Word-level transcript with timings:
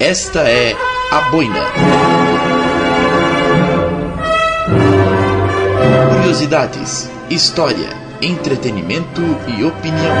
Esta 0.00 0.48
é 0.48 0.76
a 1.10 1.28
boina. 1.28 1.58
Curiosidades, 6.14 7.10
história, 7.28 7.88
entretenimento 8.22 9.20
e 9.48 9.64
opinião. 9.64 10.14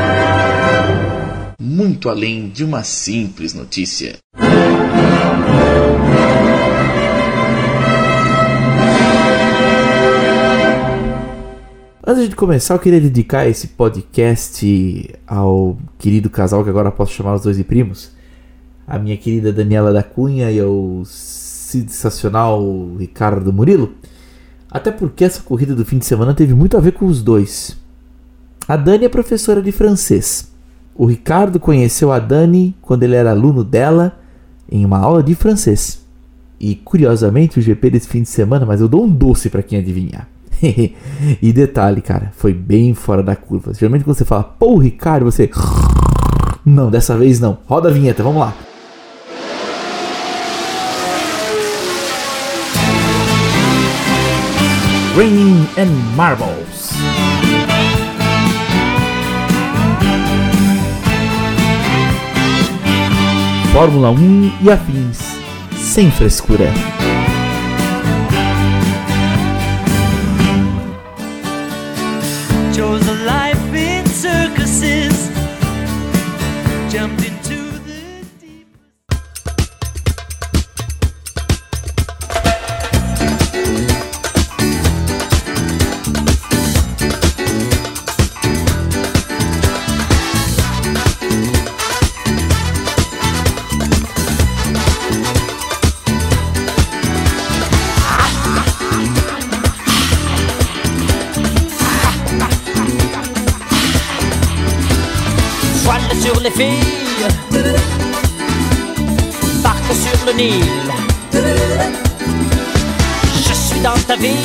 Muito 1.60 2.08
além 2.08 2.48
de 2.48 2.64
uma 2.64 2.82
simples 2.82 3.54
notícia. 3.54 4.16
Antes 12.04 12.28
de 12.28 12.34
começar, 12.34 12.74
eu 12.74 12.80
queria 12.80 13.00
dedicar 13.00 13.46
esse 13.46 13.68
podcast 13.68 15.14
ao 15.24 15.78
querido 16.00 16.28
casal 16.28 16.64
que 16.64 16.70
agora 16.70 16.90
posso 16.90 17.12
chamar 17.12 17.36
os 17.36 17.42
dois 17.42 17.56
de 17.56 17.62
primos, 17.62 18.17
a 18.88 18.98
minha 18.98 19.16
querida 19.18 19.52
Daniela 19.52 19.92
da 19.92 20.02
Cunha 20.02 20.50
e 20.50 20.58
ao 20.58 21.02
sensacional 21.04 22.62
Ricardo 22.98 23.52
Murilo. 23.52 23.92
Até 24.70 24.90
porque 24.90 25.24
essa 25.24 25.42
corrida 25.42 25.74
do 25.74 25.84
fim 25.84 25.98
de 25.98 26.06
semana 26.06 26.32
teve 26.34 26.54
muito 26.54 26.76
a 26.76 26.80
ver 26.80 26.92
com 26.92 27.04
os 27.04 27.22
dois. 27.22 27.76
A 28.66 28.76
Dani 28.76 29.04
é 29.04 29.08
professora 29.08 29.60
de 29.60 29.70
francês. 29.72 30.50
O 30.94 31.04
Ricardo 31.04 31.60
conheceu 31.60 32.10
a 32.10 32.18
Dani 32.18 32.74
quando 32.80 33.02
ele 33.02 33.14
era 33.14 33.30
aluno 33.30 33.62
dela 33.62 34.18
em 34.70 34.84
uma 34.84 34.98
aula 34.98 35.22
de 35.22 35.34
francês. 35.34 36.04
E 36.58 36.74
curiosamente, 36.74 37.58
o 37.58 37.62
GP 37.62 37.90
desse 37.90 38.08
fim 38.08 38.22
de 38.22 38.28
semana, 38.28 38.66
mas 38.66 38.80
eu 38.80 38.88
dou 38.88 39.04
um 39.04 39.08
doce 39.08 39.48
para 39.48 39.62
quem 39.62 39.78
adivinhar. 39.78 40.26
e 41.40 41.52
detalhe, 41.52 42.02
cara, 42.02 42.32
foi 42.36 42.52
bem 42.52 42.94
fora 42.94 43.22
da 43.22 43.36
curva. 43.36 43.72
Geralmente 43.74 44.04
quando 44.04 44.16
você 44.16 44.24
fala, 44.24 44.42
pô, 44.42 44.76
Ricardo, 44.78 45.24
você. 45.24 45.48
Não, 46.64 46.90
dessa 46.90 47.16
vez 47.16 47.38
não. 47.38 47.58
Roda 47.66 47.88
a 47.88 47.92
vinheta, 47.92 48.22
vamos 48.22 48.40
lá. 48.40 48.67
Raining 55.18 55.66
and 55.76 55.90
Marbles. 56.14 56.92
Fórmula 63.72 64.10
1 64.12 64.52
e 64.62 64.70
afins, 64.70 65.18
sem 65.76 66.08
frescura. 66.12 66.72
Filles, 106.58 107.28
barque 109.62 109.92
sur 109.92 110.26
le 110.26 110.32
Nil. 110.32 110.90
Je 113.46 113.54
suis 113.54 113.80
dans 113.80 113.98
ta 114.08 114.16
vie, 114.16 114.44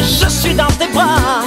je 0.00 0.28
suis 0.28 0.54
dans 0.54 0.72
tes 0.78 0.88
bras. 0.92 1.44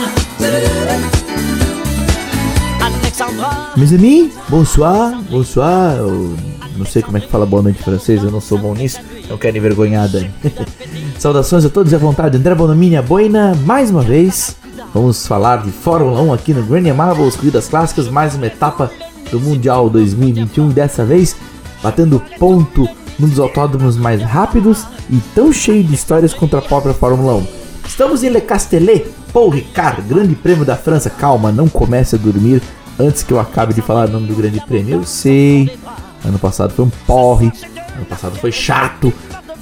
Alexandra. 2.82 3.74
Meus 3.76 3.94
amis, 3.94 4.32
bonsoir, 4.48 5.12
bonsoir. 5.30 5.98
Eu 5.98 6.38
não 6.78 6.86
sei 6.86 7.02
como 7.02 7.18
é 7.18 7.20
que 7.20 7.28
fala 7.28 7.46
boa 7.46 7.62
noite 7.62 7.82
em 7.82 7.84
francês, 7.84 8.24
eu 8.24 8.32
não 8.32 8.40
sou 8.40 8.58
bom 8.58 8.74
nisso, 8.74 9.00
não 9.30 9.38
quero 9.38 9.58
envergonhar 9.58 10.08
Dani. 10.08 10.32
Saudações 11.20 11.66
a 11.66 11.70
todos 11.70 11.92
e 11.92 11.96
à 11.96 11.98
vontade, 11.98 12.38
André 12.38 12.56
Bonomini, 12.56 12.96
a 12.96 13.02
boina, 13.02 13.54
mais 13.66 13.92
uma 13.92 14.02
vez. 14.02 14.56
Vamos 14.94 15.28
falar 15.28 15.64
de 15.64 15.72
Fórmula 15.72 16.20
1 16.22 16.34
aqui 16.34 16.54
no 16.54 16.64
Granny 16.64 16.92
Marbles, 16.92 17.36
corridas 17.36 17.68
clássicas, 17.68 18.10
mais 18.10 18.34
uma 18.34 18.48
etapa 18.48 18.92
do 19.30 19.40
Mundial 19.40 19.88
2021. 19.88 20.70
Dessa 20.70 21.06
vez, 21.06 21.36
batendo 21.84 22.20
ponto 22.40 22.90
num 23.20 23.28
dos 23.28 23.40
autódromos 23.40 23.96
mais 23.96 24.22
rápidos 24.24 24.88
e 25.08 25.18
tão 25.36 25.54
cheio 25.54 25.84
de 25.84 25.94
histórias 25.94 26.34
contra 26.34 26.58
a 26.58 26.62
própria 26.62 26.94
Fórmula 26.94 27.36
1. 27.36 27.48
Estamos 27.88 28.24
em 28.24 28.30
Le 28.30 28.42
Castellet, 28.42 29.06
Paul 29.32 29.50
Ricard, 29.50 30.02
Grande 30.02 30.34
Prêmio 30.34 30.66
da 30.66 30.76
França. 30.76 31.10
Calma, 31.10 31.52
não 31.52 31.70
comece 31.70 32.16
a 32.16 32.20
dormir 32.20 32.62
antes 32.98 33.22
que 33.22 33.32
eu 33.32 33.40
acabe 33.40 33.76
de 33.76 33.84
falar 33.84 34.10
o 34.10 34.12
nome 34.12 34.26
do 34.26 34.36
Grande 34.36 34.60
Prêmio. 34.66 34.96
Eu 34.96 35.04
sei, 35.04 35.78
ano 36.26 36.40
passado 36.40 36.74
foi 36.74 36.86
um 36.86 36.92
porre, 37.06 37.52
ano 37.96 38.06
passado 38.06 38.36
foi 38.38 38.52
chato, 38.52 39.14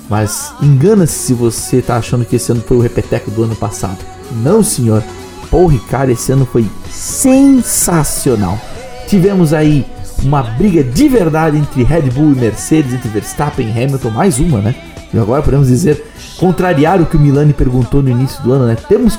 mas 0.09 0.53
engana-se 0.61 1.19
se 1.19 1.33
você 1.33 1.81
tá 1.81 1.97
achando 1.97 2.23
que 2.23 2.37
esse 2.37 2.49
ano 2.49 2.61
foi 2.61 2.77
o 2.77 2.81
repeteco 2.81 3.29
do 3.29 3.43
ano 3.43 3.55
passado. 3.57 4.16
Não, 4.31 4.63
senhor. 4.63 5.03
Paul 5.49 5.67
Ricard 5.67 6.11
esse 6.11 6.31
ano 6.31 6.45
foi 6.45 6.69
sensacional. 6.89 8.59
Tivemos 9.07 9.53
aí 9.53 9.85
uma 10.23 10.43
briga 10.43 10.83
de 10.83 11.07
verdade 11.07 11.57
entre 11.57 11.83
Red 11.83 12.09
Bull 12.09 12.33
e 12.33 12.35
Mercedes, 12.35 12.93
entre 12.93 13.07
Verstappen 13.09 13.67
e 13.67 13.71
Hamilton, 13.71 14.09
mais 14.09 14.39
uma, 14.39 14.59
né? 14.59 14.75
E 15.13 15.17
agora 15.17 15.41
podemos 15.41 15.67
dizer, 15.69 16.05
contrariar 16.37 17.01
o 17.01 17.05
que 17.05 17.15
o 17.15 17.19
Milani 17.19 17.53
perguntou 17.53 18.03
no 18.03 18.09
início 18.09 18.43
do 18.43 18.51
ano, 18.51 18.65
né? 18.65 18.75
Temos 18.75 19.17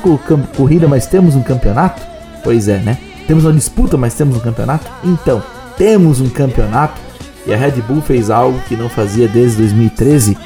corrida, 0.57 0.87
mas 0.87 1.07
temos 1.07 1.35
um 1.35 1.43
campeonato? 1.43 2.03
Pois 2.45 2.69
é, 2.69 2.79
né? 2.79 2.99
Temos 3.27 3.45
uma 3.45 3.53
disputa, 3.53 3.97
mas 3.97 4.15
temos 4.15 4.37
um 4.37 4.41
campeonato? 4.41 4.87
Então, 5.03 5.43
temos 5.77 6.21
um 6.21 6.29
campeonato 6.29 7.01
e 7.47 7.55
a 7.55 7.57
Red 7.57 7.81
Bull 7.83 8.03
fez 8.03 8.29
algo 8.31 8.61
que 8.69 8.77
não 8.77 8.91
fazia 8.91 9.27
desde 9.27 9.59
2013, 9.59 10.37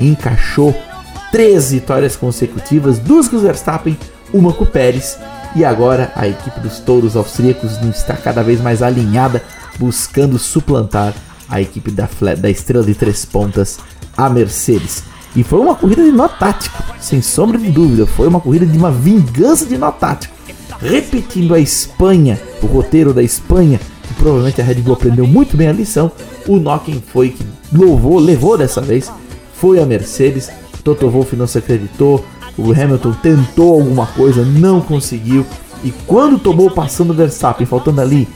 encaixou 0.00 0.74
três 1.32 1.72
vitórias 1.72 2.14
consecutivas, 2.14 2.98
duas 2.98 3.26
com 3.26 3.36
o 3.36 3.40
Verstappen, 3.40 3.98
uma 4.32 4.52
com 4.52 4.64
o 4.64 4.66
Pérez, 4.66 5.18
e 5.56 5.64
agora 5.64 6.12
a 6.14 6.28
equipe 6.28 6.60
dos 6.60 6.78
touros 6.78 7.16
austríacos 7.16 7.78
está 7.88 8.14
cada 8.14 8.42
vez 8.42 8.60
mais 8.60 8.82
alinhada, 8.82 9.42
buscando 9.78 10.38
suplantar 10.38 11.14
a 11.48 11.60
equipe 11.60 11.90
da, 11.90 12.08
da 12.38 12.50
estrela 12.50 12.84
de 12.84 12.94
três 12.94 13.24
pontas, 13.24 13.78
a 14.16 14.28
Mercedes. 14.28 15.02
E 15.34 15.42
foi 15.42 15.58
uma 15.58 15.74
corrida 15.74 16.04
de 16.04 16.12
nó 16.12 16.28
tático, 16.28 16.82
sem 17.00 17.22
sombra 17.22 17.58
de 17.58 17.70
dúvida, 17.70 18.06
foi 18.06 18.28
uma 18.28 18.40
corrida 18.40 18.66
de 18.66 18.76
uma 18.76 18.90
vingança 18.90 19.64
de 19.64 19.78
nó 19.78 19.90
tático. 19.90 20.34
Repetindo 20.80 21.54
a 21.54 21.58
Espanha, 21.58 22.38
o 22.62 22.66
roteiro 22.66 23.14
da 23.14 23.22
Espanha, 23.22 23.80
que 24.02 24.14
provavelmente 24.14 24.60
a 24.60 24.64
Red 24.64 24.76
Bull 24.76 24.94
aprendeu 24.94 25.26
muito 25.26 25.56
bem 25.56 25.68
a 25.68 25.72
lição, 25.72 26.12
o 26.46 26.78
quem 26.80 27.02
foi 27.12 27.30
que 27.30 27.46
louvou, 27.72 28.18
levou 28.18 28.58
dessa 28.58 28.82
vez, 28.82 29.10
foi 29.54 29.80
a 29.80 29.86
Mercedes. 29.86 30.50
Toto 30.82 31.08
Wolff 31.08 31.36
não 31.36 31.46
se 31.46 31.58
acreditou, 31.58 32.24
o 32.56 32.72
Hamilton 32.72 33.12
tentou 33.12 33.74
alguma 33.74 34.06
coisa, 34.06 34.44
não 34.44 34.80
conseguiu. 34.80 35.46
E 35.84 35.90
quando 36.06 36.38
tomou 36.38 36.70
passando 36.70 37.10
o 37.10 37.14
Verstappen, 37.14 37.66
faltando 37.66 38.00
ali 38.00 38.28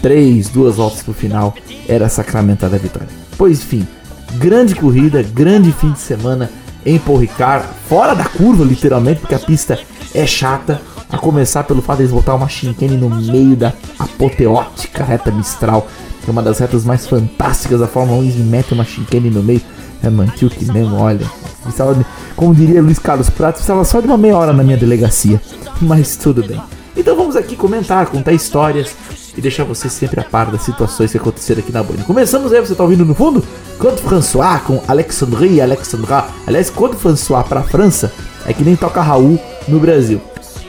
3, 0.00 0.48
duas 0.48 0.76
voltas 0.76 1.02
pro 1.02 1.12
final, 1.12 1.54
era 1.88 2.08
sacramentada 2.08 2.76
a 2.76 2.78
vitória. 2.78 3.08
Pois 3.36 3.58
enfim, 3.58 3.86
grande 4.34 4.74
corrida, 4.74 5.22
grande 5.22 5.72
fim 5.72 5.92
de 5.92 5.98
semana 5.98 6.50
em 6.84 6.98
Paul 6.98 7.18
Ricard, 7.18 7.66
fora 7.88 8.14
da 8.14 8.24
curva 8.24 8.64
literalmente, 8.64 9.20
porque 9.20 9.34
a 9.34 9.38
pista 9.38 9.78
é 10.14 10.26
chata. 10.26 10.80
A 11.08 11.16
começar 11.18 11.62
pelo 11.62 11.80
fato 11.80 11.98
de 11.98 12.02
eles 12.02 12.12
botar 12.12 12.34
uma 12.34 12.48
chicane 12.48 12.96
no 12.96 13.08
meio 13.08 13.54
da 13.54 13.72
apoteótica 13.96 15.04
reta 15.04 15.30
Mistral, 15.30 15.86
que 16.20 16.28
é 16.28 16.32
uma 16.32 16.42
das 16.42 16.58
retas 16.58 16.84
mais 16.84 17.06
fantásticas 17.06 17.78
da 17.78 17.86
Fórmula 17.86 18.18
1, 18.22 18.24
e 18.24 18.32
mete 18.42 18.74
uma 18.74 18.84
chicane 18.84 19.30
no 19.30 19.40
meio. 19.40 19.62
É 20.02 20.10
Mantiuk 20.10 20.64
mesmo, 20.72 20.96
olha. 20.96 21.24
Precisava 21.66 22.04
como 22.34 22.54
diria 22.54 22.82
Luiz 22.82 22.98
Carlos 22.98 23.30
Prato, 23.30 23.54
precisava 23.54 23.84
só 23.84 24.00
de 24.00 24.06
uma 24.06 24.18
meia 24.18 24.36
hora 24.36 24.52
na 24.52 24.62
minha 24.62 24.76
delegacia. 24.76 25.40
Mas 25.80 26.16
tudo 26.16 26.46
bem. 26.46 26.60
Então 26.96 27.14
vamos 27.14 27.36
aqui 27.36 27.54
comentar, 27.54 28.06
contar 28.06 28.32
histórias 28.32 28.96
e 29.36 29.40
deixar 29.40 29.64
você 29.64 29.88
sempre 29.88 30.18
a 30.18 30.24
par 30.24 30.50
das 30.50 30.62
situações 30.62 31.10
que 31.10 31.18
aconteceram 31.18 31.60
aqui 31.60 31.70
na 31.70 31.82
Boina. 31.82 32.02
Começamos 32.04 32.52
aí, 32.52 32.60
você 32.60 32.74
tá 32.74 32.82
ouvindo 32.82 33.04
no 33.04 33.14
fundo? 33.14 33.44
Conde 33.78 34.00
François 34.00 34.62
com 34.62 34.82
Alexandrie 34.88 35.60
Alexandra. 35.60 36.24
Aliás, 36.46 36.70
Conde 36.70 36.96
François 36.96 37.46
pra 37.46 37.62
França 37.62 38.10
é 38.46 38.52
que 38.54 38.64
nem 38.64 38.74
toca 38.74 39.02
Raul 39.02 39.38
no 39.68 39.78
Brasil. 39.78 40.20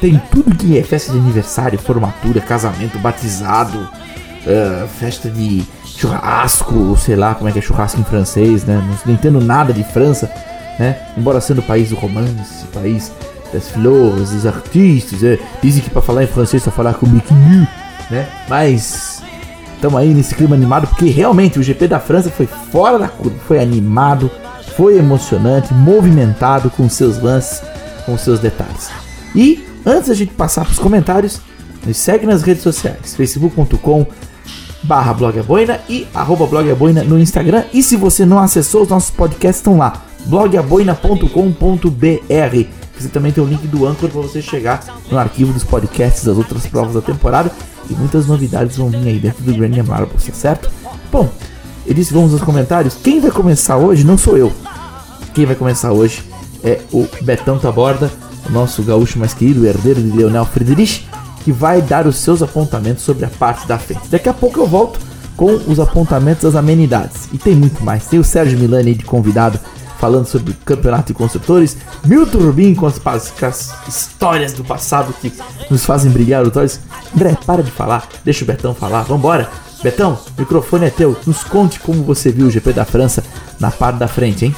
Tem 0.02 0.22
tudo 0.30 0.56
que 0.56 0.78
é 0.78 0.84
festa 0.84 1.14
de 1.14 1.18
aniversário, 1.18 1.80
formatura, 1.80 2.42
casamento, 2.42 3.00
batizado, 3.00 3.88
eh, 4.46 4.86
festa 5.00 5.30
de 5.30 5.64
churrasco, 5.86 6.96
sei 6.98 7.16
lá 7.16 7.34
como 7.34 7.50
é 7.50 7.52
que 7.52 7.60
é 7.60 7.62
churrasco 7.62 8.00
em 8.00 8.04
francês, 8.04 8.66
né? 8.66 8.84
Não 9.06 9.14
entendo 9.14 9.40
nada 9.40 9.74
de 9.74 9.84
França, 9.84 10.30
né? 10.80 10.98
Embora 11.18 11.42
sendo 11.42 11.60
o 11.60 11.64
país 11.64 11.90
do 11.90 11.96
romance, 11.96 12.64
o 12.66 12.68
país 12.68 13.12
das 13.54 13.70
flores, 13.70 14.32
dos 14.32 14.46
artistas, 14.46 15.24
é, 15.24 15.40
dizem 15.62 15.82
que 15.82 15.90
para 15.90 16.02
falar 16.02 16.24
em 16.24 16.28
francês 16.28 16.64
só 16.64 16.72
falar 16.72 16.94
com 16.96 17.08
biquíni, 17.08 17.68
né? 18.10 18.28
Mas 18.50 19.18
Estamos 19.78 20.00
aí 20.00 20.12
nesse 20.12 20.34
clima 20.34 20.56
animado, 20.56 20.88
porque 20.88 21.06
realmente 21.06 21.60
o 21.60 21.64
GP 21.64 21.88
da 21.88 22.00
França 22.00 22.32
foi 22.32 22.48
fora 22.48 22.98
da 22.98 23.08
curva, 23.08 23.38
foi 23.48 23.60
animado, 23.60 24.30
foi 24.76 24.98
emocionante, 24.98 25.72
movimentado 25.72 26.72
com 26.72 26.90
seus 26.90 27.22
lances, 27.22 27.62
com 28.04 28.18
seus 28.18 28.40
detalhes. 28.40 28.90
E 29.36 29.64
antes 29.86 30.10
da 30.10 30.16
gente 30.16 30.34
passar 30.34 30.66
para 30.66 30.72
os 30.72 30.80
comentários, 30.80 31.40
nos 31.86 31.96
segue 31.96 32.26
nas 32.26 32.42
redes 32.42 32.64
sociais, 32.64 33.14
facebook.com 33.16 34.08
barra 34.82 35.14
blogaboina 35.14 35.80
e 35.88 36.08
arroba 36.12 36.48
blogaboina 36.48 37.04
no 37.04 37.20
Instagram. 37.20 37.64
E 37.72 37.84
se 37.84 37.96
você 37.96 38.26
não 38.26 38.40
acessou, 38.40 38.82
os 38.82 38.90
nossos 38.90 39.12
podcasts 39.12 39.60
estão 39.60 39.78
lá, 39.78 40.07
blogaboina.com.br. 40.28 42.68
Você 43.00 43.10
também 43.10 43.32
tem 43.32 43.44
o 43.44 43.48
link 43.48 43.68
do 43.68 43.86
Anchor 43.86 44.10
para 44.10 44.22
você 44.22 44.42
chegar 44.42 44.84
no 45.12 45.18
arquivo 45.18 45.54
dos 45.54 45.64
podcasts 45.64 46.24
das 46.24 46.38
outras 46.38 46.66
provas 46.66 46.94
da 46.94 47.02
temporada. 47.02 47.52
E 47.90 47.94
muitas 47.94 48.28
novidades 48.28 48.76
vão 48.76 48.90
vir 48.90 49.08
aí 49.08 49.20
dentro 49.20 49.44
do 49.44 49.54
Grand 49.54 49.84
Marbles, 49.84 50.26
tá 50.26 50.34
certo? 50.34 50.70
Bom, 51.12 51.30
eu 51.86 51.94
disse 51.94 52.14
vamos 52.14 52.34
aos 52.34 52.42
comentários. 52.42 52.96
Quem 52.96 53.20
vai 53.20 53.32
começar 53.32 53.78
hoje 53.78 54.04
não 54.04 54.18
sou 54.18 54.38
eu. 54.38 54.52
Quem 55.34 55.46
vai 55.46 55.56
começar 55.56 55.92
hoje 55.92 56.24
é 56.64 56.82
o 56.92 57.08
Betão 57.22 57.60
Taborda, 57.60 58.12
o 58.50 58.52
nosso 58.52 58.82
gaúcho 58.84 59.20
mais 59.20 59.34
querido, 59.34 59.66
herdeiro 59.66 60.02
de 60.02 60.10
Leonel 60.10 60.46
Friedrich, 60.46 61.08
que 61.44 61.52
vai 61.52 61.82
dar 61.82 62.08
os 62.08 62.18
seus 62.18 62.42
apontamentos 62.42 63.04
sobre 63.04 63.24
a 63.24 63.30
parte 63.30 63.68
da 63.68 63.78
frente. 63.78 64.10
Daqui 64.10 64.28
a 64.28 64.34
pouco 64.34 64.60
eu 64.60 64.68
volto 64.68 65.00
com 65.38 65.54
os 65.68 65.80
apontamentos 65.80 66.44
das 66.44 66.56
amenidades. 66.56 67.30
E 67.32 67.38
tem 67.38 67.56
muito 67.56 67.84
mais. 67.84 68.08
Tem 68.08 68.20
o 68.20 68.24
Sérgio 68.24 68.58
Milani 68.58 68.96
de 68.96 69.06
convidado 69.06 69.60
falando 70.00 70.26
sobre 70.28 70.54
campeonato 70.66 71.08
de 71.08 71.14
construtores, 71.14 71.78
Milton 72.06 72.40
Rubin 72.40 72.76
com 72.76 72.86
as, 72.86 73.02
as 73.06 73.74
histórias 73.88 74.54
do 74.54 74.64
passado 74.64 75.14
que 75.14 75.34
nos 75.70 75.86
fazem 75.86 76.12
brilhar 76.12 76.44
os 76.44 76.56
olhos. 76.56 76.80
André, 77.16 77.38
para 77.46 77.64
de 77.64 77.72
falar, 77.72 78.08
deixa 78.24 78.44
o 78.44 78.48
Betão 78.48 78.74
falar, 78.74 79.04
vambora. 79.04 79.50
Betão, 79.84 80.20
o 80.38 80.42
microfone 80.42 80.86
é 80.86 80.90
teu, 80.90 81.16
nos 81.26 81.44
conte 81.44 81.80
como 81.80 82.04
você 82.04 82.32
viu 82.32 82.48
o 82.48 82.52
GP 82.52 82.74
da 82.74 82.86
França 82.86 83.24
na 83.60 83.70
parte 83.70 84.00
da 84.00 84.08
frente, 84.08 84.46
hein? 84.46 84.56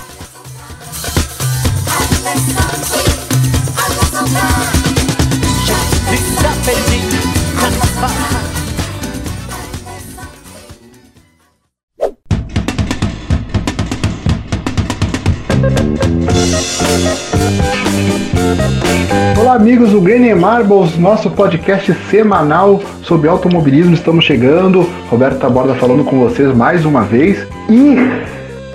Olá, 19.50 19.58
amigos 19.58 19.90
do 19.90 20.00
Grêmio 20.00 20.40
Marbles, 20.40 20.96
nosso 20.96 21.28
podcast 21.32 21.92
semanal 22.12 22.80
sobre 23.02 23.28
automobilismo. 23.28 23.96
Estamos 23.96 24.24
chegando. 24.24 24.88
Roberto 25.10 25.40
Taborda 25.40 25.74
falando 25.74 26.04
com 26.04 26.20
vocês 26.20 26.56
mais 26.56 26.86
uma 26.86 27.02
vez. 27.02 27.48
E 27.68 27.96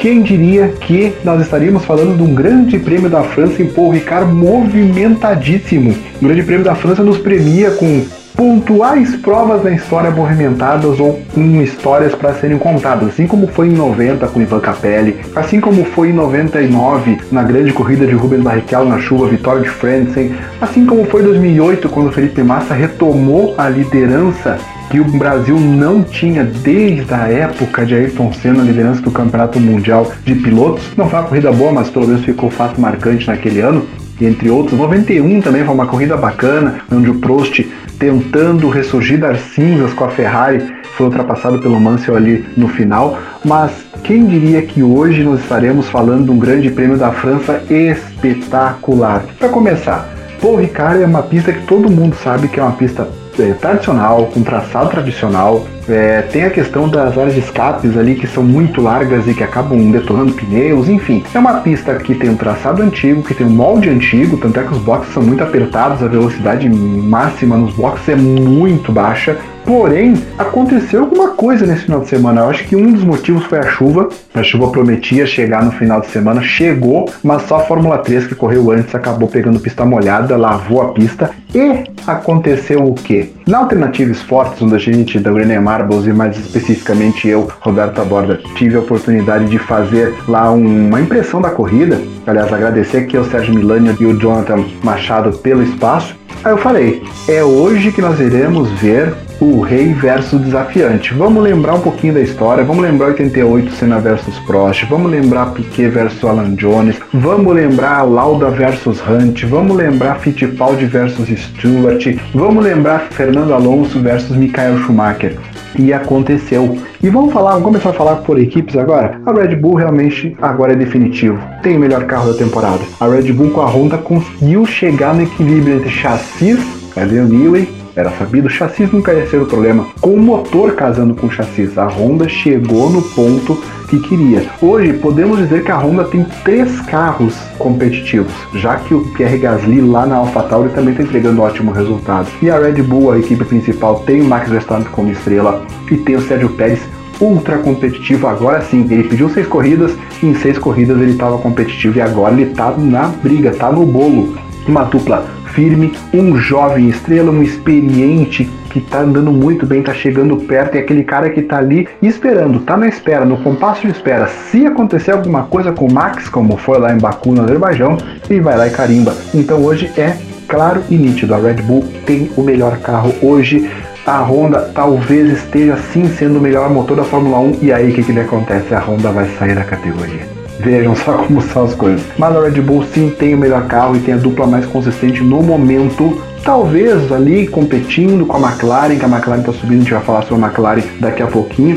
quem 0.01 0.21
diria 0.21 0.67
que 0.67 1.15
nós 1.23 1.41
estaríamos 1.41 1.85
falando 1.85 2.17
de 2.17 2.25
um 2.25 2.35
grande 2.35 2.77
prêmio 2.77 3.09
da 3.09 3.23
França 3.23 3.63
em 3.63 3.67
Paul 3.67 3.91
Ricard 3.91 4.33
movimentadíssimo. 4.33 5.95
O 6.21 6.25
grande 6.25 6.43
prêmio 6.43 6.65
da 6.65 6.75
França 6.75 7.05
nos 7.05 7.19
premia 7.19 7.71
com 7.71 8.05
pontuais 8.37 9.15
provas 9.17 9.63
na 9.63 9.71
história 9.71 10.11
movimentadas 10.11 10.99
ou 10.99 11.23
com 11.33 11.63
histórias 11.63 12.15
para 12.15 12.35
serem 12.35 12.59
contadas, 12.59 13.09
assim 13.09 13.27
como 13.27 13.47
foi 13.47 13.69
em 13.69 13.73
90 13.73 14.27
com 14.29 14.43
Ivan 14.43 14.61
Capelli, 14.61 15.17
assim 15.37 15.61
como 15.61 15.85
foi 15.85 16.11
em 16.11 16.13
99 16.13 17.19
na 17.31 17.43
grande 17.43 17.73
corrida 17.73 18.07
de 18.07 18.15
Rubens 18.15 18.43
Barrichello 18.43 18.89
na 18.89 18.99
chuva, 18.99 19.29
vitória 19.29 19.63
de 19.63 19.69
Frentzen, 19.69 20.35
assim 20.61 20.85
como 20.85 21.05
foi 21.05 21.23
em 21.23 21.27
2008 21.27 21.89
quando 21.89 22.13
Felipe 22.13 22.43
Massa 22.43 22.75
retomou 22.75 23.55
a 23.57 23.69
liderança 23.69 24.59
que 24.91 25.01
o 25.01 25.05
Brasil 25.05 25.59
não 25.59 26.03
tinha 26.03 26.45
desde 26.45 27.13
a 27.15 27.29
época 27.29 27.87
de 27.87 27.95
Ayrton 27.95 28.33
Senna, 28.33 28.63
a 28.63 28.67
liderança 28.67 29.01
do 29.01 29.11
Campeonato 29.11 29.59
Mundial 29.59 30.11
de 30.25 30.35
Pilotos. 30.35 30.85
Não 30.97 31.09
foi 31.09 31.19
uma 31.19 31.27
corrida 31.27 31.51
boa, 31.51 31.73
mas 31.73 31.89
pelo 31.91 32.07
menos 32.07 32.25
ficou 32.25 32.51
fato 32.51 32.81
marcante 32.81 33.27
naquele 33.27 33.61
ano 33.61 33.87
entre 34.21 34.51
outros. 34.51 34.79
91 34.79 35.41
também 35.41 35.65
foi 35.65 35.75
uma 35.75 35.87
corrida 35.87 36.17
bacana, 36.17 36.81
onde 36.93 37.11
o 37.11 37.17
Prost 37.17 37.65
tentando 37.99 38.69
ressurgir 38.69 39.19
das 39.19 39.41
cinzas 39.41 39.93
com 39.93 40.05
a 40.05 40.09
Ferrari 40.09 40.63
foi 40.97 41.07
ultrapassado 41.07 41.61
pelo 41.61 41.81
Mansell 41.81 42.17
ali 42.17 42.45
no 42.57 42.69
final, 42.69 43.19
mas 43.45 43.73
quem 44.03 44.27
diria 44.27 44.63
que 44.63 44.83
hoje 44.83 45.25
nós 45.25 45.41
estaremos 45.41 45.89
falando 45.89 46.27
de 46.27 46.31
um 46.31 46.39
grande 46.39 46.71
prêmio 46.71 46.97
da 46.97 47.11
França 47.11 47.63
espetacular. 47.69 49.25
Para 49.39 49.49
começar, 49.49 50.09
Paul 50.41 50.57
Ricard 50.57 51.03
é 51.03 51.07
uma 51.07 51.23
pista 51.23 51.53
que 51.53 51.67
todo 51.67 51.91
mundo 51.91 52.15
sabe 52.23 52.49
que 52.49 52.61
é 52.61 52.63
uma 52.63 52.73
pista 52.73 53.09
é, 53.39 53.53
tradicional, 53.55 54.27
com 54.27 54.43
traçado 54.43 54.91
tradicional. 54.91 55.67
É, 55.89 56.23
tem 56.23 56.45
a 56.45 56.51
questão 56.51 56.89
das 56.89 57.17
áreas 57.19 57.35
de 57.35 57.41
escapes 57.41 57.97
ali 57.97 58.15
que 58.15 58.27
são 58.27 58.43
muito 58.43 58.81
largas 58.81 59.27
e 59.27 59.35
que 59.35 59.43
acabam 59.43 59.91
detonando 59.91 60.33
pneus, 60.33 60.89
enfim. 60.89 61.23
É 61.35 61.39
uma 61.39 61.61
pista 61.61 61.95
que 61.97 62.15
tem 62.15 62.31
um 62.31 62.37
traçado 62.37 62.83
antigo, 62.83 63.23
que 63.23 63.35
tem 63.35 63.47
um 63.47 63.51
molde 63.51 63.89
antigo, 63.89 64.37
tanto 64.37 64.59
é 64.61 64.63
que 64.63 64.73
os 64.73 64.79
boxes 64.79 65.13
são 65.13 65.23
muito 65.23 65.43
apertados, 65.43 66.03
a 66.03 66.09
velocidade 66.09 66.69
máxima 66.69 67.57
nos 67.57 67.75
boxes 67.75 68.09
é 68.09 68.17
muito 68.17 68.93
baixa. 68.93 69.37
Porém, 69.65 70.15
aconteceu 70.39 71.01
alguma 71.01 71.31
coisa 71.31 71.67
nesse 71.67 71.85
final 71.85 72.01
de 72.01 72.09
semana. 72.09 72.43
Eu 72.43 72.51
acho 72.51 72.65
que 72.65 72.77
um 72.77 72.93
dos 72.93 73.03
motivos 73.03 73.45
foi 73.45 73.59
a 73.59 73.63
chuva. 73.63 74.11
A 74.35 74.43
chuva 74.43 74.71
prometia 74.71 75.25
chegar 75.25 75.65
no 75.65 75.73
final 75.73 76.03
de 76.03 76.09
semana, 76.09 76.43
chegou, 76.43 77.11
mas 77.23 77.43
só 77.43 77.57
a 77.57 77.61
Fórmula 77.61 77.97
3 77.99 78.27
que 78.27 78.35
correu 78.35 78.71
antes 78.71 78.95
acabou 78.95 79.27
pegando 79.27 79.59
pista 79.59 79.85
molhada, 79.85 80.37
lavou 80.37 80.83
a 80.83 80.89
pista. 80.93 81.31
E 81.55 81.85
aconteceu 82.07 82.85
o 82.85 82.95
quê? 82.95 83.31
Na 83.47 83.59
Alternativa 83.59 84.11
Esportes, 84.11 84.61
onde 84.61 84.75
a 84.75 84.79
gente, 84.79 85.19
da 85.19 85.33
Grêmio 85.33 85.55
Marbles 85.75 86.07
e 86.07 86.13
mais 86.13 86.39
especificamente 86.39 87.27
eu, 87.27 87.51
Roberto 87.61 88.01
Aborda, 88.01 88.39
tive 88.55 88.77
a 88.77 88.81
oportunidade 88.81 89.47
de 89.47 89.59
fazer 89.59 90.15
lá 90.29 90.53
uma 90.53 91.01
impressão 91.01 91.41
da 91.41 91.51
corrida. 91.51 92.01
Aliás, 92.25 92.53
agradecer 92.53 92.99
aqui 92.99 93.17
ao 93.17 93.25
Sérgio 93.25 93.53
Milani 93.55 93.93
e 93.99 94.07
o 94.07 94.17
Jonathan 94.17 94.65
Machado 94.85 95.37
pelo 95.39 95.65
espaço. 95.65 96.15
Aí 96.45 96.53
eu 96.53 96.59
falei, 96.59 97.03
é 97.27 97.43
hoje 97.43 97.91
que 97.91 98.01
nós 98.01 98.21
iremos 98.21 98.71
ver 98.81 99.13
o 99.45 99.61
rei 99.61 99.93
versus 99.93 100.41
desafiante. 100.41 101.13
Vamos 101.13 101.43
lembrar 101.43 101.75
um 101.75 101.81
pouquinho 101.81 102.15
da 102.15 102.21
história, 102.21 102.65
vamos 102.65 102.83
lembrar 102.83 103.09
88 103.09 103.73
Senna 103.73 103.99
versus 103.99 104.39
Prost, 104.41 104.85
vamos 104.89 105.11
lembrar 105.11 105.53
Piquet 105.53 105.89
versus 105.89 106.25
Alan 106.25 106.55
Jones, 106.55 106.97
vamos 107.13 107.55
lembrar 107.55 108.03
Lauda 108.03 108.51
versus 108.51 109.03
Hunt, 109.07 109.45
vamos 109.45 109.77
lembrar 109.77 110.19
Fittipaldi 110.21 110.87
versus 110.87 111.29
Stewart, 111.29 112.17
vamos 112.35 112.65
lembrar 112.65 113.09
Fernando 113.11 113.53
Alonso 113.53 114.01
versus 114.01 114.37
Michael 114.37 114.79
Schumacher. 114.79 115.37
E 115.77 115.93
aconteceu. 115.93 116.79
E 117.03 117.11
vamos 117.11 117.33
falar, 117.33 117.51
vamos 117.53 117.65
começar 117.65 117.91
a 117.91 117.95
falar 117.95 118.17
por 118.17 118.39
equipes 118.39 118.77
agora. 118.77 119.21
A 119.27 119.33
Red 119.33 119.57
Bull 119.57 119.75
realmente 119.75 120.37
agora 120.41 120.73
é 120.73 120.77
definitivo. 120.77 121.37
Tem 121.63 121.77
o 121.77 121.81
melhor 121.81 122.05
carro 122.05 122.33
da 122.33 122.39
temporada. 122.39 122.79
A 123.01 123.09
Red 123.09 123.33
Bull 123.33 123.51
com 123.51 123.61
a 123.61 123.67
Honda 123.67 123.99
conseguiu 123.99 124.65
chegar 124.65 125.15
no 125.15 125.23
equilíbrio 125.23 125.79
entre 125.79 125.91
chassis, 125.91 126.61
cadê 126.95 127.19
o 127.19 127.27
Newey? 127.27 127.84
Era 127.97 128.11
sabido, 128.11 128.49
chassis 128.49 128.91
nunca 128.91 129.13
ia 129.13 129.27
ser 129.29 129.41
o 129.41 129.47
problema. 129.47 129.87
Com 130.01 130.15
o 130.15 130.21
motor 130.21 130.75
casando 130.75 131.15
com 131.15 131.29
o 131.29 131.31
chassis, 131.31 131.79
a 131.79 131.87
Honda 131.87 132.29
chegou 132.29 132.91
no 132.91 133.01
ponto 133.01 133.63
que 133.89 134.01
queria. 134.01 134.47
Hoje, 134.61 134.95
podemos 134.95 135.39
dizer 135.39 135.63
que 135.63 135.71
a 135.71 135.79
Honda 135.79 136.05
tem 136.05 136.25
três 136.45 136.81
carros 136.81 137.35
competitivos, 137.59 138.33
já 138.55 138.77
que 138.77 138.95
o 138.95 139.05
Pierre 139.13 139.39
Gasly 139.39 139.81
lá 139.81 140.07
na 140.07 140.17
AlphaTauri 140.17 140.71
também 140.71 140.91
está 140.91 141.05
entregando 141.05 141.43
ótimo 141.43 141.71
resultado. 141.71 142.29
E 142.43 142.51
a 142.51 142.59
Red 142.59 142.83
Bull, 142.83 143.13
a 143.13 143.19
equipe 143.19 143.45
principal, 143.45 144.01
tem 144.01 144.23
o 144.23 144.25
Max 144.25 144.49
Verstappen 144.49 144.87
como 144.91 145.13
estrela 145.13 145.65
e 145.91 145.97
tem 145.97 146.17
o 146.17 146.23
Sérgio 146.23 146.49
Pérez 146.51 146.81
ultra 147.21 147.59
competitivo. 147.59 148.27
Agora 148.27 148.61
sim, 148.63 148.87
ele 148.91 149.05
pediu 149.05 149.29
seis 149.29 149.47
corridas 149.47 149.93
em 150.23 150.35
seis 150.35 150.59
corridas 150.59 151.01
ele 151.01 151.13
estava 151.13 151.39
competitivo 151.39 151.99
e 151.99 152.01
agora 152.01 152.33
ele 152.33 152.51
está 152.51 152.71
na 152.77 153.09
briga, 153.09 153.51
está 153.51 153.71
no 153.71 153.85
bolo. 153.85 154.35
Uma 154.67 154.85
dupla 154.85 155.27
firme, 155.55 155.93
um 156.13 156.37
jovem 156.37 156.89
estrela, 156.89 157.31
um 157.31 157.43
experiente 157.43 158.51
que 158.71 158.81
tá 158.81 159.01
andando 159.01 159.31
muito 159.31 159.65
bem, 159.65 159.83
tá 159.83 159.95
chegando 159.95 160.37
perto, 160.37 160.75
e 160.75 160.79
aquele 160.81 161.05
cara 161.05 161.31
que 161.31 161.41
tá 161.43 161.59
ali 161.59 161.89
esperando, 162.03 162.59
tá 162.61 162.77
na 162.77 162.89
espera, 162.89 163.25
no 163.25 163.37
compasso 163.37 163.83
de 163.83 163.93
espera. 163.93 164.27
Se 164.27 164.67
acontecer 164.67 165.13
alguma 165.13 165.45
coisa 165.45 165.73
com 165.73 165.87
o 165.87 165.93
Max, 165.93 166.29
como 166.29 166.57
foi 166.57 166.79
lá 166.79 166.93
em 166.93 166.99
Baku, 166.99 167.31
no 167.31 167.45
Azerbaijão, 167.45 167.97
ele 168.29 168.41
vai 168.41 168.59
lá 168.59 168.67
e 168.67 168.71
carimba. 168.71 169.15
Então 169.33 169.63
hoje 169.63 169.91
é 169.97 170.17
claro 170.49 170.83
e 170.91 170.97
nítido, 170.97 171.35
a 171.35 171.39
Red 171.39 171.63
Bull 171.63 171.85
tem 172.05 172.31
o 172.37 172.43
melhor 172.43 172.79
carro 172.79 173.15
hoje. 173.23 173.71
A 174.05 174.19
Honda 174.19 174.71
talvez 174.75 175.33
esteja 175.33 175.77
sim 175.77 176.09
sendo 176.09 176.39
o 176.39 176.43
melhor 176.43 176.69
motor 176.69 176.97
da 176.97 177.05
Fórmula 177.05 177.39
1 177.39 177.59
e 177.63 177.73
aí 177.73 177.91
o 177.91 177.95
que, 177.95 178.03
que 178.03 178.19
acontece? 178.19 178.75
A 178.75 178.81
Honda 178.81 179.11
vai 179.11 179.27
sair 179.39 179.55
da 179.55 179.65
categoria. 179.65 180.44
Vejam 180.65 180.97
só 180.97 181.13
como 181.19 181.43
são 181.43 181.65
as 181.65 181.75
coisas. 181.75 182.03
Mas 182.17 182.35
a 182.35 182.41
Red 182.41 182.61
Bull 182.63 182.83
sim 182.85 183.11
tem 183.11 183.35
o 183.35 183.39
melhor 183.39 183.67
carro 183.67 183.97
e 183.97 184.01
tem 184.01 184.15
a 184.15 184.17
dupla 184.17 184.47
mais 184.47 184.65
consistente 184.65 185.23
no 185.23 185.43
momento. 185.43 186.23
Talvez 186.43 187.13
ali 187.13 187.47
competindo 187.47 188.25
com 188.25 188.37
a 188.39 188.51
McLaren, 188.51 188.97
que 188.97 189.05
a 189.05 189.09
McLaren 189.09 189.41
está 189.41 189.53
subindo, 189.53 189.81
a 189.81 189.83
gente 189.83 189.93
vai 189.93 190.03
falar 190.03 190.23
sobre 190.23 190.43
a 190.43 190.49
McLaren 190.49 190.83
daqui 191.01 191.23
a 191.23 191.27
pouquinho. 191.27 191.77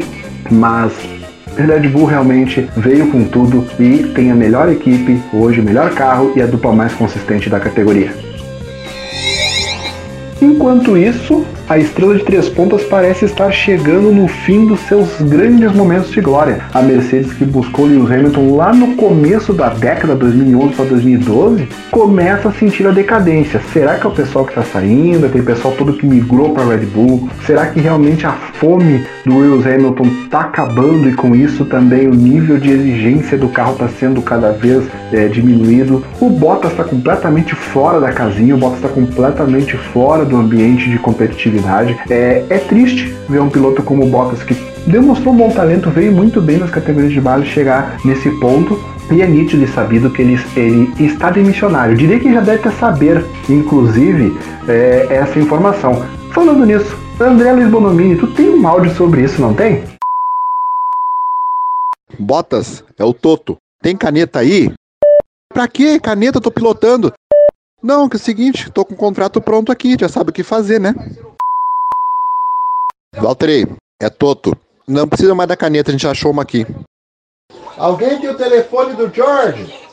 Mas 0.49 0.93
Red 1.57 1.89
Bull 1.89 2.05
realmente 2.05 2.69
veio 2.77 3.11
com 3.11 3.25
tudo 3.25 3.65
e 3.77 4.11
tem 4.15 4.31
a 4.31 4.35
melhor 4.35 4.69
equipe, 4.69 5.21
hoje 5.33 5.59
o 5.59 5.63
melhor 5.63 5.89
carro 5.93 6.31
e 6.35 6.41
a 6.41 6.45
dupla 6.45 6.71
mais 6.71 6.93
consistente 6.93 7.49
da 7.49 7.59
categoria. 7.59 8.13
Enquanto 10.41 10.95
isso, 10.95 11.45
a 11.69 11.77
estrela 11.77 12.15
de 12.15 12.23
três 12.23 12.47
pontas 12.47 12.83
parece 12.83 13.25
estar 13.25 13.51
chegando 13.51 14.09
no 14.11 14.27
fim 14.27 14.65
dos 14.65 14.79
seus 14.81 15.21
grandes 15.21 15.73
momentos 15.73 16.11
de 16.11 16.21
glória. 16.21 16.59
A 16.73 16.81
Mercedes 16.81 17.33
que 17.33 17.43
buscou 17.43 17.85
Lewis 17.85 18.09
Hamilton 18.09 18.55
lá 18.55 18.73
no 18.73 18.95
começo 18.95 19.51
da 19.51 19.69
década 19.69 20.15
2011 20.15 20.75
para 20.75 20.85
2012 20.85 21.67
começa 21.91 22.47
a 22.47 22.53
sentir 22.53 22.87
a 22.87 22.91
decadência. 22.91 23.59
Será 23.73 23.95
que 23.95 24.05
é 24.05 24.09
o 24.09 24.13
pessoal 24.13 24.45
que 24.45 24.51
está 24.51 24.63
saindo? 24.63 25.25
Aquele 25.25 25.43
pessoal 25.43 25.73
todo 25.77 25.93
que 25.93 26.05
migrou 26.05 26.53
para 26.53 26.63
Red 26.63 26.85
Bull? 26.85 27.29
Será 27.45 27.65
que 27.65 27.81
realmente 27.81 28.25
a 28.25 28.31
fome 28.31 29.05
do 29.25 29.37
Lewis 29.37 29.67
Hamilton 29.67 30.05
está 30.23 30.41
acabando 30.41 31.09
e 31.09 31.13
com 31.13 31.35
isso 31.35 31.65
também 31.65 32.07
o 32.07 32.13
nível 32.13 32.57
de 32.57 32.71
exigência 32.71 33.37
do 33.37 33.49
carro 33.49 33.73
está 33.73 33.89
sendo 33.89 34.21
cada 34.21 34.51
vez 34.51 34.85
é, 35.11 35.27
diminuído? 35.27 36.01
O 36.21 36.29
Bottas 36.29 36.71
está 36.71 36.85
completamente 36.85 37.53
fora 37.55 37.99
da 37.99 38.13
casinha, 38.13 38.55
o 38.55 38.57
Bottas 38.57 38.77
está 38.77 38.89
completamente 38.89 39.75
fora 39.75 40.23
do 40.23 40.37
ambiente 40.37 40.89
de 40.89 40.97
competitividade. 40.97 41.56
É, 42.09 42.45
é 42.49 42.57
triste 42.57 43.15
ver 43.27 43.41
um 43.41 43.49
piloto 43.49 43.83
como 43.83 44.05
o 44.05 44.09
Bottas 44.09 44.43
que 44.43 44.55
demonstrou 44.85 45.33
bom 45.33 45.49
talento, 45.49 45.89
veio 45.89 46.11
muito 46.11 46.41
bem 46.41 46.57
nas 46.57 46.69
categorias 46.69 47.11
de 47.11 47.21
base 47.21 47.45
chegar 47.45 47.97
nesse 48.05 48.29
ponto. 48.39 48.79
E 49.09 49.21
é 49.21 49.27
nítido 49.27 49.63
e 49.63 49.67
sabido 49.67 50.09
que 50.09 50.21
ele, 50.21 50.37
ele 50.55 50.93
está 50.99 51.29
demissionário. 51.29 51.93
Eu 51.93 51.97
diria 51.97 52.19
que 52.19 52.33
já 52.33 52.41
deve 52.41 52.63
ter 52.63 52.71
saber, 52.73 53.25
inclusive, 53.49 54.37
é, 54.67 55.07
essa 55.09 55.39
informação. 55.39 56.05
Falando 56.33 56.65
nisso, 56.65 56.93
André 57.19 57.53
Luiz 57.53 57.69
Bonomini, 57.69 58.17
tu 58.17 58.27
tem 58.27 58.49
um 58.49 58.67
áudio 58.67 58.93
sobre 58.95 59.23
isso, 59.23 59.41
não 59.41 59.53
tem? 59.53 59.81
Botas, 62.19 62.83
é 62.97 63.03
o 63.05 63.13
Toto. 63.13 63.57
Tem 63.81 63.95
caneta 63.95 64.39
aí? 64.39 64.71
Pra 65.53 65.67
quê? 65.67 65.99
Caneta, 65.99 66.37
eu 66.37 66.41
tô 66.41 66.51
pilotando. 66.51 67.13
Não, 67.81 68.09
que 68.09 68.17
é 68.17 68.19
o 68.19 68.21
seguinte, 68.21 68.69
tô 68.71 68.83
com 68.83 68.93
o 68.93 68.97
contrato 68.97 69.39
pronto 69.39 69.71
aqui, 69.71 69.95
já 69.99 70.09
sabe 70.09 70.31
o 70.31 70.33
que 70.33 70.43
fazer, 70.43 70.79
né? 70.79 70.93
Valtteri, 73.21 73.67
é 74.01 74.09
Toto. 74.09 74.55
Não 74.87 75.07
precisa 75.07 75.35
mais 75.35 75.49
da 75.49 75.57
caneta, 75.57 75.89
a 75.89 75.93
gente 75.93 76.07
achou 76.07 76.31
uma 76.31 76.43
aqui. 76.43 76.65
Alguém 77.77 78.19
tem 78.19 78.29
o 78.29 78.37
telefone 78.37 78.93
do 78.93 79.13
George? 79.13 79.87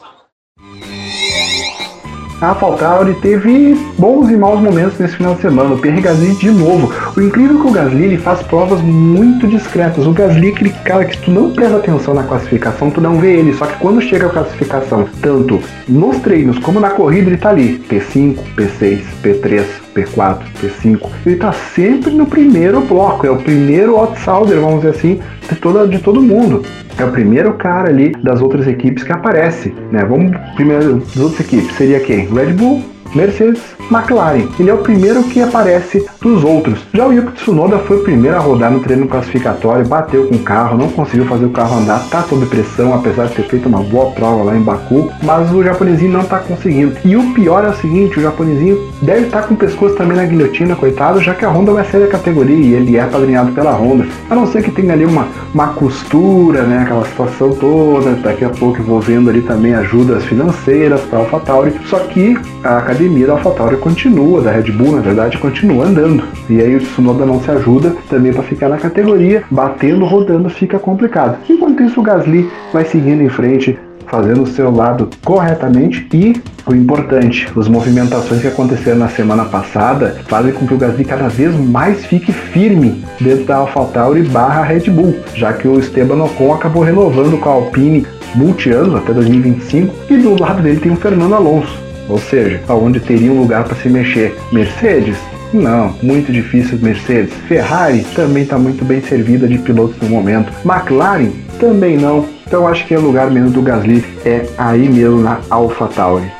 A 2.41 2.49
AlphaTauri 2.49 3.15
teve 3.21 3.75
bons 3.99 4.29
e 4.29 4.37
maus 4.37 4.61
momentos 4.61 4.99
nesse 4.99 5.17
final 5.17 5.35
de 5.35 5.41
semana. 5.41 5.75
O 5.75 5.79
Pierre 5.79 6.01
Gasly 6.01 6.35
de 6.35 6.51
novo. 6.51 6.93
O 7.17 7.21
incrível 7.21 7.57
é 7.57 7.61
que 7.63 7.69
o 7.69 7.73
Gasly 7.73 8.03
ele 8.05 8.19
faz 8.19 8.43
provas 8.43 8.81
muito 8.83 9.47
discretas. 9.47 10.07
O 10.07 10.13
Gasly 10.13 10.49
é 10.49 10.53
aquele 10.53 10.71
cara 10.85 11.05
que 11.05 11.17
tu 11.19 11.31
não 11.31 11.53
presta 11.53 11.77
atenção 11.77 12.13
na 12.13 12.25
classificação, 12.25 12.91
tu 12.91 13.01
não 13.01 13.19
vê 13.19 13.39
ele. 13.39 13.55
Só 13.55 13.67
que 13.67 13.79
quando 13.79 14.03
chega 14.03 14.27
a 14.27 14.31
classificação, 14.31 15.09
tanto 15.23 15.63
nos 15.89 16.19
treinos 16.19 16.59
como 16.59 16.81
na 16.81 16.91
corrida, 16.91 17.31
ele 17.31 17.39
tá 17.39 17.51
ali. 17.51 17.79
P5, 17.89 18.37
P6, 18.57 19.05
P3, 19.23 19.84
P4, 19.95 20.43
P5. 20.61 21.11
Ele 21.25 21.37
tá 21.37 21.53
sempre 21.53 22.11
no 22.11 22.27
primeiro 22.27 22.81
bloco. 22.81 23.27
É 23.27 23.31
o 23.31 23.37
primeiro 23.37 23.97
outsider, 23.97 24.61
vamos 24.61 24.83
dizer 24.83 24.91
assim, 24.91 25.21
de, 25.49 25.57
toda, 25.57 25.87
de 25.87 25.99
todo 25.99 26.21
mundo. 26.21 26.63
É 26.99 27.05
o 27.05 27.11
primeiro 27.11 27.55
cara 27.55 27.89
ali 27.89 28.13
das 28.23 28.41
outras 28.41 28.67
equipes 28.67 29.03
que 29.03 29.13
aparece, 29.13 29.75
né? 29.91 30.05
Vamos 30.05 30.37
primeiro 30.55 30.99
das 30.99 31.17
outras 31.17 31.41
equipes 31.41 31.75
seria 31.77 32.01
quem? 32.01 32.27
Red 32.33 32.53
Bull, 32.53 32.83
Mercedes, 33.15 33.63
McLaren. 33.91 34.49
Ele 34.59 34.71
é 34.71 34.75
o 34.75 34.79
primeiro 34.79 35.23
que 35.25 35.41
aparece 35.41 36.05
dos 36.21 36.43
outros. 36.43 36.81
Já 36.93 37.07
o 37.07 37.13
Yuki 37.13 37.33
Tsunoda 37.33 37.79
foi 37.79 37.99
o 37.99 38.03
primeiro 38.03 38.37
a 38.37 38.41
rodar 38.41 38.71
no 38.71 38.81
treino 38.81 39.07
classificatório, 39.07 39.87
bateu 39.87 40.27
com 40.27 40.37
o 40.37 40.39
carro, 40.41 40.77
não 40.77 40.89
conseguiu 40.89 41.27
fazer 41.27 41.47
o 41.47 41.51
carro 41.51 41.79
andar, 41.79 42.09
tá 42.09 42.23
sob 42.23 42.45
pressão, 42.47 42.95
apesar 42.95 43.27
de 43.27 43.35
ter 43.35 43.45
feito 43.45 43.69
uma 43.69 43.83
boa 43.83 44.11
prova 44.13 44.45
lá 44.45 44.57
em 44.57 44.63
Baku, 44.63 45.11
mas 45.23 45.53
o 45.53 45.63
japonesinho 45.63 46.13
não 46.13 46.25
tá 46.25 46.39
conseguindo. 46.39 46.97
E 47.05 47.17
o 47.17 47.33
pior 47.35 47.65
é 47.65 47.69
o 47.69 47.75
seguinte, 47.75 48.19
o 48.19 48.23
japonesinho 48.23 48.91
deve 49.03 49.27
estar 49.27 49.43
com 49.43 49.55
o 49.55 49.57
pescoço 49.57 49.95
também 49.97 50.17
na 50.17 50.25
guilhotina, 50.25 50.75
coitado, 50.75 51.21
já 51.21 51.35
que 51.35 51.45
a 51.45 51.51
Honda 51.51 51.73
vai 51.73 51.85
sair 51.85 52.03
da 52.03 52.09
categoria 52.09 52.57
e 52.57 52.75
ele 52.75 52.97
é 52.97 53.05
padrinhado 53.05 53.53
pela 53.53 53.73
Honda. 53.73 54.07
A 54.29 54.35
não 54.35 54.47
ser 54.47 54.63
que 54.63 54.71
tenha 54.71 54.93
ali 54.93 55.05
uma, 55.05 55.29
uma 55.53 55.69
costura, 55.69 56.63
né, 56.63 56.83
aquela 56.83 57.05
situação 57.05 57.51
toda, 57.55 58.13
daqui 58.15 58.45
a 58.45 58.51
pouco 58.51 58.81
envolvendo 58.81 59.31
ali 59.31 59.43
também 59.43 59.75
ajudas 59.75 60.25
financeiras 60.25 61.01
para 61.03 61.21
AlphaTauri, 61.21 61.75
só 61.87 61.99
que 61.99 62.37
a 62.63 62.79
academia 62.79 63.04
da 63.09 63.33
AlphaTauri 63.35 63.77
continua, 63.77 64.41
da 64.41 64.51
Red 64.51 64.73
Bull, 64.73 64.97
na 64.97 65.03
verdade, 65.03 65.39
continua 65.39 65.87
andando. 65.87 66.25
E 66.49 66.61
aí 66.61 66.75
o 66.75 66.81
Tsunoda 66.81 67.27
não 67.27 67.41
se 67.41 67.51
ajuda 67.51 67.95
também 68.09 68.33
para 68.33 68.43
ficar 68.43 68.69
na 68.69 68.79
categoria, 68.79 69.45
batendo, 69.51 70.05
rodando, 70.05 70.49
fica 70.49 70.79
complicado. 70.79 71.39
Enquanto 71.49 71.83
isso, 71.83 72.01
o 72.01 72.03
Gasly 72.03 72.51
vai 72.73 72.85
seguindo 72.85 73.23
em 73.23 73.29
frente, 73.29 73.79
fazendo 74.07 74.43
o 74.43 74.47
seu 74.47 74.71
lado 74.71 75.09
corretamente 75.25 76.07
e 76.13 76.35
o 76.67 76.75
importante, 76.75 77.47
as 77.57 77.69
movimentações 77.69 78.41
que 78.41 78.49
aconteceram 78.49 78.99
na 78.99 79.09
semana 79.09 79.45
passada 79.45 80.17
fazem 80.27 80.53
com 80.53 80.67
que 80.67 80.73
o 80.73 80.79
Gasly 80.79 81.05
cada 81.05 81.29
vez 81.29 81.55
mais 81.55 82.05
fique 82.07 82.33
firme 82.33 83.05
dentro 83.21 83.45
da 83.45 83.57
AlphaTauri 83.57 84.23
barra 84.23 84.63
Red 84.63 84.91
Bull, 84.91 85.17
já 85.35 85.53
que 85.53 85.69
o 85.69 85.79
Esteban 85.79 86.23
Ocon 86.25 86.55
acabou 86.55 86.83
renovando 86.83 87.39
com 87.39 87.49
a 87.49 87.53
Alpine 87.53 88.07
multi-anos 88.35 88.95
até 88.95 89.13
2025 89.13 89.95
e 90.11 90.17
do 90.17 90.41
lado 90.41 90.63
dele 90.63 90.81
tem 90.81 90.93
o 90.93 90.97
Fernando 90.97 91.35
Alonso. 91.35 91.84
Ou 92.09 92.19
seja, 92.19 92.61
aonde 92.69 93.01
teria 93.01 93.33
um 93.33 93.41
lugar 93.41 93.65
para 93.65 93.77
se 93.77 93.89
mexer. 93.89 94.37
Mercedes? 94.53 95.17
Não, 95.53 95.95
muito 96.03 96.33
difícil 96.33 96.79
Mercedes. 96.83 97.33
Ferrari 97.49 98.05
também 98.15 98.43
está 98.43 98.59
muito 98.59 98.85
bem 98.85 99.01
servida 99.01 99.47
de 99.47 99.59
pilotos 99.59 99.97
no 100.01 100.09
momento. 100.09 100.53
McLaren? 100.65 101.31
Também 101.61 101.97
não. 101.97 102.27
Então 102.47 102.67
acho 102.67 102.87
que 102.87 102.95
o 102.95 103.01
lugar 103.01 103.31
mesmo 103.31 103.51
do 103.51 103.63
Gasly 103.63 104.05
é 104.25 104.47
aí 104.59 104.89
mesmo 104.89 105.21
na 105.21 105.41
AlphaTauri. 105.49 106.31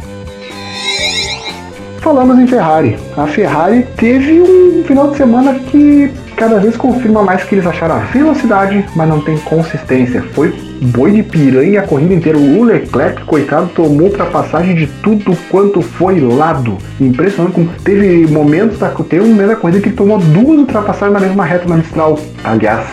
Falamos 2.01 2.39
em 2.39 2.47
Ferrari. 2.47 2.99
A 3.17 3.27
Ferrari 3.27 3.87
teve 3.97 4.43
um 4.43 4.85
final 4.85 5.11
de 5.11 5.17
semana 5.17 5.55
que 5.55 6.13
cada 6.37 6.59
vez 6.59 6.77
confirma 6.77 7.23
mais 7.23 7.45
que 7.45 7.55
eles 7.55 7.67
acharam 7.67 7.95
a 7.95 8.01
velocidade, 8.01 8.85
mas 8.95 9.09
não 9.09 9.21
tem 9.21 9.39
consistência. 9.39 10.23
Foi 10.35 10.53
boi 10.85 11.13
de 11.13 11.23
piranha 11.23 11.81
a 11.81 11.87
corrida 11.87 12.15
inteira. 12.15 12.39
O 12.39 12.63
Leclerc, 12.65 13.25
coitado, 13.25 13.69
tomou 13.75 14.09
ultrapassagem 14.09 14.75
de 14.75 14.87
tudo 15.03 15.37
quanto 15.51 15.81
foi 15.81 16.21
lado. 16.21 16.77
Impressionante 17.01 17.55
como 17.55 17.69
teve 17.83 18.27
momentos 18.27 18.79
da 18.79 18.91
teve 18.91 19.23
um 19.23 19.29
momento 19.29 19.49
da 19.49 19.57
corrida 19.57 19.81
que 19.81 19.89
ele 19.89 19.97
tomou 19.97 20.19
duas 20.19 20.59
ultrapassagens 20.61 21.21
na 21.21 21.27
mesma 21.27 21.45
reta 21.45 21.69
na 21.69 21.77
Mistral. 21.77 22.19
Aliás, 22.43 22.87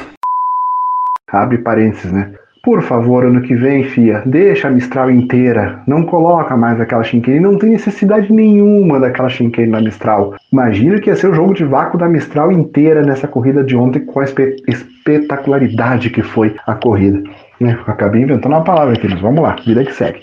abre 1.32 1.58
parênteses, 1.58 2.12
né? 2.12 2.34
Por 2.64 2.84
favor, 2.84 3.26
ano 3.26 3.42
que 3.42 3.56
vem, 3.56 3.84
fia, 3.86 4.22
deixa 4.24 4.68
a 4.68 4.72
Mistral 4.72 5.10
inteira. 5.10 5.82
Não 5.88 6.04
coloca 6.04 6.56
mais 6.56 6.80
aquela 6.80 7.04
chinqueira. 7.04 7.42
Não 7.42 7.58
tem 7.58 7.72
necessidade 7.72 8.32
nenhuma 8.32 9.00
daquela 9.00 9.30
chinqueira 9.30 9.72
na 9.72 9.82
Mistral. 9.82 10.36
Imagina 10.54 11.00
que 11.00 11.10
ia 11.10 11.16
ser 11.16 11.32
o 11.32 11.34
jogo 11.34 11.56
de 11.56 11.66
vácuo 11.66 11.98
da 11.98 12.08
Mistral 12.08 12.52
inteira 12.52 13.02
nessa 13.02 13.28
corrida 13.28 13.64
de 13.64 13.76
ontem 13.76 14.06
com 14.06 14.20
a 14.20 14.24
espe 14.24 14.58
espetacularidade 14.68 16.12
que 16.12 16.22
foi 16.22 16.56
a 16.68 16.76
corrida. 16.76 17.24
Né? 17.62 17.80
Acabei 17.86 18.24
inventando 18.24 18.54
uma 18.54 18.64
palavra 18.64 18.96
aqui, 18.96 19.08
mas 19.08 19.22
vamos 19.22 19.42
lá, 19.42 19.56
vida 19.56 19.86
que 19.86 19.94
segue. 19.94 20.22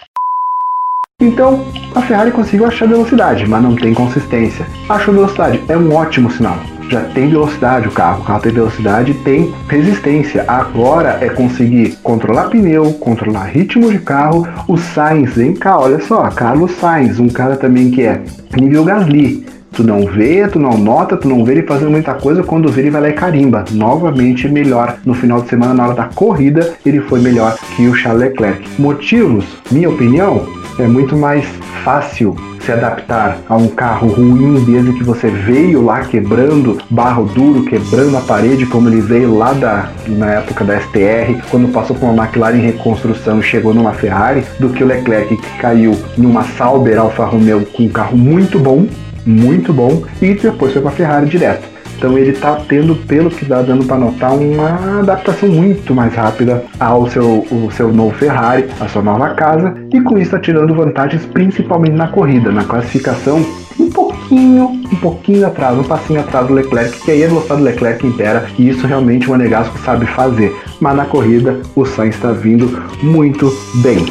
Então, 1.20 1.64
a 1.94 2.02
Ferrari 2.02 2.30
conseguiu 2.32 2.66
achar 2.66 2.88
velocidade, 2.88 3.46
mas 3.46 3.62
não 3.62 3.76
tem 3.76 3.94
consistência. 3.94 4.66
Achou 4.88 5.14
velocidade, 5.14 5.62
é 5.68 5.76
um 5.76 5.94
ótimo 5.94 6.30
sinal. 6.30 6.56
Já 6.90 7.02
tem 7.10 7.28
velocidade 7.28 7.86
o 7.86 7.92
carro, 7.92 8.22
o 8.22 8.24
carro 8.24 8.40
tem 8.40 8.52
velocidade 8.52 9.14
tem 9.22 9.54
resistência. 9.68 10.44
Agora 10.48 11.18
é 11.20 11.28
conseguir 11.28 11.96
controlar 12.02 12.48
pneu, 12.48 12.94
controlar 12.94 13.44
ritmo 13.44 13.90
de 13.90 13.98
carro. 13.98 14.46
O 14.66 14.76
Sainz, 14.76 15.34
vem 15.34 15.54
cá, 15.54 15.78
olha 15.78 16.00
só, 16.00 16.28
Carlos 16.30 16.72
Sainz, 16.72 17.20
um 17.20 17.28
cara 17.28 17.56
também 17.56 17.90
que 17.90 18.02
é 18.02 18.20
nível 18.56 18.84
Gasly. 18.84 19.44
Tu 19.78 19.84
não 19.84 20.04
vê, 20.06 20.48
tu 20.48 20.58
não 20.58 20.76
nota, 20.76 21.16
tu 21.16 21.28
não 21.28 21.44
vê 21.44 21.52
ele 21.52 21.62
fazendo 21.62 21.92
muita 21.92 22.12
coisa, 22.12 22.42
quando 22.42 22.68
vê 22.68 22.80
ele 22.80 22.90
vai 22.90 23.00
lá 23.00 23.08
e 23.10 23.12
carimba. 23.12 23.64
Novamente 23.70 24.48
melhor. 24.48 24.96
No 25.06 25.14
final 25.14 25.40
de 25.40 25.48
semana, 25.48 25.72
na 25.72 25.84
hora 25.86 25.94
da 25.94 26.06
corrida, 26.06 26.72
ele 26.84 26.98
foi 26.98 27.20
melhor 27.20 27.56
que 27.76 27.86
o 27.86 27.94
Charles 27.94 28.22
Leclerc. 28.22 28.68
Motivos? 28.76 29.44
Minha 29.70 29.88
opinião, 29.88 30.44
é 30.80 30.86
muito 30.88 31.16
mais 31.16 31.46
fácil 31.84 32.34
se 32.58 32.72
adaptar 32.72 33.38
a 33.48 33.56
um 33.56 33.68
carro 33.68 34.08
ruim 34.08 34.64
desde 34.64 34.92
que 34.94 35.04
você 35.04 35.28
veio 35.28 35.80
lá 35.80 36.00
quebrando 36.00 36.78
barro 36.90 37.26
duro, 37.26 37.62
quebrando 37.62 38.16
a 38.16 38.20
parede, 38.20 38.66
como 38.66 38.88
ele 38.88 39.00
veio 39.00 39.38
lá 39.38 39.52
da, 39.52 39.90
na 40.08 40.32
época 40.32 40.64
da 40.64 40.80
STR, 40.80 41.40
quando 41.52 41.72
passou 41.72 41.94
por 41.94 42.10
uma 42.10 42.24
McLaren 42.24 42.56
em 42.56 42.62
reconstrução 42.62 43.38
e 43.38 43.44
chegou 43.44 43.72
numa 43.72 43.92
Ferrari, 43.92 44.42
do 44.58 44.70
que 44.70 44.82
o 44.82 44.86
Leclerc 44.88 45.36
que 45.36 45.58
caiu 45.60 45.96
numa 46.16 46.42
Sauber 46.42 46.98
Alfa 46.98 47.24
Romeo 47.24 47.64
com 47.64 47.84
um 47.84 47.88
carro 47.88 48.18
muito 48.18 48.58
bom, 48.58 48.84
muito 49.28 49.72
bom, 49.72 50.02
e 50.22 50.34
depois 50.34 50.72
foi 50.72 50.80
para 50.80 50.90
a 50.90 50.94
Ferrari 50.94 51.26
direto. 51.26 51.78
Então 51.98 52.16
ele 52.16 52.30
está 52.30 52.54
tendo, 52.68 52.94
pelo 52.94 53.28
que 53.28 53.44
dá 53.44 53.60
dando 53.60 53.84
para 53.84 53.98
notar, 53.98 54.32
uma 54.32 55.00
adaptação 55.00 55.48
muito 55.48 55.92
mais 55.92 56.14
rápida 56.14 56.64
ao 56.78 57.08
seu, 57.10 57.44
o 57.50 57.68
seu 57.72 57.92
novo 57.92 58.14
Ferrari, 58.14 58.66
a 58.78 58.86
sua 58.86 59.02
nova 59.02 59.30
casa, 59.30 59.74
e 59.92 60.00
com 60.00 60.16
isso 60.16 60.26
está 60.26 60.38
tirando 60.38 60.74
vantagens 60.74 61.26
principalmente 61.26 61.94
na 61.94 62.06
corrida, 62.06 62.52
na 62.52 62.62
classificação, 62.62 63.44
um 63.80 63.90
pouquinho, 63.90 64.80
um 64.92 64.96
pouquinho 64.96 65.44
atrás, 65.44 65.76
um 65.76 65.82
passinho 65.82 66.20
atrás 66.20 66.46
do 66.46 66.54
Leclerc, 66.54 67.00
que 67.00 67.10
aí 67.10 67.24
a 67.24 67.28
velocidade 67.28 67.60
do 67.60 67.64
Leclerc 67.64 68.06
impera, 68.06 68.46
e 68.56 68.68
isso 68.68 68.86
realmente 68.86 69.26
o 69.26 69.30
Monegasco 69.30 69.76
sabe 69.80 70.06
fazer. 70.06 70.54
Mas 70.80 70.96
na 70.96 71.04
corrida 71.04 71.60
o 71.74 71.84
Sainz 71.84 72.14
está 72.14 72.30
vindo 72.30 72.80
muito 73.02 73.52
bem. 73.82 74.06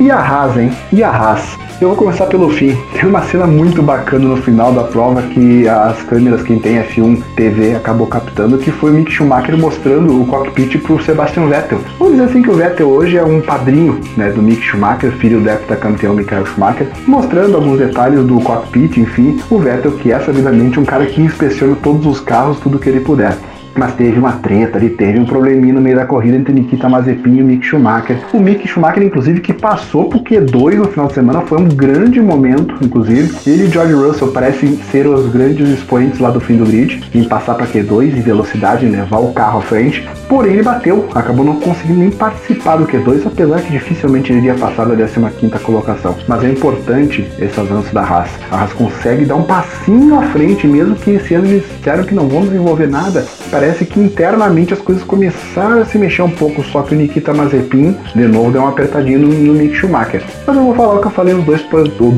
E 0.00 0.10
a 0.10 0.18
Haas, 0.18 0.56
hein? 0.56 0.70
E 0.92 1.02
a 1.02 1.10
Haas? 1.10 1.67
Eu 1.80 1.86
vou 1.90 1.96
começar 1.96 2.26
pelo 2.26 2.50
fim. 2.50 2.76
Tem 2.92 3.08
uma 3.08 3.22
cena 3.22 3.46
muito 3.46 3.80
bacana 3.80 4.26
no 4.26 4.36
final 4.38 4.72
da 4.72 4.82
prova 4.82 5.22
que 5.22 5.68
as 5.68 6.02
câmeras, 6.02 6.42
quem 6.42 6.58
tem 6.58 6.82
F1 6.82 7.22
TV, 7.36 7.76
acabou 7.76 8.08
captando, 8.08 8.58
que 8.58 8.72
foi 8.72 8.90
o 8.90 8.94
Mick 8.94 9.12
Schumacher 9.12 9.56
mostrando 9.56 10.20
o 10.20 10.26
cockpit 10.26 10.76
pro 10.78 11.00
Sebastian 11.00 11.46
Vettel. 11.46 11.78
Vamos 11.96 12.14
dizer 12.14 12.30
assim 12.30 12.42
que 12.42 12.50
o 12.50 12.54
Vettel 12.54 12.88
hoje 12.88 13.16
é 13.16 13.22
um 13.22 13.40
padrinho 13.40 14.00
né, 14.16 14.28
do 14.30 14.42
Mick 14.42 14.60
Schumacher, 14.60 15.12
filho 15.12 15.40
do 15.40 15.48
heptacampeão 15.48 16.16
Michael 16.16 16.46
Schumacher, 16.46 16.88
mostrando 17.06 17.54
alguns 17.54 17.78
detalhes 17.78 18.24
do 18.24 18.40
cockpit, 18.40 18.96
enfim, 18.96 19.38
o 19.48 19.58
Vettel 19.58 19.92
que 19.92 20.10
é 20.10 20.18
sabidamente 20.18 20.80
um 20.80 20.84
cara 20.84 21.06
que 21.06 21.20
inspeciona 21.20 21.76
todos 21.80 22.04
os 22.06 22.20
carros, 22.20 22.58
tudo 22.58 22.80
que 22.80 22.88
ele 22.88 23.00
puder 23.00 23.38
mas 23.78 23.94
teve 23.94 24.18
uma 24.18 24.32
treta 24.32 24.76
ali, 24.76 24.90
teve 24.90 25.18
um 25.18 25.24
probleminha 25.24 25.72
no 25.72 25.80
meio 25.80 25.96
da 25.96 26.04
corrida 26.04 26.36
entre 26.36 26.52
Nikita 26.52 26.88
Mazepin 26.88 27.36
e 27.36 27.42
o 27.42 27.44
Mick 27.44 27.64
Schumacher. 27.64 28.18
O 28.32 28.40
Mick 28.40 28.66
Schumacher, 28.66 29.02
inclusive, 29.02 29.40
que 29.40 29.52
passou 29.52 30.08
pro 30.08 30.20
Q2 30.20 30.74
no 30.74 30.88
final 30.88 31.06
de 31.06 31.14
semana, 31.14 31.40
foi 31.42 31.58
um 31.58 31.68
grande 31.68 32.20
momento, 32.20 32.74
inclusive. 32.82 33.32
Ele 33.46 33.66
e 33.66 33.70
George 33.70 33.92
Russell 33.92 34.28
parecem 34.28 34.76
ser 34.90 35.06
os 35.06 35.30
grandes 35.30 35.68
expoentes 35.68 36.18
lá 36.18 36.30
do 36.30 36.40
fim 36.40 36.56
do 36.56 36.64
grid, 36.64 37.00
em 37.14 37.24
passar 37.24 37.54
para 37.54 37.66
Q2 37.66 38.16
em 38.16 38.20
velocidade, 38.20 38.86
levar 38.86 39.18
o 39.18 39.32
carro 39.32 39.60
à 39.60 39.62
frente. 39.62 40.08
Porém, 40.28 40.52
ele 40.52 40.62
bateu, 40.62 41.08
acabou 41.14 41.44
não 41.44 41.56
conseguindo 41.56 42.00
nem 42.00 42.10
participar 42.10 42.76
do 42.76 42.86
Q2, 42.86 43.26
apesar 43.26 43.62
que 43.62 43.70
dificilmente 43.70 44.30
ele 44.30 44.40
iria 44.40 44.54
passar 44.54 44.86
da 44.86 44.96
15 44.96 45.58
colocação. 45.64 46.16
Mas 46.26 46.44
é 46.44 46.50
importante 46.50 47.26
esse 47.38 47.58
avanço 47.58 47.94
da 47.94 48.02
Haas. 48.02 48.28
A 48.50 48.60
Haas 48.60 48.72
consegue 48.74 49.24
dar 49.24 49.36
um 49.36 49.44
passinho 49.44 50.18
à 50.18 50.22
frente, 50.24 50.66
mesmo 50.66 50.94
que 50.96 51.12
esse 51.12 51.34
ano 51.34 51.46
eles 51.46 51.64
disseram 51.76 52.04
que 52.04 52.14
não 52.14 52.28
vão 52.28 52.42
desenvolver 52.42 52.88
nada. 52.88 53.24
Parece 53.50 53.86
que 53.86 53.98
internamente 53.98 54.74
as 54.74 54.80
coisas 54.80 55.02
começaram 55.02 55.80
a 55.80 55.84
se 55.86 55.96
mexer 55.96 56.22
um 56.22 56.30
pouco, 56.30 56.62
só 56.62 56.82
que 56.82 56.94
o 56.94 56.98
Nikita 56.98 57.32
Mazepin, 57.32 57.96
de 58.14 58.28
novo, 58.28 58.50
deu 58.50 58.60
uma 58.60 58.70
apertadinha 58.70 59.18
no, 59.18 59.28
no 59.28 59.54
Mick 59.54 59.74
Schumacher. 59.74 60.22
Mas 60.46 60.56
eu 60.56 60.62
vou 60.62 60.74
falar 60.74 60.96
o 60.96 61.00
que 61.00 61.06
eu 61.06 61.10
falei 61.10 61.32
nos 61.32 61.44
dois, 61.44 61.62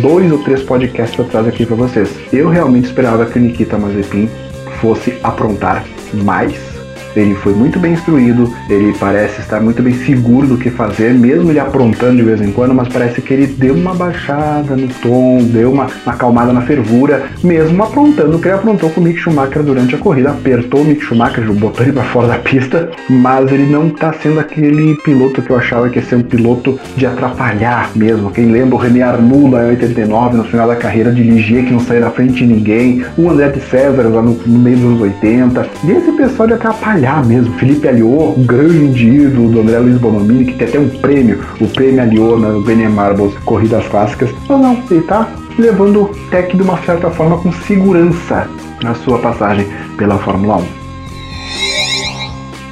dois 0.01 0.33
ou 0.33 0.39
três 0.39 0.63
podcasts 0.63 1.19
atrás 1.21 1.47
aqui 1.47 1.65
para 1.65 1.77
vocês. 1.77 2.11
Eu 2.33 2.49
realmente 2.49 2.87
esperava 2.87 3.25
que 3.27 3.39
o 3.39 3.43
Nikita 3.43 3.79
Mazepin 3.79 4.29
fosse 4.81 5.15
aprontar 5.23 5.85
mais 6.13 6.70
ele 7.17 7.35
foi 7.35 7.53
muito 7.53 7.79
bem 7.79 7.93
instruído, 7.93 8.53
ele 8.69 8.95
parece 8.99 9.41
estar 9.41 9.61
muito 9.61 9.83
bem 9.83 9.95
seguro 9.95 10.47
do 10.47 10.57
que 10.57 10.71
fazer, 10.71 11.13
mesmo 11.15 11.51
ele 11.51 11.59
aprontando 11.59 12.17
de 12.17 12.23
vez 12.23 12.41
em 12.41 12.53
quando, 12.53 12.75
mas 12.75 12.89
parece 12.89 13.21
que 13.21 13.33
ele 13.35 13.47
deu 13.47 13.75
uma 13.75 13.95
baixada 13.95 14.77
no 14.77 14.89
tom, 14.89 15.39
deu 15.43 15.73
uma, 15.73 15.87
uma 16.05 16.13
acalmada 16.13 16.53
na 16.53 16.63
fervura, 16.63 17.25
mesmo 17.43 17.83
aprontando 17.83 18.37
o 18.37 18.41
que 18.41 18.49
ele 18.49 18.55
aprontou 18.55 18.91
com 18.91 19.01
o 19.01 19.05
Mick 19.05 19.19
Schumacher 19.19 19.63
durante 19.63 19.95
a 19.95 19.99
corrida. 19.99 20.31
Apertou 20.31 20.83
o 20.83 20.85
Mick 20.85 21.03
Schumacher, 21.03 21.51
botou 21.53 21.85
ele 21.85 21.93
para 21.93 22.05
fora 22.05 22.29
da 22.29 22.39
pista, 22.39 22.91
mas 23.09 23.51
ele 23.51 23.67
não 23.67 23.89
está 23.89 24.13
sendo 24.13 24.41
aquele 24.41 24.95
piloto 24.97 25.43
que 25.43 25.51
eu 25.51 25.57
achava 25.57 25.89
que 25.89 25.99
ia 25.99 26.05
ser 26.05 26.17
um 26.17 26.23
piloto 26.23 26.79
de 26.97 27.07
atrapalhar 27.07 27.91
mesmo. 27.95 28.31
Quem 28.31 28.47
lembra 28.47 28.77
o 28.77 28.79
René 28.79 29.03
Arnoux 29.03 29.51
lá 29.51 29.65
em 29.65 29.71
89, 29.71 30.37
no 30.37 30.45
final 30.45 30.69
da 30.69 30.77
carreira, 30.77 31.13
dirigia 31.13 31.63
que 31.63 31.73
não 31.73 31.81
saía 31.81 32.01
na 32.01 32.11
frente 32.11 32.35
de 32.35 32.47
ninguém, 32.47 33.05
o 33.17 33.29
André 33.29 33.49
de 33.49 33.61
César 33.61 34.03
lá 34.03 34.23
no, 34.23 34.35
no 34.35 34.59
meio 34.59 34.77
dos 34.77 34.87
anos 34.87 35.01
80, 35.01 35.67
e 35.85 35.91
esse 35.91 36.13
pessoal 36.13 36.47
de 36.47 36.55
atrapalhar 36.55 37.00
olhar 37.01 37.25
mesmo. 37.25 37.53
Felipe 37.55 37.89
Aliô, 37.89 38.35
grande 38.39 39.09
ídolo 39.09 39.51
do 39.51 39.61
André 39.61 39.79
Luiz 39.79 39.99
Bonomini, 39.99 40.45
que 40.45 40.59
tem 40.59 40.69
até 40.69 40.79
um 40.79 40.89
prêmio, 40.89 41.41
o 41.61 41.67
prêmio 41.67 42.03
Aliô 42.03 42.39
na 42.39 42.61
Bene 42.65 42.89
Marbles 42.89 43.35
Corridas 43.45 43.87
Clássicas. 43.89 44.31
Mas 44.49 44.61
não, 44.61 44.83
ele 44.91 45.01
tá 45.03 45.29
levando 45.59 46.03
o 46.03 46.09
Tech 46.31 46.55
de 46.55 46.63
uma 46.63 46.79
certa 46.83 47.11
forma 47.11 47.39
com 47.39 47.51
segurança 47.53 48.47
na 48.83 48.95
sua 48.95 49.19
passagem 49.19 49.67
pela 49.97 50.19
Fórmula 50.19 50.59
1. 50.59 50.81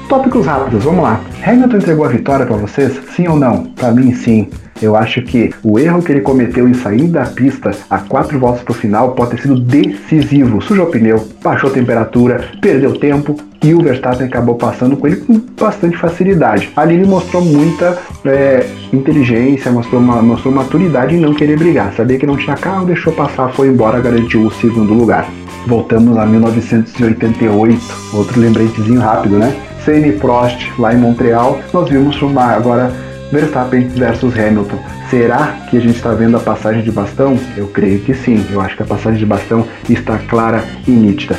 Tópicos 0.08 0.46
rápidos, 0.46 0.84
vamos 0.84 1.02
lá. 1.02 1.20
Hamilton 1.44 1.76
entregou 1.76 2.04
a 2.04 2.08
vitória 2.08 2.46
para 2.46 2.56
vocês? 2.56 3.00
Sim 3.14 3.28
ou 3.28 3.36
não? 3.36 3.64
Para 3.64 3.92
mim, 3.92 4.14
sim. 4.14 4.48
Eu 4.80 4.96
acho 4.96 5.22
que 5.22 5.50
o 5.62 5.78
erro 5.78 6.02
que 6.02 6.12
ele 6.12 6.20
cometeu 6.20 6.68
em 6.68 6.74
sair 6.74 7.08
da 7.08 7.24
pista 7.24 7.70
a 7.90 7.98
quatro 7.98 8.38
voltas 8.38 8.62
para 8.62 8.72
o 8.72 8.74
final 8.74 9.12
pode 9.12 9.32
ter 9.32 9.42
sido 9.42 9.58
decisivo. 9.58 10.60
Sujou 10.60 10.86
o 10.86 10.90
pneu, 10.90 11.26
baixou 11.42 11.70
a 11.70 11.72
temperatura, 11.72 12.44
perdeu 12.60 12.98
tempo 12.98 13.36
e 13.62 13.74
o 13.74 13.82
Verstappen 13.82 14.26
acabou 14.26 14.54
passando 14.54 14.96
com 14.96 15.06
ele 15.06 15.16
com 15.16 15.40
bastante 15.58 15.96
facilidade. 15.96 16.70
Ali 16.76 16.94
ele 16.94 17.06
mostrou 17.06 17.42
muita 17.42 17.98
é, 18.24 18.66
inteligência, 18.92 19.70
mostrou, 19.70 20.00
uma, 20.00 20.22
mostrou 20.22 20.54
maturidade 20.54 21.16
em 21.16 21.20
não 21.20 21.34
querer 21.34 21.58
brigar. 21.58 21.92
Sabia 21.94 22.18
que 22.18 22.26
não 22.26 22.36
tinha 22.36 22.56
carro, 22.56 22.86
deixou 22.86 23.12
passar, 23.12 23.48
foi 23.52 23.68
embora, 23.68 24.00
garantiu 24.00 24.46
o 24.46 24.52
segundo 24.52 24.94
lugar. 24.94 25.28
Voltamos 25.66 26.16
a 26.16 26.24
1988, 26.24 27.80
outro 28.14 28.40
lembretezinho 28.40 29.00
rápido, 29.00 29.38
né? 29.38 29.54
Senna 29.84 30.12
Prost 30.12 30.70
lá 30.78 30.94
em 30.94 30.98
Montreal, 30.98 31.60
nós 31.72 31.88
vimos 31.88 32.20
uma 32.22 32.44
agora 32.44 32.92
Verstappen 33.30 33.88
versus 33.88 34.38
Hamilton. 34.38 34.78
Será 35.10 35.58
que 35.68 35.76
a 35.76 35.80
gente 35.80 35.96
está 35.96 36.12
vendo 36.12 36.36
a 36.36 36.40
passagem 36.40 36.82
de 36.82 36.90
bastão? 36.90 37.38
Eu 37.56 37.66
creio 37.68 38.00
que 38.00 38.14
sim. 38.14 38.44
Eu 38.50 38.60
acho 38.60 38.76
que 38.76 38.82
a 38.82 38.86
passagem 38.86 39.18
de 39.18 39.26
bastão 39.26 39.66
está 39.88 40.18
clara 40.18 40.64
e 40.86 40.90
nítida. 40.90 41.38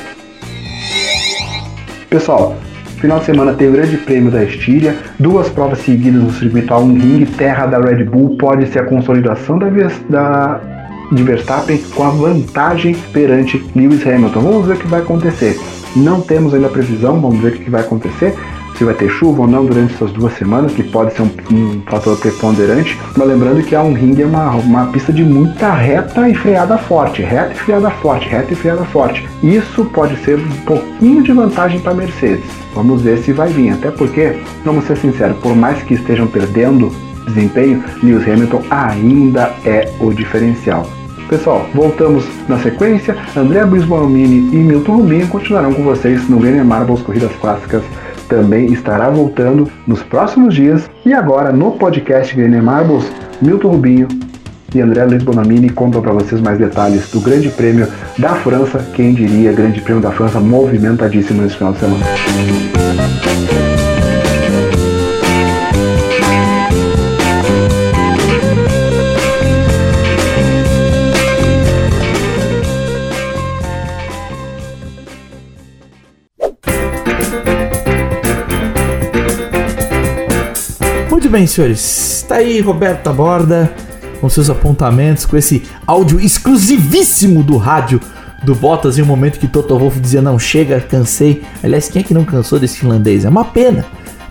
Pessoal, 2.09 2.57
final 2.97 3.19
de 3.19 3.25
semana 3.25 3.53
tem 3.53 3.69
o 3.69 3.71
Grande 3.71 3.97
Prêmio 3.97 4.31
da 4.31 4.43
Estíria, 4.43 4.95
duas 5.19 5.47
provas 5.49 5.79
seguidas 5.79 6.21
no 6.21 6.31
circuito 6.31 6.73
A1 6.73 6.99
Ring, 6.99 7.25
terra 7.25 7.67
da 7.67 7.79
Red 7.79 8.03
Bull, 8.05 8.35
pode 8.37 8.67
ser 8.67 8.79
a 8.79 8.85
consolidação 8.85 9.59
da, 9.59 9.69
da 10.09 10.61
de 11.11 11.23
Verstappen 11.23 11.77
com 11.95 12.03
a 12.03 12.09
vantagem 12.09 12.95
perante 13.13 13.63
Lewis 13.75 14.05
Hamilton. 14.05 14.41
Vamos 14.41 14.67
ver 14.67 14.73
o 14.75 14.79
que 14.79 14.87
vai 14.87 15.01
acontecer. 15.01 15.59
Não 15.95 16.21
temos 16.21 16.53
ainda 16.53 16.69
previsão, 16.69 17.19
vamos 17.19 17.39
ver 17.39 17.53
o 17.53 17.57
que 17.57 17.69
vai 17.69 17.81
acontecer 17.81 18.35
se 18.79 18.85
vai 18.85 18.93
ter 18.93 19.09
chuva 19.09 19.41
ou 19.41 19.47
não 19.47 19.65
durante 19.65 19.93
essas 19.93 20.11
duas 20.13 20.33
semanas, 20.37 20.71
que 20.71 20.81
pode 20.81 21.13
ser 21.13 21.23
um, 21.23 21.29
um 21.51 21.81
fator 21.85 22.17
preponderante. 22.17 22.97
Mas 23.15 23.27
lembrando 23.27 23.61
que 23.61 23.75
a 23.75 23.83
um 23.83 23.93
ringue 23.93 24.21
é 24.21 24.25
uma, 24.25 24.51
uma 24.51 24.85
pista 24.87 25.11
de 25.11 25.21
muita 25.21 25.73
reta 25.73 26.29
e 26.29 26.33
freada 26.33 26.77
forte, 26.77 27.21
reta 27.21 27.51
e 27.53 27.57
freada 27.57 27.89
forte, 27.91 28.29
reta 28.29 28.53
e 28.53 28.55
freada 28.55 28.85
forte. 28.85 29.27
Isso 29.43 29.83
pode 29.85 30.15
ser 30.23 30.39
um 30.39 30.65
pouquinho 30.65 31.21
de 31.21 31.33
vantagem 31.33 31.81
para 31.81 31.93
Mercedes. 31.93 32.45
Vamos 32.73 33.01
ver 33.01 33.17
se 33.17 33.33
vai 33.33 33.49
vir, 33.49 33.73
até 33.73 33.91
porque, 33.91 34.37
vamos 34.63 34.85
ser 34.85 34.95
sinceros, 34.95 35.37
por 35.39 35.53
mais 35.53 35.83
que 35.83 35.95
estejam 35.95 36.27
perdendo 36.27 36.89
desempenho, 37.27 37.83
Lewis 38.01 38.25
Hamilton 38.27 38.63
ainda 38.69 39.53
é 39.65 39.91
o 39.99 40.13
diferencial. 40.13 40.87
Pessoal, 41.27 41.63
voltamos 41.75 42.25
na 42.47 42.57
sequência. 42.57 43.15
André 43.35 43.63
Bisbomini 43.63 44.49
e 44.51 44.57
Milton 44.63 44.97
Rubinho 44.97 45.27
continuarão 45.27 45.71
com 45.71 45.83
vocês 45.83 46.27
no 46.27 46.39
Grêmio 46.39 46.65
Marbles 46.65 47.01
Corridas 47.01 47.31
Clássicas 47.39 47.83
também 48.29 48.71
estará 48.71 49.09
voltando 49.09 49.69
nos 49.85 50.01
próximos 50.03 50.53
dias. 50.53 50.89
E 51.05 51.13
agora 51.13 51.51
no 51.51 51.71
podcast 51.71 52.33
Grêmio 52.35 52.63
Marbles, 52.63 53.11
Milton 53.41 53.69
Rubinho 53.69 54.07
e 54.73 54.79
André 54.79 55.03
Luiz 55.03 55.23
Bonamini 55.23 55.69
contam 55.69 56.01
para 56.01 56.13
vocês 56.13 56.39
mais 56.39 56.59
detalhes 56.59 57.09
do 57.11 57.19
Grande 57.19 57.49
Prêmio 57.49 57.87
da 58.17 58.35
França. 58.35 58.85
Quem 58.93 59.13
diria, 59.13 59.51
Grande 59.51 59.81
Prêmio 59.81 60.01
da 60.01 60.11
França 60.11 60.39
movimentadíssimo 60.39 61.41
nesse 61.41 61.57
final 61.57 61.73
de 61.73 61.79
semana. 61.79 62.05
Muito 81.29 81.37
bem, 81.37 81.45
senhores. 81.45 82.23
Está 82.23 82.37
aí 82.37 82.59
Roberto 82.59 83.13
Borda 83.13 83.71
com 84.19 84.27
seus 84.27 84.49
apontamentos, 84.49 85.27
com 85.27 85.37
esse 85.37 85.61
áudio 85.85 86.19
exclusivíssimo 86.19 87.43
do 87.43 87.55
rádio 87.55 88.01
do 88.41 88.55
Bottas 88.55 88.97
em 88.97 89.03
um 89.03 89.05
momento 89.05 89.37
que 89.37 89.47
Toto 89.47 89.77
Wolff 89.77 89.99
dizia 89.99 90.23
não 90.23 90.39
chega, 90.39 90.81
cansei. 90.81 91.43
Aliás, 91.63 91.87
quem 91.87 92.01
é 92.01 92.03
que 92.03 92.15
não 92.15 92.25
cansou 92.25 92.57
desse 92.57 92.79
finlandês? 92.79 93.25
É 93.25 93.29
uma 93.29 93.45
pena. 93.45 93.85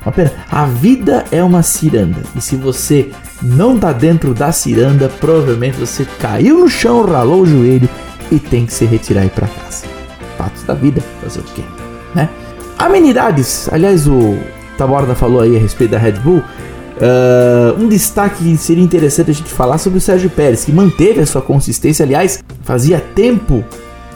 Uma 0.05 0.11
pena. 0.11 0.33
A 0.51 0.65
vida 0.65 1.25
é 1.31 1.41
uma 1.41 1.63
ciranda 1.63 2.21
e 2.35 2.41
se 2.41 2.57
você 2.57 3.13
não 3.41 3.79
tá 3.79 3.93
dentro 3.93 4.35
da 4.35 4.51
ciranda, 4.51 5.09
provavelmente 5.09 5.79
você 5.79 6.05
caiu 6.19 6.59
no 6.59 6.69
chão, 6.69 7.07
ralou 7.07 7.43
o 7.43 7.47
joelho 7.47 7.89
e 8.29 8.41
tem 8.41 8.67
que 8.67 8.75
se 8.75 8.85
retirar 8.85 9.23
e 9.23 9.27
ir 9.27 9.31
para 9.31 9.47
casa. 9.47 9.87
Fatos 10.37 10.65
da 10.65 10.75
vida, 10.75 11.01
fazer 11.23 11.39
o 11.39 11.45
quê, 11.45 11.63
né? 12.13 12.29
Amenidades. 12.77 13.69
Aliás, 13.73 14.09
o 14.09 14.37
Taborda 14.77 15.15
falou 15.15 15.41
aí 15.41 15.57
a 15.57 15.61
respeito 15.61 15.93
da 15.93 15.99
Red 15.99 16.13
Bull. 16.13 16.43
Uh, 16.99 17.81
um 17.81 17.89
destaque 17.89 18.43
que 18.43 18.57
seria 18.57 18.83
interessante 18.83 19.31
a 19.31 19.35
gente 19.35 19.51
falar 19.51 19.79
sobre 19.79 19.99
o 19.99 20.01
Sérgio 20.01 20.29
Pérez, 20.31 20.65
que 20.65 20.73
manteve 20.73 21.21
a 21.21 21.27
sua 21.27 21.41
consistência. 21.41 22.05
Aliás, 22.05 22.43
fazia 22.63 23.01
tempo 23.01 23.65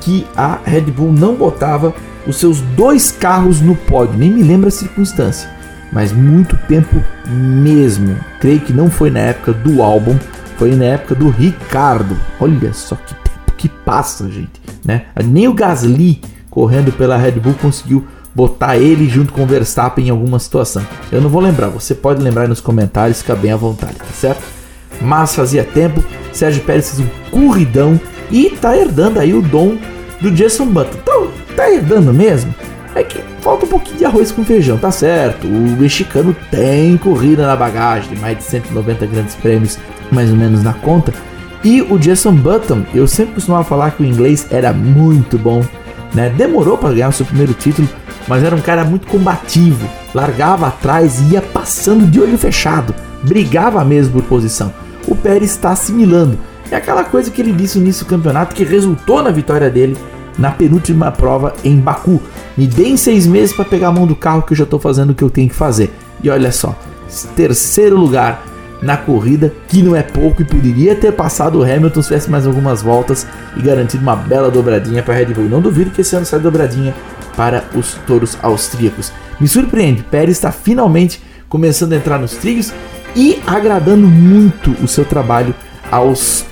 que 0.00 0.26
a 0.36 0.58
Red 0.64 0.82
Bull 0.82 1.12
não 1.12 1.34
botava 1.34 1.94
os 2.26 2.36
seus 2.36 2.60
dois 2.76 3.12
carros 3.12 3.60
no 3.60 3.76
pódio. 3.76 4.18
Nem 4.18 4.30
me 4.30 4.42
lembro 4.42 4.68
a 4.68 4.70
circunstância, 4.70 5.48
mas 5.92 6.12
muito 6.12 6.56
tempo 6.68 7.02
mesmo. 7.28 8.16
Creio 8.40 8.60
que 8.60 8.72
não 8.72 8.90
foi 8.90 9.10
na 9.10 9.20
época 9.20 9.52
do 9.52 9.82
álbum, 9.82 10.18
foi 10.56 10.74
na 10.74 10.86
época 10.86 11.14
do 11.14 11.28
Ricardo. 11.30 12.16
Olha 12.40 12.72
só 12.72 12.96
que 12.96 13.14
tempo 13.14 13.52
que 13.56 13.68
passa, 13.68 14.28
gente. 14.28 14.60
Né? 14.84 15.06
Nem 15.24 15.46
o 15.46 15.54
Gasly 15.54 16.20
correndo 16.50 16.92
pela 16.92 17.16
Red 17.16 17.32
Bull 17.32 17.54
conseguiu 17.54 18.06
botar 18.34 18.76
ele 18.76 19.08
junto 19.08 19.32
com 19.32 19.42
o 19.42 19.46
Verstappen 19.46 20.06
em 20.06 20.10
alguma 20.10 20.38
situação. 20.38 20.86
Eu 21.10 21.20
não 21.20 21.28
vou 21.28 21.40
lembrar, 21.40 21.68
você 21.68 21.94
pode 21.94 22.22
lembrar 22.22 22.48
nos 22.48 22.60
comentários, 22.60 23.20
fica 23.20 23.36
bem 23.36 23.52
à 23.52 23.56
vontade, 23.56 23.94
tá 23.94 24.04
certo? 24.12 24.42
Mas 25.00 25.34
fazia 25.34 25.64
tempo 25.64 26.02
Sérgio 26.32 26.62
Pérez 26.62 26.90
fez 26.90 27.06
um 27.06 27.30
corridão 27.30 28.00
e 28.30 28.50
tá 28.50 28.76
herdando 28.76 29.20
aí 29.20 29.34
o 29.34 29.42
dom 29.42 29.76
do 30.20 30.30
Jason 30.30 30.66
Button. 30.66 30.98
Então, 31.02 31.28
tá 31.54 31.70
herdando 31.70 32.12
mesmo? 32.12 32.54
É 32.94 33.02
que 33.02 33.20
falta 33.40 33.64
um 33.64 33.68
pouquinho 33.68 33.98
de 33.98 34.04
arroz 34.04 34.30
com 34.32 34.44
feijão, 34.44 34.78
tá 34.78 34.90
certo. 34.90 35.46
O 35.46 35.76
mexicano 35.78 36.34
tem 36.50 36.96
corrida 36.96 37.46
na 37.46 37.56
bagagem, 37.56 38.16
mais 38.18 38.38
de 38.38 38.44
190 38.44 39.06
grandes 39.06 39.34
prêmios, 39.34 39.78
mais 40.10 40.30
ou 40.30 40.36
menos 40.36 40.62
na 40.62 40.72
conta. 40.74 41.12
E 41.64 41.80
o 41.80 41.98
Jason 41.98 42.34
Button, 42.34 42.84
eu 42.94 43.06
sempre 43.06 43.34
costumava 43.34 43.64
falar 43.64 43.92
que 43.92 44.02
o 44.02 44.06
inglês 44.06 44.46
era 44.50 44.72
muito 44.72 45.38
bom, 45.38 45.62
né? 46.14 46.30
Demorou 46.30 46.76
para 46.76 46.94
ganhar 46.94 47.08
o 47.08 47.12
seu 47.12 47.26
primeiro 47.26 47.54
título, 47.54 47.88
mas 48.28 48.42
era 48.42 48.54
um 48.54 48.60
cara 48.60 48.84
muito 48.84 49.06
combativo, 49.06 49.88
largava 50.14 50.66
atrás 50.66 51.20
e 51.20 51.34
ia 51.34 51.42
passando 51.42 52.06
de 52.06 52.20
olho 52.20 52.38
fechado, 52.38 52.94
brigava 53.22 53.84
mesmo 53.84 54.14
por 54.14 54.22
posição. 54.24 54.72
O 55.06 55.14
Pérez 55.14 55.50
está 55.50 55.70
assimilando. 55.70 56.38
É 56.70 56.76
aquela 56.76 57.04
coisa 57.04 57.30
que 57.30 57.42
ele 57.42 57.52
disse 57.52 57.78
no 57.78 57.84
início 57.84 58.04
do 58.04 58.08
campeonato 58.08 58.54
que 58.54 58.64
resultou 58.64 59.22
na 59.22 59.30
vitória 59.30 59.68
dele 59.68 59.96
na 60.38 60.50
penúltima 60.50 61.10
prova 61.12 61.54
em 61.62 61.76
Baku. 61.76 62.20
Me 62.56 62.66
deem 62.66 62.96
seis 62.96 63.26
meses 63.26 63.54
para 63.54 63.64
pegar 63.64 63.88
a 63.88 63.92
mão 63.92 64.06
do 64.06 64.16
carro 64.16 64.42
que 64.42 64.52
eu 64.52 64.56
já 64.56 64.64
estou 64.64 64.78
fazendo 64.78 65.10
o 65.10 65.14
que 65.14 65.22
eu 65.22 65.30
tenho 65.30 65.48
que 65.48 65.54
fazer. 65.54 65.92
E 66.22 66.30
olha 66.30 66.50
só, 66.50 66.74
terceiro 67.36 67.96
lugar 67.96 68.42
na 68.82 68.96
corrida, 68.96 69.52
que 69.68 69.80
não 69.80 69.94
é 69.94 70.02
pouco 70.02 70.42
e 70.42 70.44
poderia 70.44 70.94
ter 70.94 71.12
passado 71.12 71.60
o 71.60 71.62
Hamilton 71.62 72.02
se 72.02 72.08
tivesse 72.08 72.30
mais 72.30 72.46
algumas 72.46 72.82
voltas 72.82 73.26
e 73.56 73.62
garantido 73.62 74.02
uma 74.02 74.16
bela 74.16 74.50
dobradinha 74.50 75.02
para 75.02 75.14
a 75.14 75.16
Red 75.16 75.26
Bull. 75.26 75.48
Não 75.48 75.60
duvido 75.60 75.90
que 75.90 76.00
esse 76.00 76.16
ano 76.16 76.26
saia 76.26 76.42
dobradinha 76.42 76.92
para 77.36 77.64
os 77.74 77.94
touros 78.06 78.36
austríacos. 78.42 79.12
Me 79.40 79.46
surpreende, 79.46 80.02
Pérez 80.02 80.36
está 80.36 80.50
finalmente 80.50 81.22
começando 81.48 81.92
a 81.92 81.96
entrar 81.96 82.18
nos 82.18 82.32
trilhos 82.32 82.72
e 83.14 83.40
agradando 83.46 84.06
muito 84.06 84.72
o 84.82 84.88
seu 84.88 85.04
trabalho 85.04 85.54
aos 85.90 86.44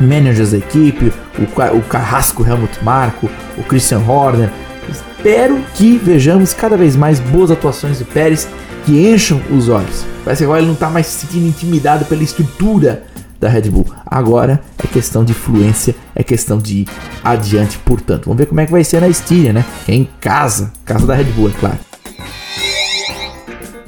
managers 0.00 0.50
da 0.50 0.58
equipe, 0.58 1.12
o, 1.38 1.76
o 1.76 1.82
Carrasco 1.82 2.46
Helmut 2.46 2.82
Marko, 2.82 3.30
o 3.56 3.62
Christian 3.62 4.00
Horner. 4.00 4.50
Espero 4.88 5.62
que 5.74 5.96
vejamos 5.98 6.52
cada 6.52 6.76
vez 6.76 6.96
mais 6.96 7.20
boas 7.20 7.50
atuações 7.50 7.98
do 7.98 8.04
Pérez 8.04 8.48
que 8.84 9.08
encham 9.08 9.40
os 9.50 9.68
olhos. 9.68 10.04
Parece 10.24 10.40
que 10.40 10.44
agora 10.44 10.60
ele 10.60 10.66
não 10.66 10.74
está 10.74 10.90
mais 10.90 11.06
se 11.06 11.26
sentindo 11.26 11.46
intimidado 11.46 12.04
pela 12.04 12.22
estrutura 12.22 13.04
da 13.40 13.48
Red 13.48 13.70
Bull. 13.70 13.86
Agora 14.06 14.60
é 14.82 14.86
questão 14.86 15.24
de 15.24 15.34
fluência, 15.34 15.94
é 16.14 16.22
questão 16.22 16.58
de 16.58 16.78
ir 16.78 16.88
adiante, 17.24 17.78
portanto. 17.78 18.26
Vamos 18.26 18.38
ver 18.38 18.46
como 18.46 18.60
é 18.60 18.66
que 18.66 18.72
vai 18.72 18.84
ser 18.84 19.00
na 19.00 19.08
Estíria, 19.08 19.52
né? 19.52 19.64
É 19.88 19.94
em 19.94 20.08
casa, 20.20 20.72
casa 20.84 21.06
da 21.06 21.14
Red 21.14 21.24
Bull, 21.24 21.48
é 21.48 21.52
claro. 21.52 21.78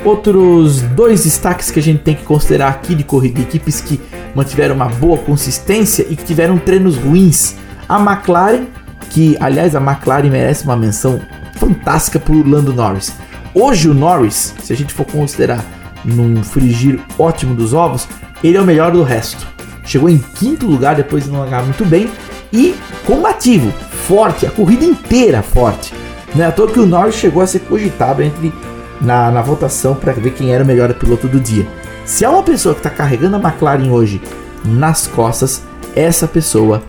Outros 0.04 0.82
dois 0.82 1.24
destaques 1.24 1.70
que 1.70 1.78
a 1.78 1.82
gente 1.82 2.02
tem 2.02 2.14
que 2.14 2.24
considerar 2.24 2.68
aqui 2.68 2.94
de 2.94 3.04
corrida, 3.04 3.40
equipes 3.40 3.80
que 3.80 4.00
mantiveram 4.34 4.74
uma 4.74 4.88
boa 4.88 5.16
consistência 5.16 6.04
e 6.10 6.16
que 6.16 6.24
tiveram 6.24 6.58
treinos 6.58 6.96
ruins. 6.96 7.54
A 7.88 7.98
McLaren, 7.98 8.66
que 9.14 9.36
aliás 9.38 9.76
a 9.76 9.80
McLaren 9.80 10.28
merece 10.28 10.64
uma 10.64 10.76
menção 10.76 11.20
fantástica 11.54 12.18
por 12.18 12.34
Lando 12.44 12.74
Norris. 12.74 13.14
Hoje 13.54 13.88
o 13.88 13.94
Norris, 13.94 14.52
se 14.60 14.72
a 14.72 14.76
gente 14.76 14.92
for 14.92 15.06
considerar 15.06 15.64
num 16.04 16.42
frigir 16.42 16.98
ótimo 17.16 17.54
dos 17.54 17.72
ovos, 17.72 18.08
ele 18.42 18.56
é 18.56 18.60
o 18.60 18.64
melhor 18.64 18.90
do 18.90 19.04
resto. 19.04 19.46
Chegou 19.84 20.10
em 20.10 20.18
quinto 20.18 20.66
lugar 20.66 20.96
depois 20.96 21.24
de 21.24 21.30
não 21.30 21.38
largar 21.38 21.62
muito 21.62 21.84
bem 21.84 22.10
e 22.52 22.74
combativo, 23.06 23.70
forte, 24.08 24.46
a 24.46 24.50
corrida 24.50 24.84
inteira 24.84 25.42
forte. 25.42 25.94
Não 26.34 26.44
é 26.44 26.48
à 26.48 26.52
toa 26.52 26.66
que 26.66 26.80
o 26.80 26.86
Norris 26.86 27.14
chegou 27.14 27.40
a 27.40 27.46
ser 27.46 27.60
cogitado 27.60 28.20
entre 28.20 28.52
na, 29.00 29.30
na 29.30 29.42
votação 29.42 29.94
para 29.94 30.12
ver 30.12 30.32
quem 30.32 30.52
era 30.52 30.64
o 30.64 30.66
melhor 30.66 30.92
piloto 30.92 31.28
do 31.28 31.38
dia. 31.38 31.68
Se 32.04 32.24
há 32.24 32.30
uma 32.30 32.42
pessoa 32.42 32.74
que 32.74 32.80
está 32.80 32.90
carregando 32.90 33.36
a 33.36 33.38
McLaren 33.38 33.92
hoje 33.92 34.20
nas 34.64 35.06
costas, 35.06 35.62
essa 35.94 36.26
pessoa 36.26 36.82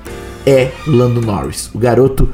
é 0.46 0.72
Lando 0.86 1.22
Norris. 1.22 1.70
O 1.74 1.80
garoto 1.80 2.30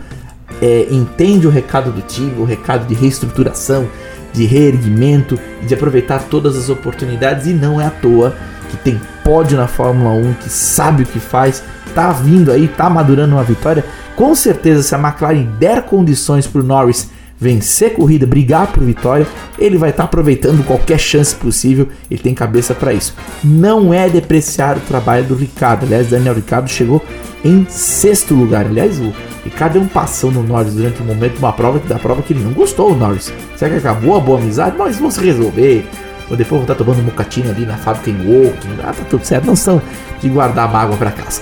é, 0.62 0.88
entende 0.92 1.48
o 1.48 1.50
recado 1.50 1.92
do 1.92 2.02
time, 2.02 2.40
o 2.40 2.44
recado 2.44 2.86
de 2.88 2.94
reestruturação, 2.94 3.88
de 4.34 4.46
reerguimento 4.46 5.40
de 5.66 5.74
aproveitar 5.74 6.24
todas 6.24 6.58
as 6.58 6.70
oportunidades 6.70 7.48
e 7.48 7.54
não 7.54 7.80
é 7.80 7.86
à 7.86 7.90
toa 7.90 8.36
que 8.70 8.78
tem 8.78 9.00
pódio 9.24 9.58
na 9.58 9.68
Fórmula 9.68 10.12
1, 10.12 10.34
que 10.36 10.50
sabe 10.50 11.04
o 11.04 11.06
que 11.06 11.20
faz, 11.20 11.64
tá 11.94 12.12
vindo 12.12 12.52
aí, 12.52 12.68
tá 12.68 12.90
madurando 12.90 13.36
uma 13.36 13.44
vitória. 13.44 13.84
Com 14.16 14.34
certeza, 14.34 14.82
se 14.82 14.96
a 14.96 14.98
McLaren 14.98 15.48
der 15.60 15.84
condições 15.84 16.48
para 16.48 16.62
o 16.62 16.64
Norris 16.64 17.10
vencer 17.42 17.96
corrida, 17.96 18.28
brigar 18.28 18.68
por 18.68 18.84
vitória, 18.84 19.26
ele 19.58 19.76
vai 19.76 19.90
estar 19.90 20.04
tá 20.04 20.08
aproveitando 20.08 20.64
qualquer 20.64 21.00
chance 21.00 21.34
possível. 21.34 21.88
Ele 22.10 22.22
tem 22.22 22.36
cabeça 22.36 22.76
para 22.76 22.94
isso. 22.94 23.16
Não 23.44 23.92
é 23.92 24.08
depreciar 24.08 24.78
o 24.78 24.82
trabalho 24.82 25.26
do 25.26 25.34
Ricardo. 25.34 25.84
Aliás, 25.84 26.12
Daniel 26.12 26.36
Ricardo 26.36 26.70
chegou 26.70 27.04
em 27.44 27.66
sexto 27.68 28.36
lugar. 28.36 28.68
Aliás, 28.68 29.00
o 29.00 29.12
Ricardo 29.44 29.74
deu 29.74 29.82
um 29.82 29.88
passão 29.88 30.30
no 30.30 30.44
Norris 30.44 30.76
durante 30.76 31.02
um 31.02 31.06
momento, 31.06 31.40
uma 31.40 31.52
prova 31.52 31.80
da 31.80 31.98
prova 31.98 32.22
que 32.22 32.34
ele 32.34 32.44
não 32.44 32.54
gostou, 32.54 32.92
o 32.92 32.96
Norris. 32.96 33.34
Será 33.56 33.72
que 33.72 33.78
acabou 33.78 34.16
a 34.16 34.20
boa 34.20 34.40
amizade? 34.40 34.76
Mas 34.78 34.98
se 34.98 35.26
resolver. 35.26 35.84
Ou 36.30 36.38
depois 36.38 36.62
vão 36.62 36.62
estar 36.62 36.76
tá 36.76 36.84
tomando 36.84 37.04
mocatinho 37.04 37.50
ali 37.50 37.66
na 37.66 37.76
fábrica 37.76 38.12
em 38.12 38.18
Woking. 38.24 38.70
Ah, 38.84 38.94
tá 38.94 39.04
tudo 39.10 39.26
certo. 39.26 39.46
Não 39.46 39.56
são 39.56 39.82
de 40.22 40.30
guardar 40.30 40.72
mágoa 40.72 40.96
para 40.96 41.10
casa. 41.10 41.42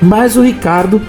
Mas 0.00 0.36
o 0.36 0.42
Ricardo 0.42 1.02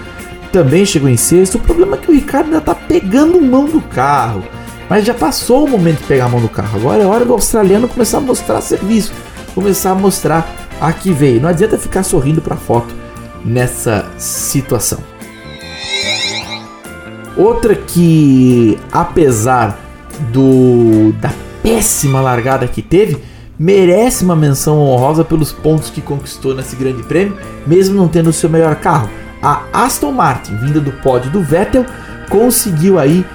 também 0.52 0.86
chegou 0.86 1.10
em 1.10 1.18
sexto. 1.18 1.56
O 1.56 1.60
problema 1.60 1.96
é 1.96 2.00
que 2.00 2.12
o 2.12 2.14
Ricardo 2.14 2.46
ainda 2.46 2.62
tá 2.62 2.76
pegando 2.76 3.42
mão 3.42 3.66
do 3.66 3.82
carro. 3.82 4.44
Mas 4.90 5.06
já 5.06 5.14
passou 5.14 5.66
o 5.66 5.70
momento 5.70 6.00
de 6.00 6.06
pegar 6.06 6.26
a 6.26 6.30
mão 6.30 6.42
do 6.42 6.50
carro. 6.50 6.80
Agora 6.80 7.04
é 7.04 7.06
hora 7.06 7.26
do 7.26 7.34
australiano 7.34 7.88
começar 7.88 8.18
a 8.18 8.22
mostrar 8.22 8.62
serviço. 8.62 9.14
Começar 9.54 9.92
a 9.92 9.96
mostrar 9.96 10.52
a 10.82 10.92
que 10.92 11.12
veio. 11.12 11.42
Não 11.42 11.50
adianta 11.50 11.78
ficar 11.78 12.04
sorrindo 12.04 12.42
para 12.42 12.56
foto 12.56 12.94
nessa 13.46 14.06
situação. 14.18 15.00
Outra 17.38 17.76
que, 17.76 18.78
apesar 18.92 19.80
do 20.32 21.14
da 21.22 21.32
péssima 21.64 22.20
largada 22.20 22.68
que 22.68 22.82
teve, 22.82 23.18
merece 23.58 24.24
uma 24.24 24.36
menção 24.36 24.80
honrosa 24.80 25.24
pelos 25.24 25.52
pontos 25.52 25.90
que 25.90 26.02
conquistou 26.02 26.56
nesse 26.56 26.76
grande 26.76 27.04
prêmio, 27.04 27.38
mesmo 27.68 27.96
não 27.96 28.08
tendo 28.08 28.30
o 28.30 28.34
seu 28.34 28.50
melhor 28.50 28.76
carro. 28.76 29.10
A 29.42 29.64
Aston 29.72 30.12
Martin, 30.12 30.56
vinda 30.58 30.80
do 30.80 30.92
pódio 30.92 31.32
do 31.32 31.42
Vettel, 31.42 31.86
conseguiu 32.30 33.00
aí 33.00 33.26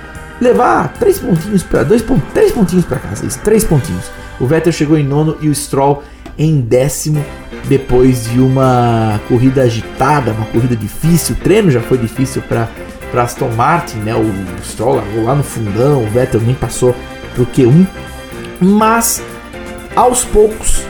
levar 0.40 0.92
três 0.94 1.18
pontinhos 1.18 1.62
para 1.62 1.82
dois 1.82 2.04
três 2.32 2.52
pontinhos 2.52 2.84
para 2.84 2.98
casa, 2.98 3.24
isso, 3.24 3.38
três 3.40 3.64
pontinhos. 3.64 4.04
O 4.38 4.46
Vettel 4.46 4.72
chegou 4.72 4.98
em 4.98 5.04
nono 5.04 5.36
e 5.40 5.48
o 5.48 5.54
Stroll 5.54 6.02
em 6.36 6.60
décimo 6.60 7.24
depois 7.68 8.24
de 8.24 8.40
uma 8.40 9.20
corrida 9.28 9.62
agitada, 9.62 10.32
uma 10.32 10.46
corrida 10.46 10.76
difícil. 10.76 11.34
O 11.34 11.38
treino 11.38 11.70
já 11.70 11.80
foi 11.80 11.98
difícil 11.98 12.42
para 12.42 12.68
para 13.10 13.22
Aston 13.22 13.48
Martin, 13.50 13.98
né? 13.98 14.12
O 14.12 14.28
Stroll 14.64 14.96
largou 14.96 15.22
lá 15.22 15.36
no 15.36 15.44
fundão, 15.44 16.02
o 16.02 16.10
Vettel 16.10 16.40
nem 16.40 16.52
passou 16.52 16.96
pro 17.32 17.46
Q1, 17.46 17.86
mas 18.60 19.22
aos 19.94 20.24
poucos, 20.24 20.82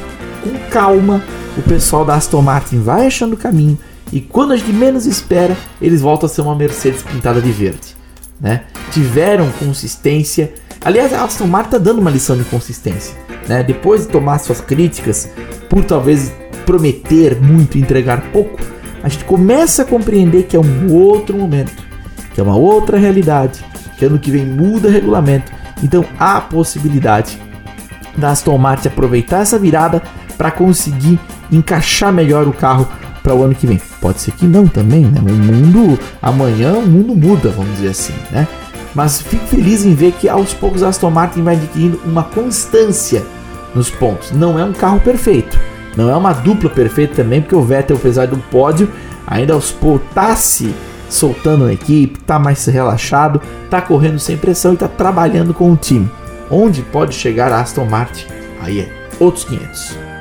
com 0.42 0.58
calma, 0.70 1.22
o 1.58 1.60
pessoal 1.60 2.02
da 2.02 2.14
Aston 2.14 2.40
Martin 2.40 2.80
vai 2.80 3.06
achando 3.06 3.34
o 3.34 3.36
caminho 3.36 3.78
e 4.14 4.20
quando 4.20 4.52
a 4.52 4.56
gente 4.56 4.72
menos 4.72 5.06
espera, 5.06 5.56
eles 5.82 6.00
voltam 6.00 6.26
a 6.26 6.28
ser 6.30 6.40
uma 6.40 6.54
Mercedes 6.54 7.02
pintada 7.02 7.42
de 7.42 7.50
verde, 7.50 7.96
né? 8.40 8.62
Tiveram 8.92 9.50
consistência. 9.58 10.54
Aliás, 10.84 11.12
a 11.12 11.24
Aston 11.24 11.48
Martin 11.48 11.70
tá 11.72 11.78
dando 11.78 11.98
uma 11.98 12.12
lição 12.12 12.36
de 12.36 12.44
consistência, 12.44 13.16
né? 13.48 13.64
Depois 13.64 14.02
de 14.02 14.12
tomar 14.12 14.38
suas 14.38 14.60
críticas 14.60 15.28
por 15.68 15.84
talvez 15.84 16.32
prometer 16.64 17.40
muito 17.42 17.76
e 17.76 17.80
entregar 17.80 18.30
pouco, 18.30 18.60
a 19.02 19.08
gente 19.08 19.24
começa 19.24 19.82
a 19.82 19.84
compreender 19.84 20.44
que 20.44 20.56
é 20.56 20.60
um 20.60 20.92
outro 20.94 21.36
momento 21.36 21.84
que 22.32 22.40
é 22.40 22.42
uma 22.42 22.56
outra 22.56 22.98
realidade, 22.98 23.64
que 23.96 24.04
ano 24.04 24.18
que 24.18 24.30
vem 24.30 24.44
muda 24.44 24.90
regulamento. 24.90 25.52
Então 25.82 26.04
há 26.18 26.36
a 26.36 26.40
possibilidade 26.40 27.40
da 28.16 28.30
Aston 28.30 28.58
Martin 28.58 28.88
aproveitar 28.88 29.40
essa 29.40 29.58
virada 29.58 30.02
para 30.36 30.50
conseguir 30.50 31.18
encaixar 31.50 32.12
melhor 32.12 32.46
o 32.48 32.52
carro 32.52 32.88
para 33.24 33.34
o 33.34 33.42
ano 33.42 33.54
que 33.54 33.66
vem. 33.66 33.80
Pode 34.02 34.20
ser 34.20 34.32
que 34.32 34.46
não 34.46 34.68
também, 34.68 35.06
né? 35.06 35.18
O 35.18 35.32
mundo 35.32 35.98
amanhã 36.20 36.74
o 36.74 36.86
mundo 36.86 37.16
muda, 37.16 37.48
vamos 37.48 37.74
dizer 37.76 37.88
assim, 37.88 38.14
né? 38.30 38.46
Mas 38.94 39.20
fico 39.20 39.46
feliz 39.46 39.84
em 39.84 39.94
ver 39.94 40.12
que 40.12 40.28
aos 40.28 40.52
poucos 40.52 40.82
a 40.82 40.90
Aston 40.90 41.10
Martin 41.10 41.42
vai 41.42 41.56
adquirindo 41.56 42.00
uma 42.04 42.22
constância 42.22 43.24
nos 43.74 43.90
pontos. 43.90 44.30
Não 44.30 44.58
é 44.58 44.64
um 44.64 44.72
carro 44.72 45.00
perfeito, 45.00 45.58
não 45.96 46.10
é 46.10 46.14
uma 46.14 46.32
dupla 46.32 46.68
perfeita 46.68 47.14
também, 47.14 47.40
porque 47.40 47.56
o 47.56 47.62
Vettel, 47.62 47.96
apesar 47.96 48.26
do 48.26 48.36
pódio, 48.36 48.88
ainda 49.26 49.54
aos 49.54 49.72
poucos 49.72 50.06
tá 50.14 50.36
se 50.36 50.72
soltando 51.08 51.64
a 51.64 51.72
equipe, 51.72 52.18
tá 52.20 52.38
mais 52.38 52.64
relaxado, 52.66 53.40
tá 53.70 53.80
correndo 53.80 54.18
sem 54.18 54.36
pressão 54.36 54.74
e 54.74 54.76
tá 54.76 54.86
trabalhando 54.86 55.54
com 55.54 55.72
o 55.72 55.76
time. 55.76 56.10
Onde 56.50 56.82
pode 56.82 57.14
chegar 57.14 57.50
a 57.50 57.60
Aston 57.60 57.86
Martin? 57.86 58.26
Aí 58.60 58.80
é 58.80 59.06
outros 59.18 59.44
500. 59.44 60.13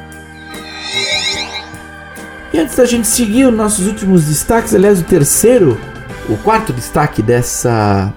E 2.54 2.60
antes 2.60 2.76
da 2.76 2.86
gente 2.86 3.08
seguir 3.08 3.46
os 3.46 3.56
nossos 3.56 3.88
últimos 3.88 4.26
destaques, 4.26 4.76
aliás, 4.76 5.00
o 5.00 5.04
terceiro, 5.04 5.78
o 6.30 6.38
quarto 6.38 6.72
destaque 6.72 7.22
dessa 7.22 8.14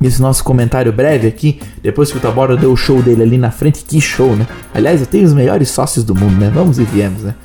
desse 0.00 0.20
nosso 0.20 0.42
comentário 0.42 0.92
breve 0.92 1.28
aqui, 1.28 1.60
depois 1.80 2.10
que 2.10 2.18
o 2.18 2.20
Tabora 2.20 2.56
deu 2.56 2.72
o 2.72 2.76
show 2.76 3.00
dele 3.00 3.22
ali 3.22 3.38
na 3.38 3.52
frente, 3.52 3.84
que 3.84 4.00
show, 4.00 4.34
né? 4.34 4.48
Aliás, 4.74 5.00
eu 5.00 5.06
tenho 5.06 5.24
os 5.24 5.32
melhores 5.32 5.70
sócios 5.70 6.04
do 6.04 6.12
mundo, 6.12 6.40
né? 6.40 6.50
Vamos 6.52 6.80
e 6.80 6.82
viemos, 6.82 7.22
né? 7.22 7.36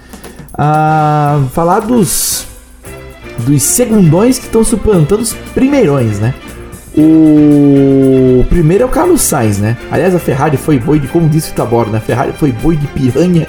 a 0.57 1.39
falar 1.53 1.81
dos 1.81 2.47
dos 3.39 3.61
segundões 3.61 4.39
que 4.39 4.45
estão 4.45 4.63
suplantando 4.63 5.21
os 5.21 5.33
primeirões, 5.53 6.19
né? 6.19 6.33
O 6.97 8.43
primeiro 8.49 8.83
é 8.83 8.87
o 8.87 8.89
Carlos 8.89 9.21
Sainz, 9.21 9.59
né? 9.59 9.77
Aliás, 9.91 10.15
a 10.15 10.19
Ferrari 10.19 10.57
foi 10.57 10.79
boi 10.79 10.99
de, 10.99 11.07
como 11.07 11.29
disse 11.29 11.51
o 11.51 11.53
Taborda, 11.53 11.91
né? 11.91 11.97
A 11.99 12.01
Ferrari 12.01 12.33
foi 12.33 12.51
boi 12.51 12.75
de 12.75 12.87
piranha 12.87 13.47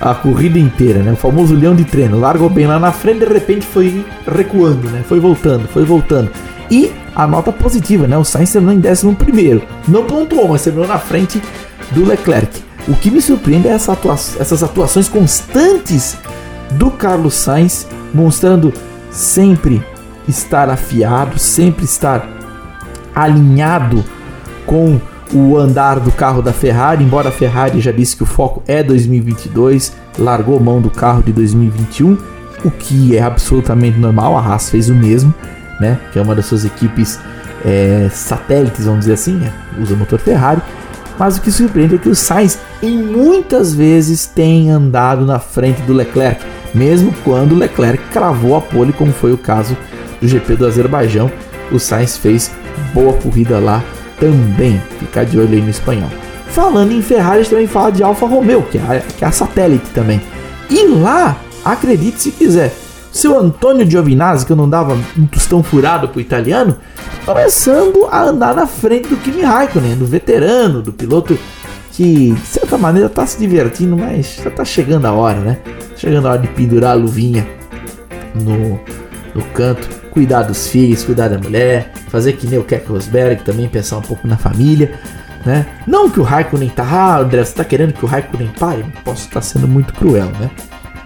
a 0.00 0.14
corrida 0.14 0.58
inteira, 0.58 1.02
né? 1.02 1.12
O 1.12 1.16
famoso 1.16 1.54
leão 1.54 1.74
de 1.74 1.84
treino. 1.84 2.18
Largou 2.18 2.50
bem 2.50 2.66
lá 2.66 2.78
na 2.78 2.92
frente, 2.92 3.20
de 3.20 3.32
repente 3.32 3.64
foi 3.66 4.04
recuando, 4.26 4.88
né? 4.90 5.02
Foi 5.06 5.20
voltando, 5.20 5.66
foi 5.68 5.84
voltando. 5.84 6.30
E 6.70 6.92
a 7.14 7.26
nota 7.26 7.52
positiva, 7.52 8.06
né? 8.06 8.16
O 8.18 8.24
Sainz 8.24 8.52
terminou 8.52 8.74
em 8.74 8.90
11 8.90 9.62
Não 9.88 10.04
pontuou, 10.04 10.48
mas 10.48 10.62
terminou 10.62 10.86
na 10.86 10.98
frente 10.98 11.42
do 11.92 12.04
Leclerc. 12.04 12.62
O 12.88 12.94
que 12.94 13.10
me 13.10 13.20
surpreende 13.20 13.68
é 13.68 13.72
essa 13.72 13.92
atua 13.92 14.14
essas 14.14 14.62
atuações 14.62 15.08
constantes 15.08 16.16
do 16.72 16.90
Carlos 16.90 17.34
Sainz, 17.34 17.86
mostrando 18.12 18.72
sempre 19.10 19.82
estar 20.28 20.68
afiado, 20.68 21.38
sempre 21.38 21.84
estar 21.84 22.28
alinhado 23.14 24.04
com 24.66 25.00
o 25.32 25.56
andar 25.56 25.98
do 26.00 26.12
carro 26.12 26.40
da 26.40 26.52
Ferrari, 26.52 27.02
embora 27.02 27.28
a 27.28 27.32
Ferrari 27.32 27.80
já 27.80 27.90
disse 27.90 28.16
que 28.16 28.22
o 28.22 28.26
foco 28.26 28.62
é 28.66 28.82
2022, 28.82 29.92
largou 30.18 30.58
mão 30.60 30.80
do 30.80 30.90
carro 30.90 31.22
de 31.22 31.32
2021, 31.32 32.16
o 32.64 32.70
que 32.70 33.16
é 33.16 33.22
absolutamente 33.22 33.98
normal, 33.98 34.36
a 34.36 34.40
Haas 34.40 34.70
fez 34.70 34.88
o 34.88 34.94
mesmo, 34.94 35.34
né? 35.80 35.98
Que 36.12 36.18
é 36.18 36.22
uma 36.22 36.34
das 36.34 36.46
suas 36.46 36.64
equipes 36.64 37.18
é, 37.64 38.08
satélites, 38.12 38.84
vamos 38.84 39.00
dizer 39.00 39.14
assim, 39.14 39.34
né? 39.34 39.52
usa 39.78 39.94
motor 39.94 40.18
Ferrari. 40.18 40.62
Mas 41.18 41.38
o 41.38 41.40
que 41.40 41.50
surpreende 41.50 41.94
é 41.94 41.98
que 41.98 42.08
o 42.08 42.14
Sainz, 42.14 42.58
em 42.82 42.98
muitas 43.02 43.74
vezes, 43.74 44.26
tem 44.26 44.70
andado 44.70 45.24
na 45.24 45.38
frente 45.38 45.80
do 45.82 45.94
Leclerc, 45.94 46.44
mesmo 46.74 47.12
quando 47.24 47.52
o 47.52 47.58
Leclerc 47.58 48.02
cravou 48.10 48.54
a 48.54 48.60
pole, 48.60 48.92
como 48.92 49.12
foi 49.12 49.32
o 49.32 49.38
caso 49.38 49.76
do 50.20 50.28
GP 50.28 50.56
do 50.56 50.66
Azerbaijão. 50.66 51.30
O 51.72 51.78
Sainz 51.78 52.16
fez 52.16 52.50
boa 52.92 53.14
corrida 53.14 53.58
lá 53.58 53.82
também. 54.18 54.80
Ficar 54.98 55.24
de 55.24 55.38
olho 55.38 55.52
aí 55.52 55.60
no 55.60 55.70
espanhol. 55.70 56.10
Falando 56.48 56.92
em 56.92 57.02
Ferrari, 57.02 57.40
a 57.40 57.42
gente 57.42 57.50
também 57.50 57.66
fala 57.66 57.90
de 57.90 58.02
Alfa 58.02 58.26
Romeo, 58.26 58.62
que 58.62 58.78
é 58.78 58.80
a, 58.80 59.00
que 59.00 59.24
é 59.24 59.28
a 59.28 59.32
satélite 59.32 59.90
também. 59.90 60.20
E 60.70 60.86
lá, 60.86 61.36
acredite 61.64 62.20
se 62.20 62.30
quiser, 62.30 62.72
seu 63.12 63.38
Antônio 63.38 63.88
Giovinazzi, 63.88 64.44
que 64.44 64.52
eu 64.52 64.56
não 64.56 64.68
dava 64.68 64.96
um 65.16 65.26
tostão 65.26 65.62
furado 65.62 66.08
pro 66.08 66.20
italiano, 66.20 66.76
começando 67.24 68.06
a 68.10 68.22
andar 68.22 68.54
na 68.54 68.66
frente 68.66 69.08
do 69.08 69.16
Kimi 69.16 69.42
Raikkonen, 69.42 69.96
do 69.96 70.06
veterano, 70.06 70.82
do 70.82 70.92
piloto 70.92 71.38
que 71.92 72.32
de 72.32 72.46
certa 72.46 72.76
maneira 72.76 73.08
tá 73.08 73.26
se 73.26 73.38
divertindo, 73.38 73.96
mas 73.96 74.38
já 74.44 74.50
tá 74.50 74.66
chegando 74.66 75.06
a 75.06 75.12
hora, 75.12 75.40
né? 75.40 75.58
Chegando 75.96 76.28
a 76.28 76.32
hora 76.32 76.42
de 76.42 76.48
pendurar 76.48 76.92
a 76.92 76.94
luvinha 76.94 77.48
no, 78.34 78.78
no 79.34 79.42
canto, 79.54 79.88
cuidar 80.16 80.44
dos 80.44 80.68
filhos, 80.68 81.04
cuidar 81.04 81.28
da 81.28 81.36
mulher, 81.36 81.92
fazer 82.08 82.32
que 82.32 82.46
nem 82.46 82.58
o 82.58 82.64
Keck 82.64 82.88
Rosberg 82.88 83.42
também, 83.42 83.68
pensar 83.68 83.98
um 83.98 84.00
pouco 84.00 84.26
na 84.26 84.38
família, 84.38 84.98
né? 85.44 85.66
Não 85.86 86.08
que 86.08 86.18
o 86.18 86.22
Raikkonen 86.22 86.70
tá, 86.70 86.84
ah, 86.84 87.18
André, 87.18 87.44
você 87.44 87.52
tá 87.52 87.62
querendo 87.62 87.92
que 87.92 88.02
o 88.02 88.08
Raikkonen 88.08 88.50
pare? 88.58 88.82
Posso 89.04 89.26
estar 89.26 89.42
sendo 89.42 89.68
muito 89.68 89.92
cruel, 89.92 90.30
né? 90.40 90.50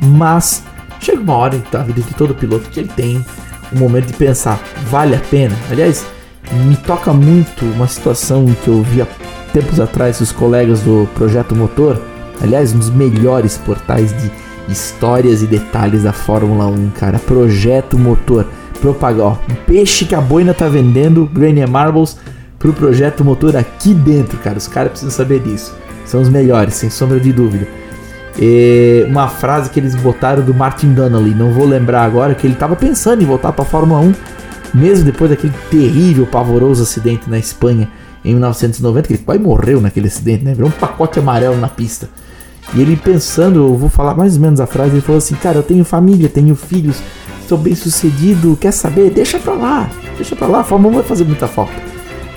Mas 0.01 0.62
chega 1.01 1.20
uma 1.20 1.35
hora 1.35 1.61
da 1.73 1.83
vida 1.83 2.01
de 2.01 2.14
todo 2.14 2.37
piloto 2.37 2.70
que 2.70 2.79
ele 2.79 2.88
tem 2.94 3.27
um 3.73 3.81
momento 3.81 4.07
de 4.07 4.12
pensar, 4.12 4.62
vale 4.88 5.16
a 5.16 5.20
pena? 5.29 5.57
Aliás, 5.68 6.07
me 6.53 6.77
toca 6.77 7.12
muito 7.12 7.64
uma 7.64 7.88
situação 7.88 8.46
que 8.62 8.68
eu 8.68 8.81
vi 8.81 9.03
há 9.03 9.09
tempos 9.53 9.81
atrás 9.81 10.20
os 10.20 10.31
colegas 10.31 10.83
do 10.83 11.09
Projeto 11.16 11.57
Motor, 11.57 12.01
aliás, 12.40 12.73
um 12.73 12.79
dos 12.79 12.90
melhores 12.90 13.59
portais 13.59 14.16
de 14.23 14.31
histórias 14.68 15.42
e 15.42 15.49
detalhes 15.49 16.05
da 16.05 16.12
Fórmula 16.12 16.66
1, 16.66 16.90
cara. 16.90 17.18
Projeto 17.18 17.99
Motor. 17.99 18.46
Propaganda, 18.81 19.25
ó, 19.25 19.33
um 19.51 19.55
peixe 19.66 20.05
que 20.05 20.14
a 20.14 20.21
boina 20.21 20.55
tá 20.55 20.69
vendendo, 20.69 21.27
Granier 21.27 21.69
Marbles, 21.69 22.16
pro 22.59 22.73
Projeto 22.73 23.25
Motor 23.25 23.57
aqui 23.57 23.95
dentro, 23.95 24.38
cara. 24.38 24.59
Os 24.59 24.69
caras 24.69 24.90
precisam 24.90 25.14
saber 25.14 25.40
disso. 25.40 25.75
São 26.05 26.21
os 26.21 26.29
melhores, 26.29 26.75
sem 26.75 26.90
sombra 26.90 27.21
de 27.21 27.33
dúvida. 27.33 27.66
E 28.38 29.05
uma 29.09 29.29
frase 29.29 29.71
que 29.71 29.81
eles 29.81 29.95
botaram 29.95 30.43
do 30.43 30.55
Martin 30.55 30.93
Donnelly, 30.93 31.35
não 31.35 31.53
vou 31.53 31.66
lembrar 31.66 32.05
agora, 32.05 32.35
que 32.35 32.47
ele 32.47 32.55
estava 32.55 32.77
pensando 32.77 33.23
em 33.23 33.27
voltar 33.27 33.53
para 33.53 33.62
a 33.62 33.69
Fórmula 33.69 34.01
1, 34.01 34.14
mesmo 34.75 35.05
depois 35.05 35.31
daquele 35.31 35.53
terrível, 35.71 36.27
pavoroso 36.27 36.83
acidente 36.83 37.29
na 37.29 37.38
Espanha 37.38 37.88
em 38.25 38.33
1990, 38.33 39.09
que 39.09 39.14
ele 39.14 39.23
quase 39.23 39.40
morreu 39.40 39.81
naquele 39.81 40.07
acidente, 40.07 40.45
né? 40.45 40.55
Virou 40.55 40.69
um 40.69 40.73
pacote 40.73 41.19
amarelo 41.19 41.57
na 41.57 41.69
pista. 41.69 42.09
E 42.75 42.81
ele 42.81 42.97
pensando, 42.97 43.59
eu 43.59 43.75
vou 43.75 43.88
falar 43.88 44.14
mais 44.14 44.37
ou 44.37 44.43
menos 44.43 44.61
a 44.61 44.66
frase, 44.66 44.93
ele 44.93 45.01
falou 45.01 45.19
assim: 45.19 45.35
Cara, 45.35 45.59
eu 45.59 45.62
tenho 45.62 45.85
família, 45.85 46.29
tenho 46.29 46.55
filhos, 46.55 47.03
sou 47.50 47.58
bem 47.58 47.74
sucedido, 47.74 48.56
quer 48.60 48.70
saber? 48.70 49.10
Deixa 49.10 49.36
pra 49.40 49.54
lá, 49.54 49.90
deixa 50.14 50.36
pra 50.36 50.46
lá, 50.46 50.60
a 50.60 50.64
Fórmula 50.64 50.92
1 50.92 50.98
vai 50.98 51.04
fazer 51.04 51.24
muita 51.24 51.48
falta. 51.48 51.72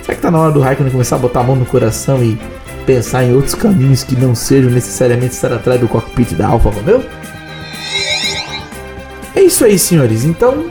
Será 0.02 0.16
que 0.16 0.20
tá 0.20 0.28
na 0.28 0.40
hora 0.40 0.50
do 0.50 0.58
Raikkonen 0.58 0.90
começar 0.90 1.14
a 1.14 1.18
botar 1.20 1.38
a 1.38 1.44
mão 1.44 1.54
no 1.54 1.64
coração 1.64 2.20
e 2.20 2.36
pensar 2.84 3.22
em 3.22 3.32
outros 3.32 3.54
caminhos 3.54 4.02
que 4.02 4.16
não 4.16 4.34
sejam 4.34 4.72
necessariamente 4.72 5.34
estar 5.34 5.52
atrás 5.52 5.80
do 5.80 5.86
cockpit 5.86 6.32
da 6.32 6.48
Alfa 6.48 6.68
Romeo? 6.68 7.04
É 9.36 9.42
isso 9.42 9.64
aí, 9.64 9.78
senhores. 9.78 10.24
Então, 10.24 10.64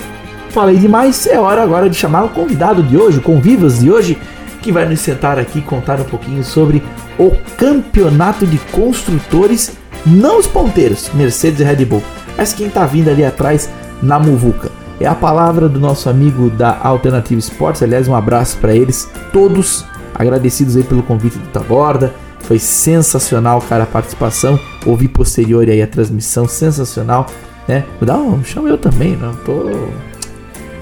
falei 0.49 0.75
demais. 0.75 1.25
É 1.25 1.39
hora 1.39 1.63
agora 1.63 1.89
de 1.89 1.95
chamar 1.95 2.25
o 2.25 2.29
convidado 2.29 2.84
de 2.84 2.97
hoje, 2.97 3.19
o 3.19 3.21
convivas 3.21 3.79
de 3.79 3.89
hoje, 3.89 4.17
que 4.62 4.73
vai 4.73 4.86
nos 4.86 4.99
sentar 4.99 5.39
aqui 5.39 5.60
e 5.60 5.62
contar 5.62 6.01
um 6.01 6.06
pouquinho 6.06 6.43
sobre 6.43 6.84
o 7.17 7.32
campeonato 7.56 8.45
de 8.45 8.58
construtores, 8.73 9.71
não 10.06 10.38
os 10.38 10.47
ponteiros, 10.47 11.10
Mercedes 11.13 11.62
e 11.62 11.63
Red 11.63 11.86
Bull, 11.86 12.03
mas 12.36 12.51
quem 12.51 12.67
está 12.67 12.86
vindo 12.86 13.10
ali 13.10 13.23
atrás 13.23 13.69
na 14.04 14.20
Muvuca. 14.20 14.70
É 15.00 15.08
a 15.08 15.16
palavra 15.16 15.68
do 15.68 15.80
nosso 15.80 16.10
amigo 16.10 16.50
da 16.52 16.78
Alternative 16.84 17.39
Sports. 17.39 17.82
Aliás, 17.82 18.08
um 18.08 18.16
abraço 18.16 18.58
para 18.58 18.76
eles 18.76 19.10
todos 19.32 19.86
Agradecidos 20.16 20.76
aí 20.76 20.84
pelo 20.84 21.02
convite 21.04 21.38
do 21.38 21.48
Taborda. 21.48 22.13
Foi 22.42 22.60
sensacional, 22.60 23.62
cara, 23.62 23.84
a 23.84 23.88
participação. 23.88 24.60
Ouvi 24.86 25.08
posterior 25.08 25.68
aí 25.68 25.82
a 25.82 25.88
transmissão, 25.88 26.48
sensacional, 26.48 27.26
né? 27.68 27.86
Dá 28.02 28.18
um, 28.18 28.44
chama 28.44 28.70
eu 28.70 28.78
também, 28.78 29.16
não 29.16 29.34
tô 29.34 29.72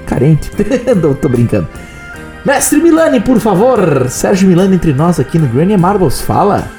carente. 0.05 0.51
não 1.01 1.13
tô 1.13 1.29
brincando. 1.29 1.67
Mestre 2.45 2.79
Milani, 2.79 3.21
por 3.21 3.39
favor. 3.39 4.09
Sérgio 4.09 4.49
Milani 4.49 4.75
entre 4.75 4.91
nós 4.91 5.19
aqui 5.19 5.37
no 5.37 5.47
Granny 5.47 5.77
Marbles, 5.77 6.19
fala. 6.19 6.69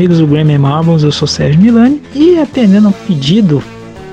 Amigos 0.00 0.18
do 0.18 0.26
Grammy 0.26 0.56
Marbles, 0.56 1.02
eu 1.02 1.12
sou 1.12 1.28
Sérgio 1.28 1.60
Milani 1.60 2.00
e 2.14 2.38
atendendo 2.38 2.88
um 2.88 2.92
pedido, 3.06 3.62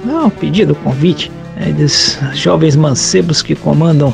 não, 0.04 0.30
pedido, 0.30 0.76
convite, 0.76 1.32
né, 1.56 1.72
dos 1.72 2.20
jovens 2.34 2.76
mancebos 2.76 3.42
que 3.42 3.56
comandam 3.56 4.14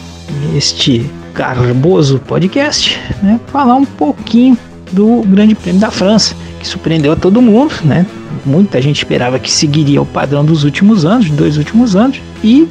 este 0.56 1.10
garboso 1.34 2.20
podcast, 2.20 3.00
né, 3.24 3.40
falar 3.48 3.74
um 3.74 3.86
pouquinho 3.86 4.56
do 4.92 5.24
Grande 5.24 5.56
Prêmio 5.56 5.82
da 5.82 5.90
França, 5.90 6.36
que 6.60 6.68
surpreendeu 6.68 7.14
a 7.14 7.16
todo 7.16 7.42
mundo, 7.42 7.74
né? 7.84 8.06
Muita 8.46 8.80
gente 8.80 8.98
esperava 8.98 9.40
que 9.40 9.50
seguiria 9.50 10.00
o 10.00 10.06
padrão 10.06 10.46
dos 10.46 10.64
últimos 10.64 11.06
anos, 11.06 11.26
dos 11.28 11.36
dois 11.36 11.58
últimos 11.58 11.96
anos, 11.96 12.22
e 12.44 12.68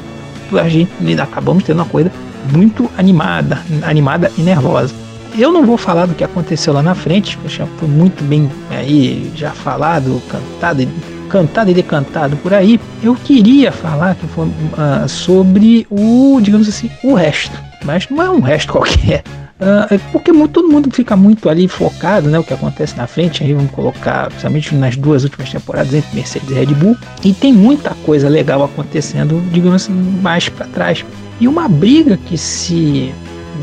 a 0.53 0.69
gente 0.69 0.93
acabamos 1.21 1.65
tendo 1.65 1.81
uma 1.81 1.87
coisa 1.87 2.13
muito 2.53 2.89
animada, 2.97 3.59
animada 3.83 4.31
e 4.39 4.43
nervosa. 4.43 4.95
Eu 5.37 5.51
não 5.51 5.65
vou 5.65 5.79
falar 5.79 6.05
do 6.05 6.15
que 6.15 6.23
aconteceu 6.23 6.75
lá 6.75 6.83
na 6.83 6.95
frente, 6.95 7.39
foi 7.79 7.89
muito 7.89 8.23
bem 8.23 8.51
aí 8.83 9.31
já 9.35 9.51
falado, 9.51 10.21
cantado, 10.29 10.89
cantado 11.29 11.71
e 11.71 11.75
decantado 11.75 12.37
por 12.37 12.53
aí. 12.53 12.81
Eu 13.03 13.15
queria 13.15 13.73
falar 13.73 14.15
que 14.15 14.27
foi 14.27 14.49
ah, 14.77 15.07
sobre 15.09 15.87
o, 15.91 16.39
digamos 16.41 16.69
assim, 16.69 16.91
o 17.03 17.15
resto, 17.15 17.59
mas 17.85 18.09
não 18.09 18.23
é 18.23 18.31
um 18.31 18.41
resto 18.41 18.73
qualquer. 18.73 19.23
É 19.91 19.97
porque 20.11 20.33
todo 20.49 20.67
mundo 20.67 20.91
fica 20.91 21.15
muito 21.15 21.49
ali 21.49 21.69
focado, 21.69 22.29
né? 22.29 22.37
O 22.37 22.43
que 22.43 22.53
acontece 22.53 22.97
na 22.97 23.07
frente, 23.07 23.45
aí 23.45 23.55
vamos 23.55 23.71
colocar, 23.71 24.27
principalmente 24.27 24.75
nas 24.75 24.97
duas 24.97 25.23
últimas 25.23 25.53
temporadas 25.53 25.95
entre 25.95 26.17
Mercedes 26.17 26.51
e 26.51 26.55
Red 26.55 26.75
Bull, 26.75 26.97
e 27.23 27.33
tem 27.33 27.53
muita 27.53 27.91
coisa 28.05 28.29
legal 28.29 28.65
acontecendo, 28.65 29.41
digamos 29.53 29.85
assim, 29.85 29.93
mais 29.93 30.49
para 30.49 30.67
trás. 30.67 31.05
E 31.39 31.47
uma 31.47 31.69
briga 31.69 32.17
que 32.17 32.37
se 32.37 33.15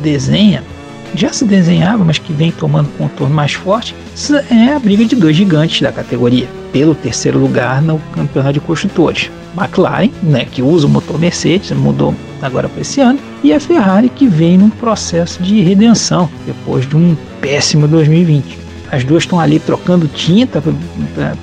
desenha 0.01 0.63
já 1.15 1.31
se 1.33 1.45
desenhava, 1.45 2.03
mas 2.03 2.17
que 2.17 2.33
vem 2.33 2.51
tomando 2.51 2.89
contorno 2.97 3.33
mais 3.33 3.53
forte, 3.53 3.95
é 4.49 4.73
a 4.73 4.79
briga 4.79 5.05
de 5.05 5.15
dois 5.15 5.35
gigantes 5.35 5.81
da 5.81 5.91
categoria, 5.91 6.47
pelo 6.71 6.95
terceiro 6.95 7.39
lugar 7.39 7.81
no 7.81 7.99
campeonato 8.13 8.53
de 8.53 8.59
construtores. 8.59 9.29
McLaren, 9.57 10.09
né, 10.21 10.45
que 10.45 10.61
usa 10.61 10.87
o 10.87 10.89
motor 10.89 11.19
Mercedes, 11.19 11.71
mudou 11.71 12.13
agora 12.41 12.69
para 12.69 12.81
esse 12.81 13.01
ano, 13.01 13.19
e 13.43 13.53
a 13.53 13.59
Ferrari 13.59 14.09
que 14.09 14.27
vem 14.27 14.57
num 14.57 14.69
processo 14.69 15.41
de 15.41 15.61
redenção 15.61 16.29
depois 16.45 16.87
de 16.87 16.95
um 16.95 17.15
péssimo 17.41 17.87
2020. 17.87 18.57
As 18.91 19.03
duas 19.03 19.23
estão 19.23 19.39
ali 19.39 19.59
trocando 19.59 20.07
tinta 20.07 20.63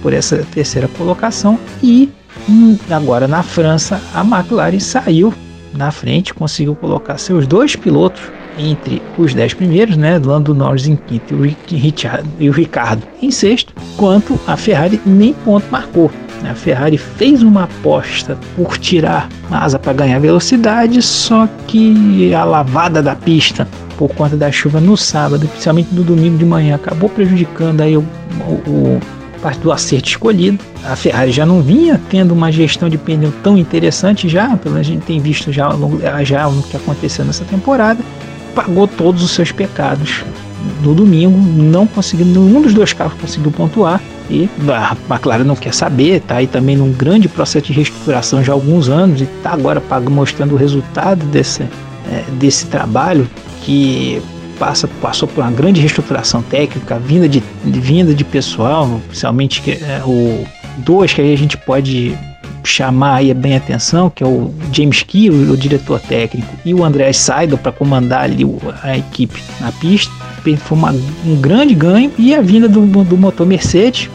por 0.03 0.13
essa 0.13 0.45
terceira 0.53 0.89
colocação 0.89 1.59
e 1.83 2.11
hum, 2.49 2.77
agora 2.91 3.29
na 3.29 3.43
França 3.43 4.01
a 4.13 4.23
McLaren 4.23 4.81
saiu 4.81 5.33
na 5.73 5.91
frente, 5.91 6.35
conseguiu 6.35 6.75
colocar 6.75 7.19
seus 7.19 7.47
dois 7.47 7.77
pilotos 7.77 8.23
entre 8.59 9.03
os 9.19 9.35
dez 9.35 9.55
primeiros, 9.55 9.97
né, 9.97 10.21
Lando 10.23 10.55
Norris 10.55 10.87
em 10.87 10.97
quinto 10.97 11.35
e 12.39 12.49
o 12.49 12.53
Ricardo 12.53 13.03
em 13.23 13.31
sexto, 13.31 13.73
quanto 13.97 14.39
a 14.47 14.57
Ferrari 14.57 15.01
nem 15.05 15.33
ponto 15.33 15.67
marcou. 15.71 16.11
A 16.45 16.55
Ferrari 16.55 16.99
fez 16.99 17.43
uma 17.43 17.65
aposta 17.65 18.39
por 18.55 18.79
tirar 18.79 19.29
asa 19.51 19.79
para 19.79 19.93
ganhar 19.93 20.19
velocidade, 20.21 21.01
só 21.03 21.49
que 21.67 22.33
a 22.35 22.45
lavada 22.45 23.03
da 23.03 23.15
pista 23.17 23.67
por 23.97 24.11
conta 24.15 24.37
da 24.37 24.53
chuva 24.53 24.79
no 24.79 24.97
sábado, 24.97 25.49
principalmente 25.49 25.95
no 25.95 26.05
domingo 26.05 26.37
de 26.37 26.45
manhã, 26.45 26.75
acabou 26.75 27.09
prejudicando 27.09 27.81
aí 27.81 27.97
o, 27.97 28.05
o, 28.47 28.53
o 28.69 29.01
parte 29.41 29.61
do 29.61 29.73
acerto 29.73 30.09
escolhido. 30.09 30.59
A 30.85 30.95
Ferrari 30.95 31.33
já 31.33 31.47
não 31.47 31.63
vinha 31.63 32.01
tendo 32.11 32.33
uma 32.33 32.53
gestão 32.53 32.89
de 32.89 32.99
pneu 32.99 33.33
tão 33.43 33.57
interessante 33.57 34.29
já, 34.29 34.53
a 34.53 34.83
gente 34.83 35.03
tem 35.05 35.19
visto 35.19 35.53
já, 35.53 35.71
já 36.23 36.49
o 36.49 36.63
que 36.63 36.77
aconteceu 36.77 37.25
nessa 37.25 37.45
temporada. 37.45 38.01
Pagou 38.57 38.89
todos 38.89 39.23
os 39.23 39.31
seus 39.31 39.53
pecados 39.53 40.25
no 40.83 40.95
domingo, 40.95 41.39
não 41.39 41.87
conseguiu, 41.87 42.27
nenhum 42.27 42.61
dos 42.61 42.75
dois 42.75 42.93
carros 42.93 43.15
conseguiu 43.21 43.53
pontuar. 43.53 44.01
E 44.29 44.49
a 44.69 44.97
McLaren 45.09 45.45
não 45.45 45.55
quer 45.55 45.73
saber, 45.73 46.21
tá 46.21 46.37
aí 46.37 46.49
também 46.49 46.75
num 46.75 46.91
grande 46.91 47.29
processo 47.29 47.67
de 47.67 47.73
reestruturação 47.73 48.43
já 48.43 48.53
há 48.53 48.55
alguns 48.55 48.89
anos 48.89 49.21
e 49.21 49.25
está 49.25 49.53
agora 49.53 49.81
mostrando 50.11 50.55
o 50.55 50.57
resultado 50.57 51.25
desse, 51.27 51.63
é, 51.63 52.25
desse 52.33 52.67
trabalho 52.67 53.29
que 53.63 54.21
passa, 54.59 54.89
passou 55.01 55.29
por 55.29 55.45
uma 55.45 55.51
grande 55.51 55.81
reestruturação 55.81 56.43
técnica, 56.43 56.99
vinda 56.99 57.29
de, 57.29 57.43
vinda 57.65 58.13
de 58.15 58.25
pessoal, 58.25 59.01
principalmente 59.07 59.63
é, 59.71 60.03
o 60.05 60.45
dois 60.79 61.13
que 61.13 61.21
aí 61.21 61.33
a 61.33 61.39
gente 61.39 61.57
pode 61.57 62.17
chamar 62.67 63.17
aí 63.17 63.33
bem 63.33 63.57
atenção, 63.57 64.11
que 64.11 64.23
é 64.23 64.27
o 64.27 64.53
James 64.73 65.03
Key, 65.03 65.31
o, 65.31 65.53
o 65.53 65.57
diretor 65.57 66.01
técnico, 66.01 66.53
e 66.65 66.75
o 66.75 66.85
André 66.85 67.13
Seidel 67.13 67.59
para 67.59 67.73
comandar 67.73 68.23
ali 68.23 68.45
a 68.83 68.99
equipe 68.99 69.43
na 69.61 69.73
pista. 69.73 70.13
Foi 70.59 70.79
uma, 70.79 70.93
um 71.25 71.37
grande 71.41 71.75
ganho 71.75 72.13
e 72.17 72.33
a 72.33 72.41
vinda 72.41 72.69
do, 72.69 72.87
do 73.05 73.17
motor 73.17 73.45
Mercedes 73.45 74.09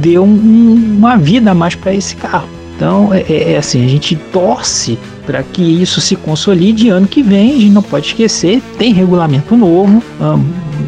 deu 0.00 0.24
um, 0.24 0.94
uma 0.96 1.16
vida 1.16 1.50
a 1.50 1.54
mais 1.54 1.74
para 1.74 1.94
esse 1.94 2.16
carro. 2.16 2.48
Então, 2.76 3.12
é, 3.12 3.20
é, 3.28 3.52
é, 3.52 3.56
assim, 3.58 3.84
a 3.84 3.88
gente 3.88 4.16
torce 4.32 4.98
para 5.26 5.42
que 5.42 5.62
isso 5.62 6.00
se 6.00 6.16
consolide 6.16 6.88
ano 6.88 7.06
que 7.06 7.22
vem, 7.22 7.52
a 7.52 7.58
gente 7.58 7.70
não 7.70 7.82
pode 7.82 8.06
esquecer, 8.08 8.62
tem 8.78 8.92
regulamento 8.92 9.56
novo, 9.56 10.02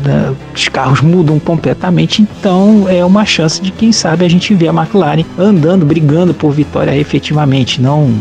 né, 0.05 0.35
os 0.55 0.69
carros 0.69 1.01
mudam 1.01 1.39
completamente, 1.39 2.23
então 2.23 2.87
é 2.89 3.05
uma 3.05 3.25
chance 3.25 3.61
de 3.61 3.71
quem 3.71 3.93
sabe 3.93 4.25
a 4.25 4.29
gente 4.29 4.55
ver 4.55 4.69
a 4.69 4.73
McLaren 4.73 5.25
andando, 5.39 5.85
brigando 5.85 6.35
por 6.35 6.53
vitória 6.53 6.97
efetivamente, 6.97 7.81
não 7.81 8.13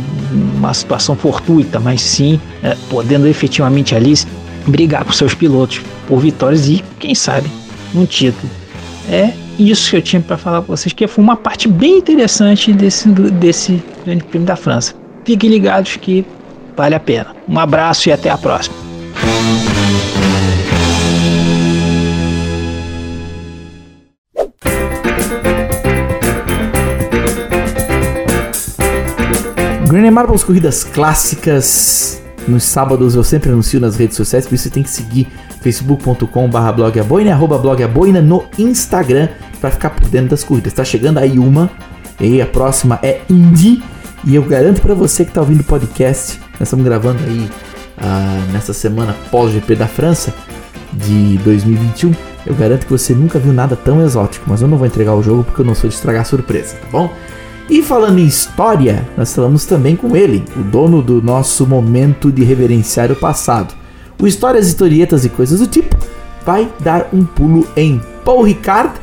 uma 0.57 0.73
situação 0.73 1.15
fortuita, 1.15 1.79
mas 1.79 2.01
sim 2.01 2.39
é, 2.63 2.75
podendo 2.89 3.27
efetivamente 3.27 3.95
ali 3.95 4.13
brigar 4.67 5.05
com 5.05 5.11
seus 5.11 5.33
pilotos 5.33 5.81
por 6.07 6.19
vitórias 6.19 6.67
e 6.67 6.83
quem 6.99 7.13
sabe 7.13 7.49
um 7.93 8.05
título. 8.05 8.49
É 9.09 9.33
isso 9.57 9.89
que 9.89 9.97
eu 9.97 10.01
tinha 10.01 10.21
para 10.21 10.37
falar 10.37 10.61
para 10.61 10.75
vocês, 10.75 10.91
que 10.91 11.07
foi 11.07 11.23
uma 11.23 11.35
parte 11.35 11.67
bem 11.67 11.97
interessante 11.97 12.73
desse, 12.73 13.07
desse 13.09 13.81
Grande 14.05 14.23
Prêmio 14.23 14.47
da 14.47 14.55
França. 14.55 15.04
Fiquem 15.25 15.49
ligados 15.49 15.97
que 15.97 16.23
vale 16.77 16.93
a 16.93 16.99
pena. 16.99 17.35
Um 17.49 17.57
abraço 17.57 18.07
e 18.07 18.11
até 18.11 18.29
a 18.29 18.37
próxima. 18.37 18.75
Green 29.87 30.11
Marbles 30.11 30.43
Corridas 30.43 30.83
Clássicas. 30.83 32.21
Nos 32.47 32.63
sábados 32.63 33.15
eu 33.15 33.23
sempre 33.23 33.49
anuncio 33.49 33.79
nas 33.79 33.95
redes 33.95 34.15
sociais, 34.15 34.45
por 34.45 34.53
isso 34.53 34.65
você 34.65 34.69
tem 34.69 34.83
que 34.83 34.89
seguir 34.89 35.27
facebook.com.br 35.61 36.71
blogaboina, 36.75 37.31
arroba 37.31 37.57
blogaboina 37.57 38.21
no 38.21 38.45
Instagram 38.59 39.29
para 39.59 39.71
ficar 39.71 39.89
por 39.89 40.07
dentro 40.07 40.29
das 40.29 40.43
corridas. 40.43 40.73
Tá 40.73 40.83
chegando 40.83 41.17
aí 41.17 41.39
uma, 41.39 41.71
e 42.19 42.39
a 42.39 42.45
próxima 42.45 42.99
é 43.01 43.21
Indy, 43.27 43.81
e 44.25 44.35
eu 44.35 44.41
garanto 44.43 44.81
para 44.81 44.95
você 44.95 45.23
que 45.23 45.31
tá 45.31 45.41
ouvindo 45.41 45.61
o 45.61 45.63
podcast, 45.63 46.39
nós 46.53 46.63
estamos 46.63 46.83
gravando 46.83 47.19
aí 47.23 47.49
uh, 47.97 48.51
nessa 48.51 48.73
semana 48.73 49.15
pós-GP 49.29 49.75
da 49.75 49.87
França 49.87 50.33
de 50.91 51.37
2021. 51.43 52.11
Eu 52.45 52.55
garanto 52.55 52.85
que 52.85 52.91
você 52.91 53.13
nunca 53.13 53.37
viu 53.37 53.53
nada 53.53 53.75
tão 53.75 54.03
exótico, 54.03 54.45
mas 54.47 54.61
eu 54.61 54.67
não 54.67 54.77
vou 54.77 54.87
entregar 54.87 55.13
o 55.13 55.21
jogo 55.21 55.43
porque 55.43 55.61
eu 55.61 55.65
não 55.65 55.75
sou 55.75 55.87
de 55.87 55.95
estragar 55.95 56.25
surpresa, 56.25 56.75
tá 56.75 56.87
bom? 56.91 57.13
E 57.69 57.83
falando 57.83 58.19
em 58.19 58.25
história, 58.25 59.07
nós 59.15 59.33
falamos 59.33 59.65
também 59.65 59.95
com 59.95 60.15
ele, 60.15 60.43
o 60.55 60.63
dono 60.63 61.01
do 61.01 61.21
nosso 61.21 61.65
momento 61.67 62.31
de 62.31 62.43
reverenciar 62.43 63.11
o 63.11 63.15
passado. 63.15 63.75
O 64.19 64.25
Histórias, 64.25 64.67
Historietas 64.67 65.25
e 65.25 65.29
Coisas 65.29 65.59
do 65.59 65.67
Tipo 65.67 65.95
vai 66.45 66.71
dar 66.79 67.09
um 67.11 67.25
pulo 67.25 67.67
em 67.75 68.01
Paul 68.23 68.43
Ricard 68.43 68.93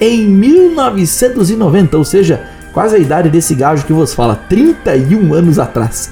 em 0.00 0.26
1990, 0.26 1.96
ou 1.96 2.04
seja, 2.04 2.57
quase 2.72 2.96
a 2.96 2.98
idade 2.98 3.28
desse 3.28 3.54
gajo 3.54 3.84
que 3.84 3.92
vos 3.92 4.14
fala, 4.14 4.36
31 4.48 5.34
anos 5.34 5.58
atrás. 5.58 6.10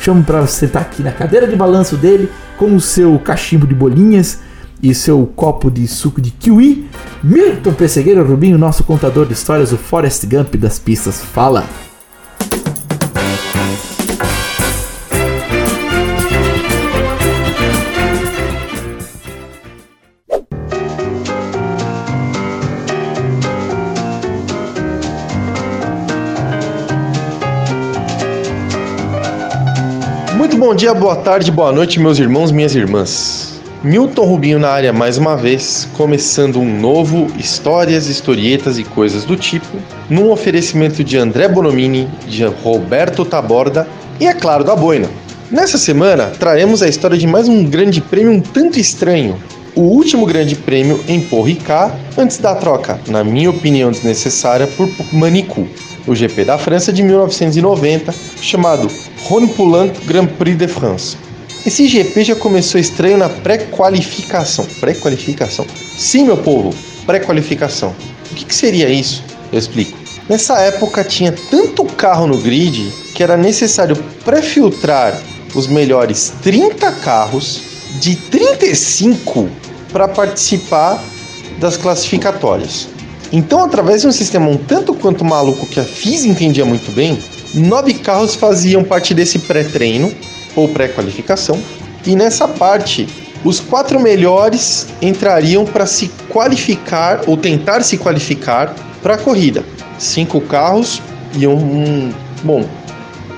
Chamo 0.00 0.24
para 0.24 0.46
sentar 0.46 0.82
aqui 0.82 1.02
na 1.02 1.12
cadeira 1.12 1.46
de 1.46 1.54
balanço 1.54 1.96
dele 1.96 2.30
com 2.56 2.74
o 2.74 2.80
seu 2.80 3.18
cachimbo 3.18 3.66
de 3.66 3.74
bolinhas 3.74 4.40
e 4.82 4.94
seu 4.94 5.26
copo 5.36 5.70
de 5.70 5.86
suco 5.86 6.20
de 6.20 6.30
kiwi. 6.30 6.88
Milton 7.22 7.74
Pessegueiro 7.74 8.24
Rubinho, 8.24 8.56
nosso 8.56 8.82
contador 8.82 9.26
de 9.26 9.34
histórias, 9.34 9.72
o 9.72 9.76
Forrest 9.76 10.24
Gump 10.26 10.54
das 10.56 10.78
pistas, 10.78 11.20
fala. 11.20 11.64
Bom 30.70 30.76
dia, 30.76 30.94
boa 30.94 31.16
tarde, 31.16 31.50
boa 31.50 31.72
noite, 31.72 31.98
meus 31.98 32.20
irmãos, 32.20 32.52
minhas 32.52 32.76
irmãs. 32.76 33.60
Milton 33.82 34.24
Rubinho 34.24 34.60
na 34.60 34.68
área 34.68 34.92
mais 34.92 35.18
uma 35.18 35.36
vez, 35.36 35.88
começando 35.94 36.60
um 36.60 36.78
novo 36.78 37.26
Histórias, 37.36 38.06
Historietas 38.06 38.78
e 38.78 38.84
Coisas 38.84 39.24
do 39.24 39.36
Tipo, 39.36 39.76
num 40.08 40.30
oferecimento 40.30 41.02
de 41.02 41.18
André 41.18 41.48
Bonomini, 41.48 42.08
de 42.24 42.44
Roberto 42.44 43.24
Taborda 43.24 43.88
e, 44.20 44.28
é 44.28 44.32
claro, 44.32 44.62
da 44.62 44.76
Boina. 44.76 45.08
Nessa 45.50 45.76
semana, 45.76 46.26
traremos 46.38 46.84
a 46.84 46.88
história 46.88 47.18
de 47.18 47.26
mais 47.26 47.48
um 47.48 47.64
grande 47.64 48.00
prêmio 48.00 48.30
um 48.30 48.40
tanto 48.40 48.78
estranho. 48.78 49.36
O 49.74 49.80
último 49.80 50.24
grande 50.24 50.54
prêmio 50.54 51.02
em 51.08 51.18
Ricard, 51.18 51.96
antes 52.16 52.38
da 52.38 52.54
troca, 52.54 53.00
na 53.08 53.24
minha 53.24 53.50
opinião 53.50 53.90
desnecessária, 53.90 54.68
por 54.68 54.88
Manicu 55.12 55.66
o 56.06 56.14
GP 56.14 56.44
da 56.44 56.58
França 56.58 56.92
de 56.92 57.02
1990, 57.02 58.14
chamado 58.40 58.90
Rhône 59.24 59.48
Poulenc 59.48 60.04
Grand 60.06 60.26
Prix 60.26 60.56
de 60.56 60.68
France. 60.68 61.16
Esse 61.66 61.86
GP 61.86 62.24
já 62.24 62.34
começou 62.34 62.80
estranho 62.80 63.18
na 63.18 63.28
pré-qualificação. 63.28 64.66
Pré-qualificação? 64.80 65.66
Sim, 65.98 66.24
meu 66.24 66.36
povo, 66.36 66.74
pré-qualificação. 67.04 67.94
O 68.30 68.34
que, 68.34 68.44
que 68.46 68.54
seria 68.54 68.88
isso? 68.88 69.22
Eu 69.52 69.58
explico. 69.58 69.98
Nessa 70.28 70.58
época 70.60 71.04
tinha 71.04 71.32
tanto 71.50 71.84
carro 71.84 72.26
no 72.26 72.38
grid 72.38 72.90
que 73.14 73.22
era 73.22 73.36
necessário 73.36 73.96
pré-filtrar 74.24 75.20
os 75.54 75.66
melhores 75.66 76.32
30 76.42 76.92
carros 76.92 77.62
de 78.00 78.14
35 78.16 79.48
para 79.92 80.06
participar 80.06 81.02
das 81.58 81.76
classificatórias. 81.76 82.88
Então, 83.32 83.62
através 83.62 84.02
de 84.02 84.08
um 84.08 84.12
sistema 84.12 84.48
um 84.48 84.56
tanto 84.56 84.92
quanto 84.94 85.24
maluco 85.24 85.66
que 85.66 85.78
a 85.78 85.84
FIS 85.84 86.24
entendia 86.24 86.64
muito 86.64 86.90
bem, 86.92 87.18
nove 87.54 87.94
carros 87.94 88.34
faziam 88.34 88.82
parte 88.82 89.14
desse 89.14 89.38
pré-treino 89.38 90.12
ou 90.56 90.68
pré-qualificação, 90.68 91.58
e 92.04 92.16
nessa 92.16 92.48
parte, 92.48 93.08
os 93.44 93.60
quatro 93.60 94.00
melhores 94.00 94.86
entrariam 95.00 95.64
para 95.64 95.86
se 95.86 96.10
qualificar 96.28 97.22
ou 97.26 97.36
tentar 97.36 97.82
se 97.82 97.96
qualificar 97.96 98.74
para 99.02 99.14
a 99.14 99.18
corrida. 99.18 99.64
Cinco 99.98 100.40
carros 100.40 101.00
e 101.34 101.46
um, 101.46 102.12
bom, 102.42 102.66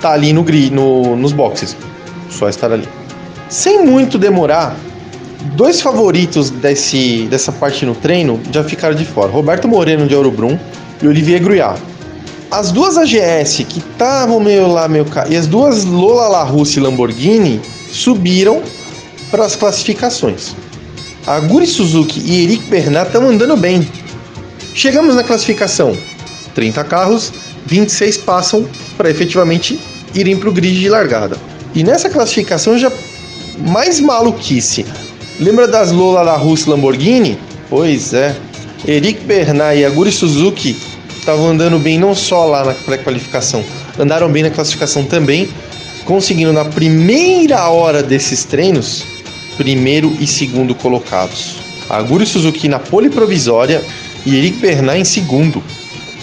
tá 0.00 0.12
ali 0.12 0.32
no 0.32 0.44
no, 0.70 1.16
nos 1.16 1.32
boxes, 1.32 1.76
só 2.30 2.48
estar 2.48 2.72
ali. 2.72 2.88
Sem 3.48 3.84
muito 3.84 4.16
demorar, 4.16 4.76
dois 5.56 5.80
favoritos 5.80 6.50
desse, 6.50 7.26
dessa 7.30 7.52
parte 7.52 7.84
no 7.84 7.94
treino 7.94 8.40
já 8.50 8.64
ficaram 8.64 8.94
de 8.94 9.04
fora: 9.04 9.30
Roberto 9.30 9.68
Moreno 9.68 10.06
de 10.06 10.14
Ouro 10.14 10.34
e 11.02 11.06
Olivier 11.06 11.42
Gruyat. 11.42 11.80
As 12.50 12.70
duas 12.70 12.98
AGS 12.98 13.64
que 13.68 13.78
estavam 13.78 14.38
meio 14.38 14.66
lá, 14.66 14.86
meio 14.86 15.06
cá, 15.06 15.26
e 15.28 15.36
as 15.36 15.46
duas 15.46 15.84
Lola 15.84 16.28
La 16.28 16.44
Russa 16.44 16.78
e 16.78 16.82
Lamborghini 16.82 17.60
subiram 17.90 18.62
para 19.30 19.44
as 19.44 19.56
classificações. 19.56 20.54
A 21.26 21.40
Guri 21.40 21.66
Suzuki 21.66 22.20
e 22.20 22.44
Eric 22.44 22.64
Bernat 22.64 23.06
estão 23.06 23.28
andando 23.28 23.56
bem. 23.56 23.88
Chegamos 24.74 25.14
na 25.14 25.24
classificação: 25.24 25.96
30 26.54 26.84
carros, 26.84 27.32
26 27.66 28.18
passam 28.18 28.68
para 28.96 29.10
efetivamente 29.10 29.80
irem 30.14 30.36
para 30.36 30.48
o 30.48 30.52
grid 30.52 30.78
de 30.78 30.88
largada. 30.88 31.36
E 31.74 31.82
nessa 31.82 32.10
classificação 32.10 32.76
já 32.76 32.92
mais 33.58 33.98
maluquice. 34.00 34.84
Lembra 35.42 35.66
das 35.66 35.90
Lola 35.90 36.22
La 36.22 36.36
Russa 36.36 36.68
e 36.68 36.70
Lamborghini? 36.70 37.36
Pois 37.68 38.14
é. 38.14 38.36
Eric 38.86 39.24
Bernat 39.24 39.76
e 39.76 39.84
a 39.84 39.90
Guri 39.90 40.12
Suzuki 40.12 40.76
estavam 41.18 41.48
andando 41.48 41.80
bem 41.80 41.98
não 41.98 42.14
só 42.14 42.46
lá 42.46 42.64
na 42.64 42.74
pré-qualificação, 42.74 43.64
andaram 43.98 44.30
bem 44.30 44.44
na 44.44 44.50
classificação 44.50 45.04
também, 45.04 45.48
conseguindo 46.04 46.52
na 46.52 46.64
primeira 46.64 47.68
hora 47.68 48.04
desses 48.04 48.44
treinos 48.44 49.02
primeiro 49.56 50.16
e 50.20 50.28
segundo 50.28 50.76
colocados. 50.76 51.56
Aguri 51.90 52.24
Suzuki 52.24 52.68
na 52.68 52.78
pole 52.78 53.10
provisória 53.10 53.82
e 54.24 54.36
Eric 54.36 54.58
Bernat 54.58 55.00
em 55.00 55.04
segundo. 55.04 55.60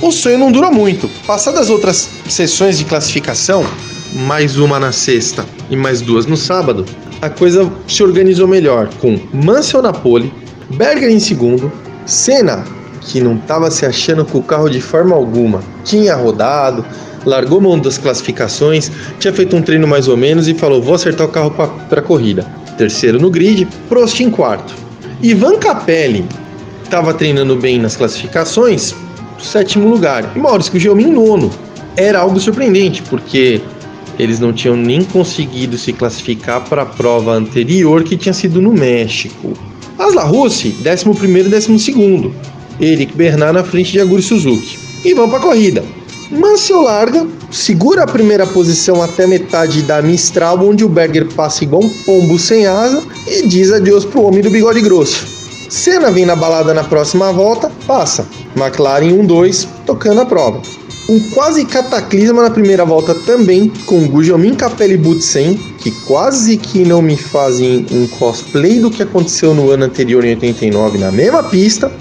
O 0.02 0.14
sonho 0.14 0.38
não 0.38 0.50
dura 0.50 0.72
muito. 0.72 1.10
Passadas 1.28 1.64
as 1.64 1.70
outras 1.70 2.10
sessões 2.30 2.78
de 2.78 2.86
classificação, 2.86 3.66
mais 4.14 4.58
uma 4.58 4.80
na 4.80 4.94
sexta 4.94 5.46
e 5.70 5.76
mais 5.76 6.00
duas 6.00 6.26
no 6.26 6.38
sábado, 6.38 6.86
a 7.22 7.30
coisa 7.30 7.70
se 7.88 8.02
organizou 8.02 8.48
melhor 8.48 8.90
com 9.00 9.20
Mansell 9.34 9.82
na 9.82 9.92
pole, 9.92 10.34
Berger 10.70 11.10
em 11.10 11.20
segundo, 11.20 11.72
Senna, 12.06 12.64
que 13.02 13.20
não 13.20 13.36
estava 13.36 13.70
se 13.72 13.86
achando 13.86 14.24
com 14.24 14.38
o 14.38 14.44
carro 14.44 14.70
de 14.70 14.80
forma 14.80 15.16
alguma, 15.16 15.62
tinha 15.84 16.16
rodado, 16.16 16.86
largou 17.26 17.60
mão 17.60 17.78
das 17.78 17.98
classificações, 17.98 18.92
tinha 19.20 19.34
feito 19.34 19.56
um 19.56 19.62
treino 19.62 19.88
mais 19.88 20.08
ou 20.08 20.16
menos 20.16 20.48
e 20.48 20.54
falou: 20.54 20.82
vou 20.82 20.96
acertar 20.96 21.28
o 21.28 21.30
carro 21.30 21.52
para 21.52 22.00
a 22.00 22.04
corrida. 22.04 22.46
Terceiro 22.78 23.20
no 23.20 23.30
grid, 23.30 23.68
Prost 23.90 24.20
em 24.22 24.30
quarto. 24.30 24.74
Ivan 25.22 25.58
Capelli 25.58 26.26
estava 26.84 27.14
treinando 27.14 27.56
bem 27.56 27.78
nas 27.78 27.98
classificações, 27.98 28.96
sétimo 29.38 29.90
lugar. 29.90 30.32
E 30.36 30.40
Maurício 30.40 30.72
Gugelmin 30.72 31.12
nono. 31.12 31.52
Era 31.98 32.20
algo 32.20 32.40
surpreendente, 32.40 33.02
porque 33.04 33.62
eles 34.20 34.40
não 34.40 34.52
tinham 34.52 34.76
nem 34.76 35.04
conseguido 35.04 35.78
se 35.78 35.94
classificar 35.94 36.62
para 36.68 36.82
a 36.82 36.86
prova 36.86 37.32
anterior 37.32 38.04
que 38.04 38.18
tinha 38.18 38.34
sido 38.34 38.62
no 38.62 38.74
México. 38.74 39.54
Asla 39.98 40.24
Rossi, 40.24 40.76
11 40.86 41.10
e 41.40 41.94
12. 41.94 42.32
Eric 42.82 43.16
Bernard 43.16 43.54
na 43.54 43.64
frente 43.64 43.94
de 43.94 44.00
Aguri 44.02 44.22
Suzuki. 44.22 44.78
E 45.06 45.14
vão 45.14 45.30
para 45.30 45.40
a 45.40 45.42
corrida. 45.42 45.84
Mansell 46.30 46.82
larga, 46.82 47.26
segura 47.50 48.04
a 48.04 48.08
primeira 48.08 48.46
posição 48.46 49.02
até 49.02 49.26
metade 49.26 49.82
da 49.82 50.02
Mistral, 50.02 50.60
onde 50.60 50.86
o 50.86 50.90
Berger 50.90 51.26
passa 51.34 51.64
igual 51.64 51.84
um 51.84 51.90
pombo 51.90 52.38
sem 52.38 52.68
asa 52.68 53.02
e 53.26 53.48
diz 53.48 53.72
adeus 53.72 54.06
pro 54.06 54.22
homem 54.22 54.42
do 54.42 54.50
bigode 54.50 54.82
grosso. 54.82 55.26
Senna 55.70 56.12
vem 56.12 56.26
na 56.26 56.36
balada 56.36 56.74
na 56.74 56.84
próxima 56.84 57.32
volta, 57.32 57.72
passa. 57.88 58.28
McLaren 58.56 59.10
1-2, 59.10 59.68
tocando 59.86 60.22
a 60.22 60.26
prova. 60.26 60.62
Um 61.10 61.20
quase 61.32 61.66
cataclisma 61.66 62.44
na 62.44 62.52
primeira 62.52 62.86
volta 62.86 63.16
também, 63.16 63.74
com 63.88 64.08
Gugelmin 64.08 64.54
Capelli 64.54 64.96
Butsen, 64.96 65.56
que 65.80 65.90
quase 66.06 66.56
que 66.56 66.86
não 66.86 67.02
me 67.02 67.18
fazem 67.18 67.84
um 67.92 68.06
cosplay 68.06 68.80
do 68.80 68.92
que 68.92 69.02
aconteceu 69.02 69.56
no 69.56 69.72
ano 69.72 69.86
anterior 69.86 70.24
em 70.24 70.36
89 70.36 71.00
na 71.00 71.12
mesma 71.12 71.42
pista, 71.42 71.92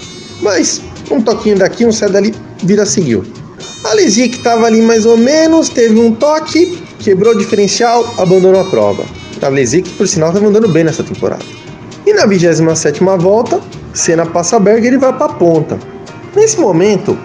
mas 0.43 0.79
um 1.09 1.19
toquinho 1.19 1.57
daqui, 1.57 1.87
um 1.87 1.91
sai 1.91 2.11
dali, 2.11 2.35
vira 2.63 2.85
seguiu. 2.85 3.23
A 3.83 3.95
Lesia, 3.95 4.29
que 4.29 4.37
estava 4.37 4.67
ali 4.67 4.79
mais 4.79 5.07
ou 5.07 5.17
menos, 5.17 5.69
teve 5.69 5.99
um 5.99 6.11
toque, 6.11 6.77
quebrou 6.99 7.33
o 7.33 7.37
diferencial, 7.39 8.13
abandonou 8.15 8.61
a 8.61 8.65
prova. 8.65 9.03
A 9.41 9.47
Lesia, 9.47 9.81
que 9.81 9.89
por 9.89 10.07
sinal 10.07 10.29
estava 10.29 10.45
andando 10.45 10.67
bem 10.67 10.83
nessa 10.83 11.03
temporada. 11.03 11.43
E 12.05 12.13
na 12.13 12.27
27 12.27 12.99
volta, 13.17 13.59
Senna 13.91 14.27
passa 14.27 14.59
Berger 14.59 14.93
e 14.93 14.97
vai 14.97 15.13
para 15.13 15.25
a 15.25 15.33
ponta. 15.33 15.79
Nesse 16.35 16.59
momento, 16.59 17.17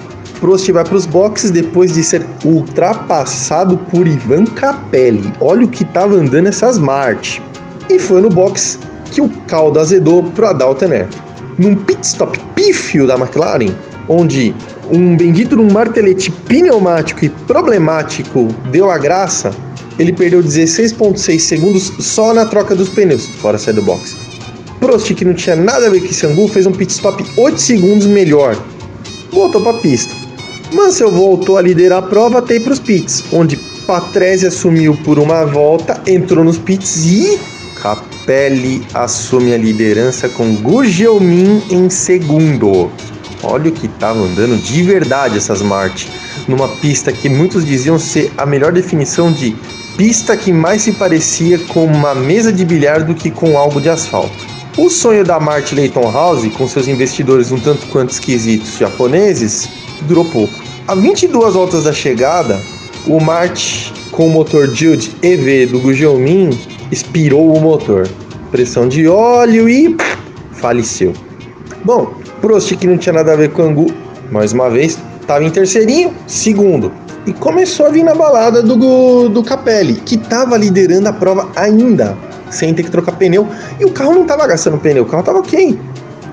Prost 0.45 0.71
vai 0.71 0.85
para 0.85 0.97
os 0.97 1.07
boxes 1.07 1.51
depois 1.51 1.95
de 1.95 2.05
ser 2.05 2.23
ultrapassado 2.45 3.79
por 3.79 4.07
Ivan 4.07 4.45
Capelli. 4.45 5.33
Olha 5.41 5.65
o 5.65 5.69
que 5.69 5.85
estava 5.85 6.17
andando 6.17 6.49
essa 6.49 6.69
Smart. 6.69 7.43
E 7.89 7.99
foi 7.99 8.21
no 8.21 8.29
box 8.29 8.79
que 9.11 9.23
o 9.23 9.29
caldo 9.47 9.81
azedou 9.81 10.23
para 10.23 10.51
Adalto 10.51 10.87
Neto. 10.87 11.17
Num 11.57 11.75
pit 11.75 12.05
stop 12.05 12.39
pífio 12.55 13.07
da 13.07 13.15
McLaren, 13.15 13.75
onde 14.07 14.55
um 14.93 15.17
bendito 15.17 15.59
um 15.59 15.73
martelete 15.73 16.31
pneumático 16.31 17.25
e 17.25 17.31
problemático 17.31 18.49
deu 18.71 18.91
a 18.91 18.99
graça, 18.99 19.51
ele 19.99 20.13
perdeu 20.13 20.43
16,6 20.43 21.39
segundos 21.39 21.91
só 22.01 22.35
na 22.35 22.45
troca 22.45 22.75
dos 22.75 22.91
pneus, 22.91 23.29
fora 23.41 23.57
sair 23.57 23.73
do 23.73 23.83
box. 23.83 24.15
Prost, 24.79 25.11
que 25.15 25.25
não 25.25 25.33
tinha 25.33 25.57
nada 25.57 25.87
a 25.87 25.91
ver 25.91 26.01
com 26.01 26.07
esse 26.09 26.27
angu, 26.27 26.47
fez 26.49 26.67
um 26.67 26.73
pit 26.73 26.93
stop 26.93 27.25
8 27.35 27.59
segundos 27.59 28.07
melhor. 28.07 28.55
Voltou 29.33 29.63
para 29.63 29.79
a 29.79 29.81
pista. 29.81 30.24
Mansell 30.75 31.11
voltou 31.11 31.57
a 31.57 31.63
liderar 31.63 32.01
a 32.01 32.03
prova 32.03 32.41
até 32.41 32.59
para 32.59 32.73
os 32.73 32.81
pits, 32.81 33.25
onde 33.33 33.57
Patrese 33.87 34.47
assumiu 34.47 34.97
por 35.05 35.21
uma 35.21 35.45
volta, 35.45 36.03
entrou 36.05 36.45
nos 36.45 36.59
pits 36.59 37.07
e 37.07 37.39
Capelli 37.81 38.85
assume 38.93 39.55
a 39.55 39.59
liderança 39.59 40.29
com 40.29 40.57
Gugelmin 40.57 41.63
em 41.71 41.89
segundo. 41.89 42.91
Olha 43.43 43.71
o 43.71 43.73
que 43.73 43.87
estava 43.87 44.19
andando 44.19 44.61
de 44.61 44.83
verdade 44.83 45.37
essas 45.37 45.63
Marte, 45.63 46.11
numa 46.49 46.67
pista 46.67 47.13
que 47.13 47.29
muitos 47.29 47.65
diziam 47.65 47.99
ser 47.99 48.33
a 48.37 48.45
melhor 48.45 48.73
definição 48.73 49.31
de 49.31 49.55
pista 49.97 50.37
que 50.37 50.53
mais 50.53 50.83
se 50.83 50.93
parecia 50.93 51.59
com 51.59 51.85
uma 51.85 52.17
mesa 52.17 52.53
de 52.53 52.65
bilhar 52.65 53.05
do 53.05 53.15
que 53.15 53.31
com 53.31 53.57
algo 53.57 53.81
de 53.81 53.89
asfalto. 53.89 54.45
O 54.77 54.91
sonho 54.91 55.23
da 55.23 55.39
Marte 55.39 55.73
Leighton 55.73 56.11
House, 56.11 56.51
com 56.57 56.67
seus 56.67 56.89
investidores 56.89 57.53
um 57.53 57.61
tanto 57.61 57.87
quanto 57.87 58.11
esquisitos 58.11 58.77
japoneses, 58.77 59.69
durou 60.03 60.25
pouco. 60.25 60.64
A 60.87 60.95
22 60.95 61.55
voltas 61.55 61.85
da 61.85 61.95
chegada, 61.95 62.61
o 63.07 63.19
Marte 63.19 63.91
com 64.13 64.27
o 64.27 64.31
motor 64.31 64.69
Jude 64.69 65.17
EV 65.23 65.65
do 65.69 65.81
Gugelmin 65.81 66.51
expirou 66.93 67.57
o 67.57 67.59
motor. 67.59 68.07
Pressão 68.51 68.87
de 68.87 69.09
óleo 69.09 69.67
e 69.67 69.97
faleceu. 70.53 71.15
Bom, 71.87 72.13
Prost, 72.43 72.77
que 72.77 72.87
não 72.87 72.99
tinha 72.99 73.15
nada 73.15 73.33
a 73.33 73.37
ver 73.37 73.51
com 73.53 73.63
o 73.63 73.65
Angu, 73.65 73.95
mais 74.31 74.53
uma 74.53 74.69
vez, 74.69 74.99
estava 75.23 75.43
em 75.43 75.49
terceirinho, 75.49 76.13
segundo. 76.27 76.93
E 77.27 77.33
começou 77.33 77.87
a 77.87 77.89
vir 77.89 78.05
na 78.05 78.15
balada 78.15 78.63
do, 78.63 79.31
do 79.31 79.43
Capelli, 79.43 79.95
que 79.95 80.17
estava 80.17 80.59
liderando 80.59 81.09
a 81.09 81.15
prova 81.15 81.49
ainda, 81.57 82.15
sem 82.51 82.75
ter 82.75 82.83
que 82.83 82.91
trocar 82.91 83.13
pneu. 83.13 83.49
E 83.81 83.87
o 83.87 83.91
carro 83.91 84.13
não 84.13 84.23
estava 84.23 84.47
gastando 84.47 84.77
pneu, 84.77 85.05
o 85.05 85.07
carro 85.07 85.21
estava 85.21 85.39
ok. 85.39 85.79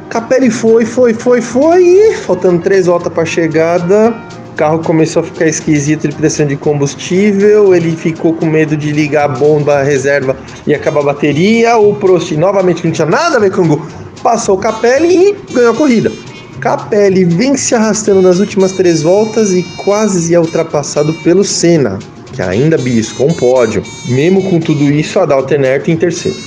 Capelli 0.10 0.52
foi, 0.52 0.84
foi, 0.84 1.14
foi, 1.14 1.40
foi, 1.42 1.84
e 1.84 2.14
faltando 2.16 2.62
três 2.62 2.86
voltas 2.86 3.14
para 3.14 3.24
chegada, 3.24 4.14
o 4.52 4.56
carro 4.56 4.80
começou 4.80 5.22
a 5.22 5.26
ficar 5.26 5.48
esquisito 5.48 6.08
de 6.08 6.16
pressão 6.16 6.46
de 6.46 6.56
combustível, 6.56 7.74
ele 7.74 7.96
ficou 7.96 8.34
com 8.34 8.46
medo 8.46 8.76
de 8.76 8.92
ligar 8.92 9.26
a 9.26 9.28
bomba 9.30 9.82
reserva 9.82 10.36
e 10.68 10.74
acabar 10.74 11.00
a 11.00 11.06
bateria. 11.06 11.78
O 11.78 11.96
Prost, 11.96 12.32
novamente, 12.34 12.86
não 12.86 12.92
tinha 12.92 13.08
nada 13.08 13.38
a 13.38 13.40
ver 13.40 13.52
com 13.52 13.62
o 13.62 13.82
passou 14.22 14.56
o 14.56 14.60
Capelli 14.60 15.30
e 15.30 15.54
ganhou 15.54 15.72
a 15.72 15.76
corrida. 15.76 16.12
Capelli 16.60 17.26
vem 17.26 17.58
se 17.58 17.74
arrastando 17.74 18.22
nas 18.22 18.40
últimas 18.40 18.74
três 18.74 19.02
voltas 19.02 19.52
e 19.52 19.64
quase 19.78 20.36
é 20.36 20.40
ultrapassado 20.40 21.14
pelo 21.24 21.44
Senna, 21.44 21.98
que 22.34 22.42
ainda 22.42 22.78
biscou 22.78 23.30
um 23.30 23.34
pódio. 23.34 23.82
Mesmo 24.10 24.44
com 24.44 24.60
tudo 24.60 24.84
isso, 24.84 25.20
a 25.20 25.26
Dalton 25.26 25.56
em 25.88 25.96
terceiro. 25.96 26.38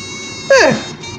É, 0.63 0.73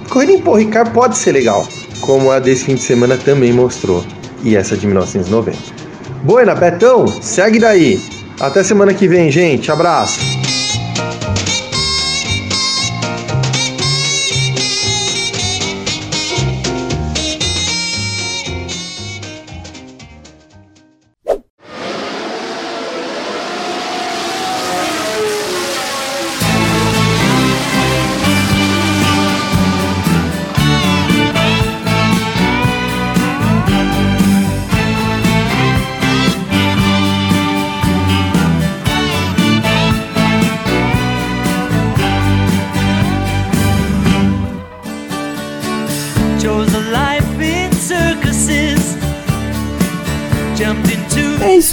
corrida 0.09 0.33
em 0.33 0.91
pode 0.93 1.17
ser 1.17 1.33
legal, 1.33 1.67
como 1.99 2.31
a 2.31 2.39
desse 2.39 2.65
fim 2.65 2.75
de 2.75 2.83
semana 2.83 3.17
também 3.17 3.51
mostrou, 3.51 4.05
e 4.43 4.55
essa 4.55 4.77
de 4.77 4.85
1990. 4.85 5.84
Boa, 6.25 6.55
Betão, 6.55 7.05
segue 7.05 7.59
daí. 7.59 7.99
Até 8.41 8.63
semana 8.63 8.95
que 8.95 9.07
vem, 9.07 9.29
gente. 9.29 9.71
Abraço. 9.71 10.34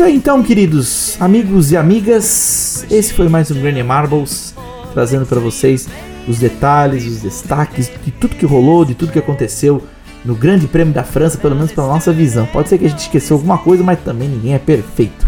Isso 0.02 0.08
aí 0.08 0.16
então, 0.16 0.42
queridos 0.42 1.16
amigos 1.20 1.70
e 1.70 1.76
amigas. 1.76 2.84
Esse 2.90 3.14
foi 3.14 3.28
mais 3.28 3.52
um 3.52 3.60
Granny 3.60 3.84
Marbles, 3.84 4.52
trazendo 4.92 5.24
para 5.24 5.38
vocês 5.38 5.88
os 6.26 6.40
detalhes, 6.40 7.06
os 7.06 7.22
destaques 7.22 7.88
de 8.04 8.10
tudo 8.10 8.34
que 8.34 8.44
rolou, 8.44 8.84
de 8.84 8.94
tudo 8.94 9.12
que 9.12 9.18
aconteceu 9.20 9.80
no 10.24 10.34
Grande 10.34 10.66
Prêmio 10.66 10.92
da 10.92 11.04
França, 11.04 11.38
pelo 11.38 11.54
menos 11.54 11.70
pela 11.70 11.86
nossa 11.86 12.12
visão. 12.12 12.46
Pode 12.46 12.68
ser 12.68 12.78
que 12.78 12.86
a 12.86 12.88
gente 12.88 12.98
esqueceu 12.98 13.36
alguma 13.36 13.58
coisa, 13.58 13.84
mas 13.84 14.00
também 14.00 14.28
ninguém 14.28 14.54
é 14.54 14.58
perfeito. 14.58 15.24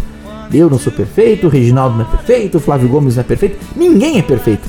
Eu 0.53 0.69
não 0.69 0.77
sou 0.77 0.91
perfeito, 0.91 1.47
o 1.47 1.49
Reginaldo 1.49 1.97
não 1.97 2.05
é 2.05 2.09
perfeito, 2.09 2.57
o 2.57 2.59
Flávio 2.59 2.89
Gomes 2.89 3.15
não 3.15 3.21
é 3.21 3.25
perfeito, 3.25 3.57
ninguém 3.77 4.19
é 4.19 4.21
perfeito. 4.21 4.67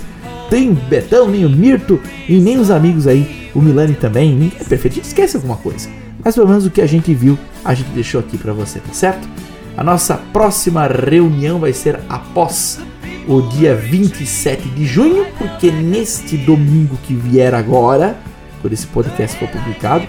Tem 0.49 0.71
o 0.71 0.75
Betão, 0.75 1.29
nem 1.29 1.45
o 1.45 1.51
Mirto 1.51 2.01
e 2.29 2.39
nem 2.39 2.61
os 2.61 2.71
amigos 2.71 3.09
aí, 3.09 3.51
o 3.53 3.61
Milani 3.61 3.95
também, 3.95 4.31
ninguém 4.31 4.53
é 4.61 4.65
perfeito. 4.65 4.93
A 4.93 4.97
gente 4.97 5.07
esquece 5.07 5.37
alguma 5.37 5.57
coisa. 5.57 5.89
Mas 6.25 6.37
pelo 6.37 6.49
menos 6.49 6.65
o 6.65 6.71
que 6.71 6.81
a 6.81 6.87
gente 6.87 7.13
viu, 7.13 7.37
a 7.65 7.75
gente 7.75 7.89
deixou 7.89 8.21
aqui 8.21 8.39
para 8.39 8.53
você, 8.53 8.79
tá 8.79 8.93
certo? 8.93 9.29
A 9.77 9.85
nossa 9.85 10.15
próxima 10.33 10.87
reunião 10.87 11.59
vai 11.59 11.73
ser 11.73 12.01
após 12.09 12.81
o 13.29 13.43
dia 13.43 13.75
27 13.75 14.71
de 14.71 14.87
junho, 14.87 15.27
porque 15.37 15.71
neste 15.71 16.37
domingo 16.39 16.97
que 17.03 17.13
vier 17.13 17.55
agora, 17.55 18.17
quando 18.63 18.73
esse 18.73 18.87
podcast 18.87 19.39
for 19.39 19.49
publicado, 19.49 20.07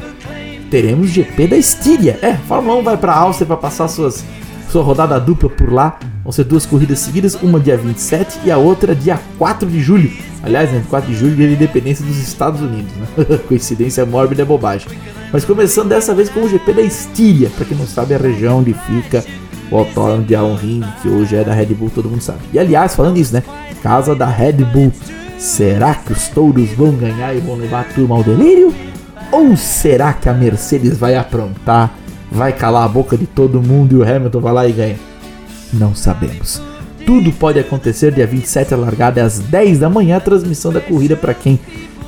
teremos 0.71 1.09
GP 1.09 1.47
da 1.47 1.57
Estíria. 1.57 2.17
É, 2.21 2.35
Fórmula 2.35 2.79
1 2.79 2.83
vai 2.83 2.97
para 2.97 3.11
a 3.11 3.17
Áustria 3.17 3.45
para 3.45 3.57
passar 3.57 3.89
suas, 3.89 4.23
sua 4.69 4.83
rodada 4.83 5.19
dupla 5.19 5.49
por 5.49 5.73
lá. 5.73 5.99
Vão 6.23 6.31
ser 6.31 6.45
duas 6.45 6.65
corridas 6.65 6.99
seguidas, 6.99 7.35
uma 7.35 7.59
dia 7.59 7.77
27 7.77 8.39
e 8.45 8.51
a 8.51 8.57
outra 8.57 8.95
dia 8.95 9.19
4 9.37 9.67
de 9.69 9.81
julho. 9.81 10.11
Aliás, 10.43 10.71
né, 10.71 10.81
4 10.89 11.11
de 11.11 11.17
julho, 11.17 11.35
dia 11.35 11.47
de 11.47 11.55
independência 11.55 12.05
dos 12.05 12.17
Estados 12.17 12.61
Unidos. 12.61 12.91
Né? 12.93 13.37
Coincidência 13.49 14.05
mórbida 14.05 14.43
é 14.43 14.45
bobagem. 14.45 14.87
Mas 15.31 15.43
começando 15.43 15.89
dessa 15.89 16.15
vez 16.15 16.29
com 16.29 16.41
o 16.41 16.47
GP 16.47 16.71
da 16.73 16.81
Estíria, 16.81 17.49
para 17.49 17.65
quem 17.65 17.77
não 17.77 17.85
sabe, 17.85 18.13
a 18.13 18.17
região 18.17 18.59
onde 18.59 18.73
fica 18.73 19.25
o 19.71 19.77
autódromo 19.77 20.23
de 20.23 20.35
Ring, 20.35 20.83
que 21.01 21.07
hoje 21.07 21.35
é 21.35 21.43
da 21.43 21.53
Red 21.53 21.67
Bull, 21.67 21.91
todo 21.93 22.09
mundo 22.09 22.21
sabe. 22.21 22.39
E 22.53 22.59
aliás, 22.59 22.95
falando 22.95 23.17
isso, 23.17 23.33
né? 23.33 23.43
Casa 23.81 24.15
da 24.15 24.25
Red 24.25 24.53
Bull. 24.53 24.91
Será 25.37 25.93
que 25.93 26.13
os 26.13 26.27
touros 26.29 26.69
vão 26.71 26.91
ganhar 26.91 27.35
e 27.35 27.39
vão 27.39 27.55
levar 27.55 27.81
a 27.81 27.83
turma 27.83 28.15
ao 28.15 28.23
delírio? 28.23 28.73
Ou 29.31 29.55
será 29.55 30.13
que 30.13 30.29
a 30.29 30.33
Mercedes 30.33 30.97
vai 30.97 31.15
aprontar, 31.15 31.93
vai 32.31 32.53
calar 32.53 32.85
a 32.85 32.87
boca 32.87 33.17
de 33.17 33.27
todo 33.27 33.61
mundo 33.61 33.93
e 33.93 33.97
o 33.97 34.03
Hamilton 34.03 34.39
vai 34.39 34.53
lá 34.53 34.67
e 34.67 34.71
ganha? 34.71 34.95
Não 35.73 35.93
sabemos. 35.93 36.61
Tudo 37.05 37.31
pode 37.31 37.59
acontecer 37.59 38.11
dia 38.11 38.25
27, 38.25 38.73
a 38.73 38.77
largada 38.77 39.19
é 39.19 39.23
às 39.23 39.39
10 39.39 39.79
da 39.79 39.89
manhã, 39.89 40.17
a 40.17 40.19
transmissão 40.19 40.73
da 40.73 40.81
corrida 40.81 41.15
para 41.15 41.33
quem 41.33 41.59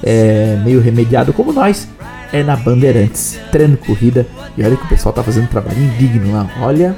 é 0.04 0.60
meio 0.64 0.82
remediado 0.82 1.32
como 1.34 1.54
nós, 1.54 1.88
é 2.34 2.44
na 2.44 2.56
Bandeirantes. 2.56 3.40
Treino 3.52 3.78
corrida 3.78 4.26
e 4.58 4.64
olha 4.64 4.76
que 4.76 4.86
o 4.86 4.90
pessoal 4.90 5.14
tá 5.14 5.24
fazendo 5.24 5.44
um 5.44 5.48
trabalho 5.48 5.78
indigno 5.78 6.34
lá. 6.34 6.50
Olha, 6.62 6.98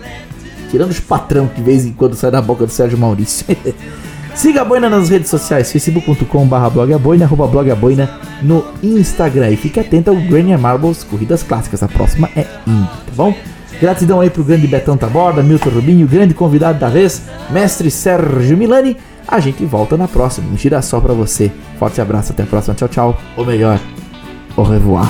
tirando 0.71 0.89
os 0.89 0.99
patrão 0.99 1.47
que 1.47 1.55
de 1.55 1.61
vez 1.61 1.85
em 1.85 1.91
quando 1.91 2.15
sai 2.15 2.31
da 2.31 2.41
boca 2.41 2.65
do 2.65 2.71
Sérgio 2.71 2.97
Maurício. 2.97 3.45
Siga 4.33 4.61
a 4.61 4.65
Boina 4.65 4.89
nas 4.89 5.09
redes 5.09 5.29
sociais, 5.29 5.71
facebook.com.br 5.71 6.69
blogaboina, 6.73 7.25
arroba 7.25 7.45
blogaboina 7.47 8.09
no 8.41 8.63
Instagram. 8.81 9.49
E 9.49 9.57
fique 9.57 9.79
atento 9.79 10.09
ao 10.09 10.15
Granny 10.15 10.55
Marbles 10.57 11.03
Corridas 11.03 11.43
Clássicas. 11.43 11.83
A 11.83 11.87
próxima 11.87 12.29
é 12.35 12.47
Indy, 12.65 12.87
tá 13.05 13.11
bom? 13.15 13.35
Gratidão 13.81 14.21
aí 14.21 14.29
pro 14.29 14.43
grande 14.43 14.67
Betão 14.67 14.95
Taborda, 14.95 15.43
Milton 15.43 15.71
Rubinho, 15.71 16.07
grande 16.07 16.33
convidado 16.33 16.79
da 16.79 16.87
vez, 16.87 17.23
mestre 17.49 17.91
Sérgio 17.91 18.55
Milani. 18.55 18.95
A 19.27 19.39
gente 19.39 19.65
volta 19.65 19.97
na 19.97 20.07
próxima. 20.07 20.47
Um 20.51 20.57
girassol 20.57 21.01
pra 21.01 21.13
você. 21.13 21.51
Forte 21.77 21.99
abraço, 21.99 22.31
até 22.31 22.43
a 22.43 22.45
próxima. 22.45 22.73
Tchau, 22.75 22.87
tchau. 22.87 23.21
Ou 23.35 23.45
melhor, 23.45 23.79
au 24.55 24.63
revoir. 24.63 25.09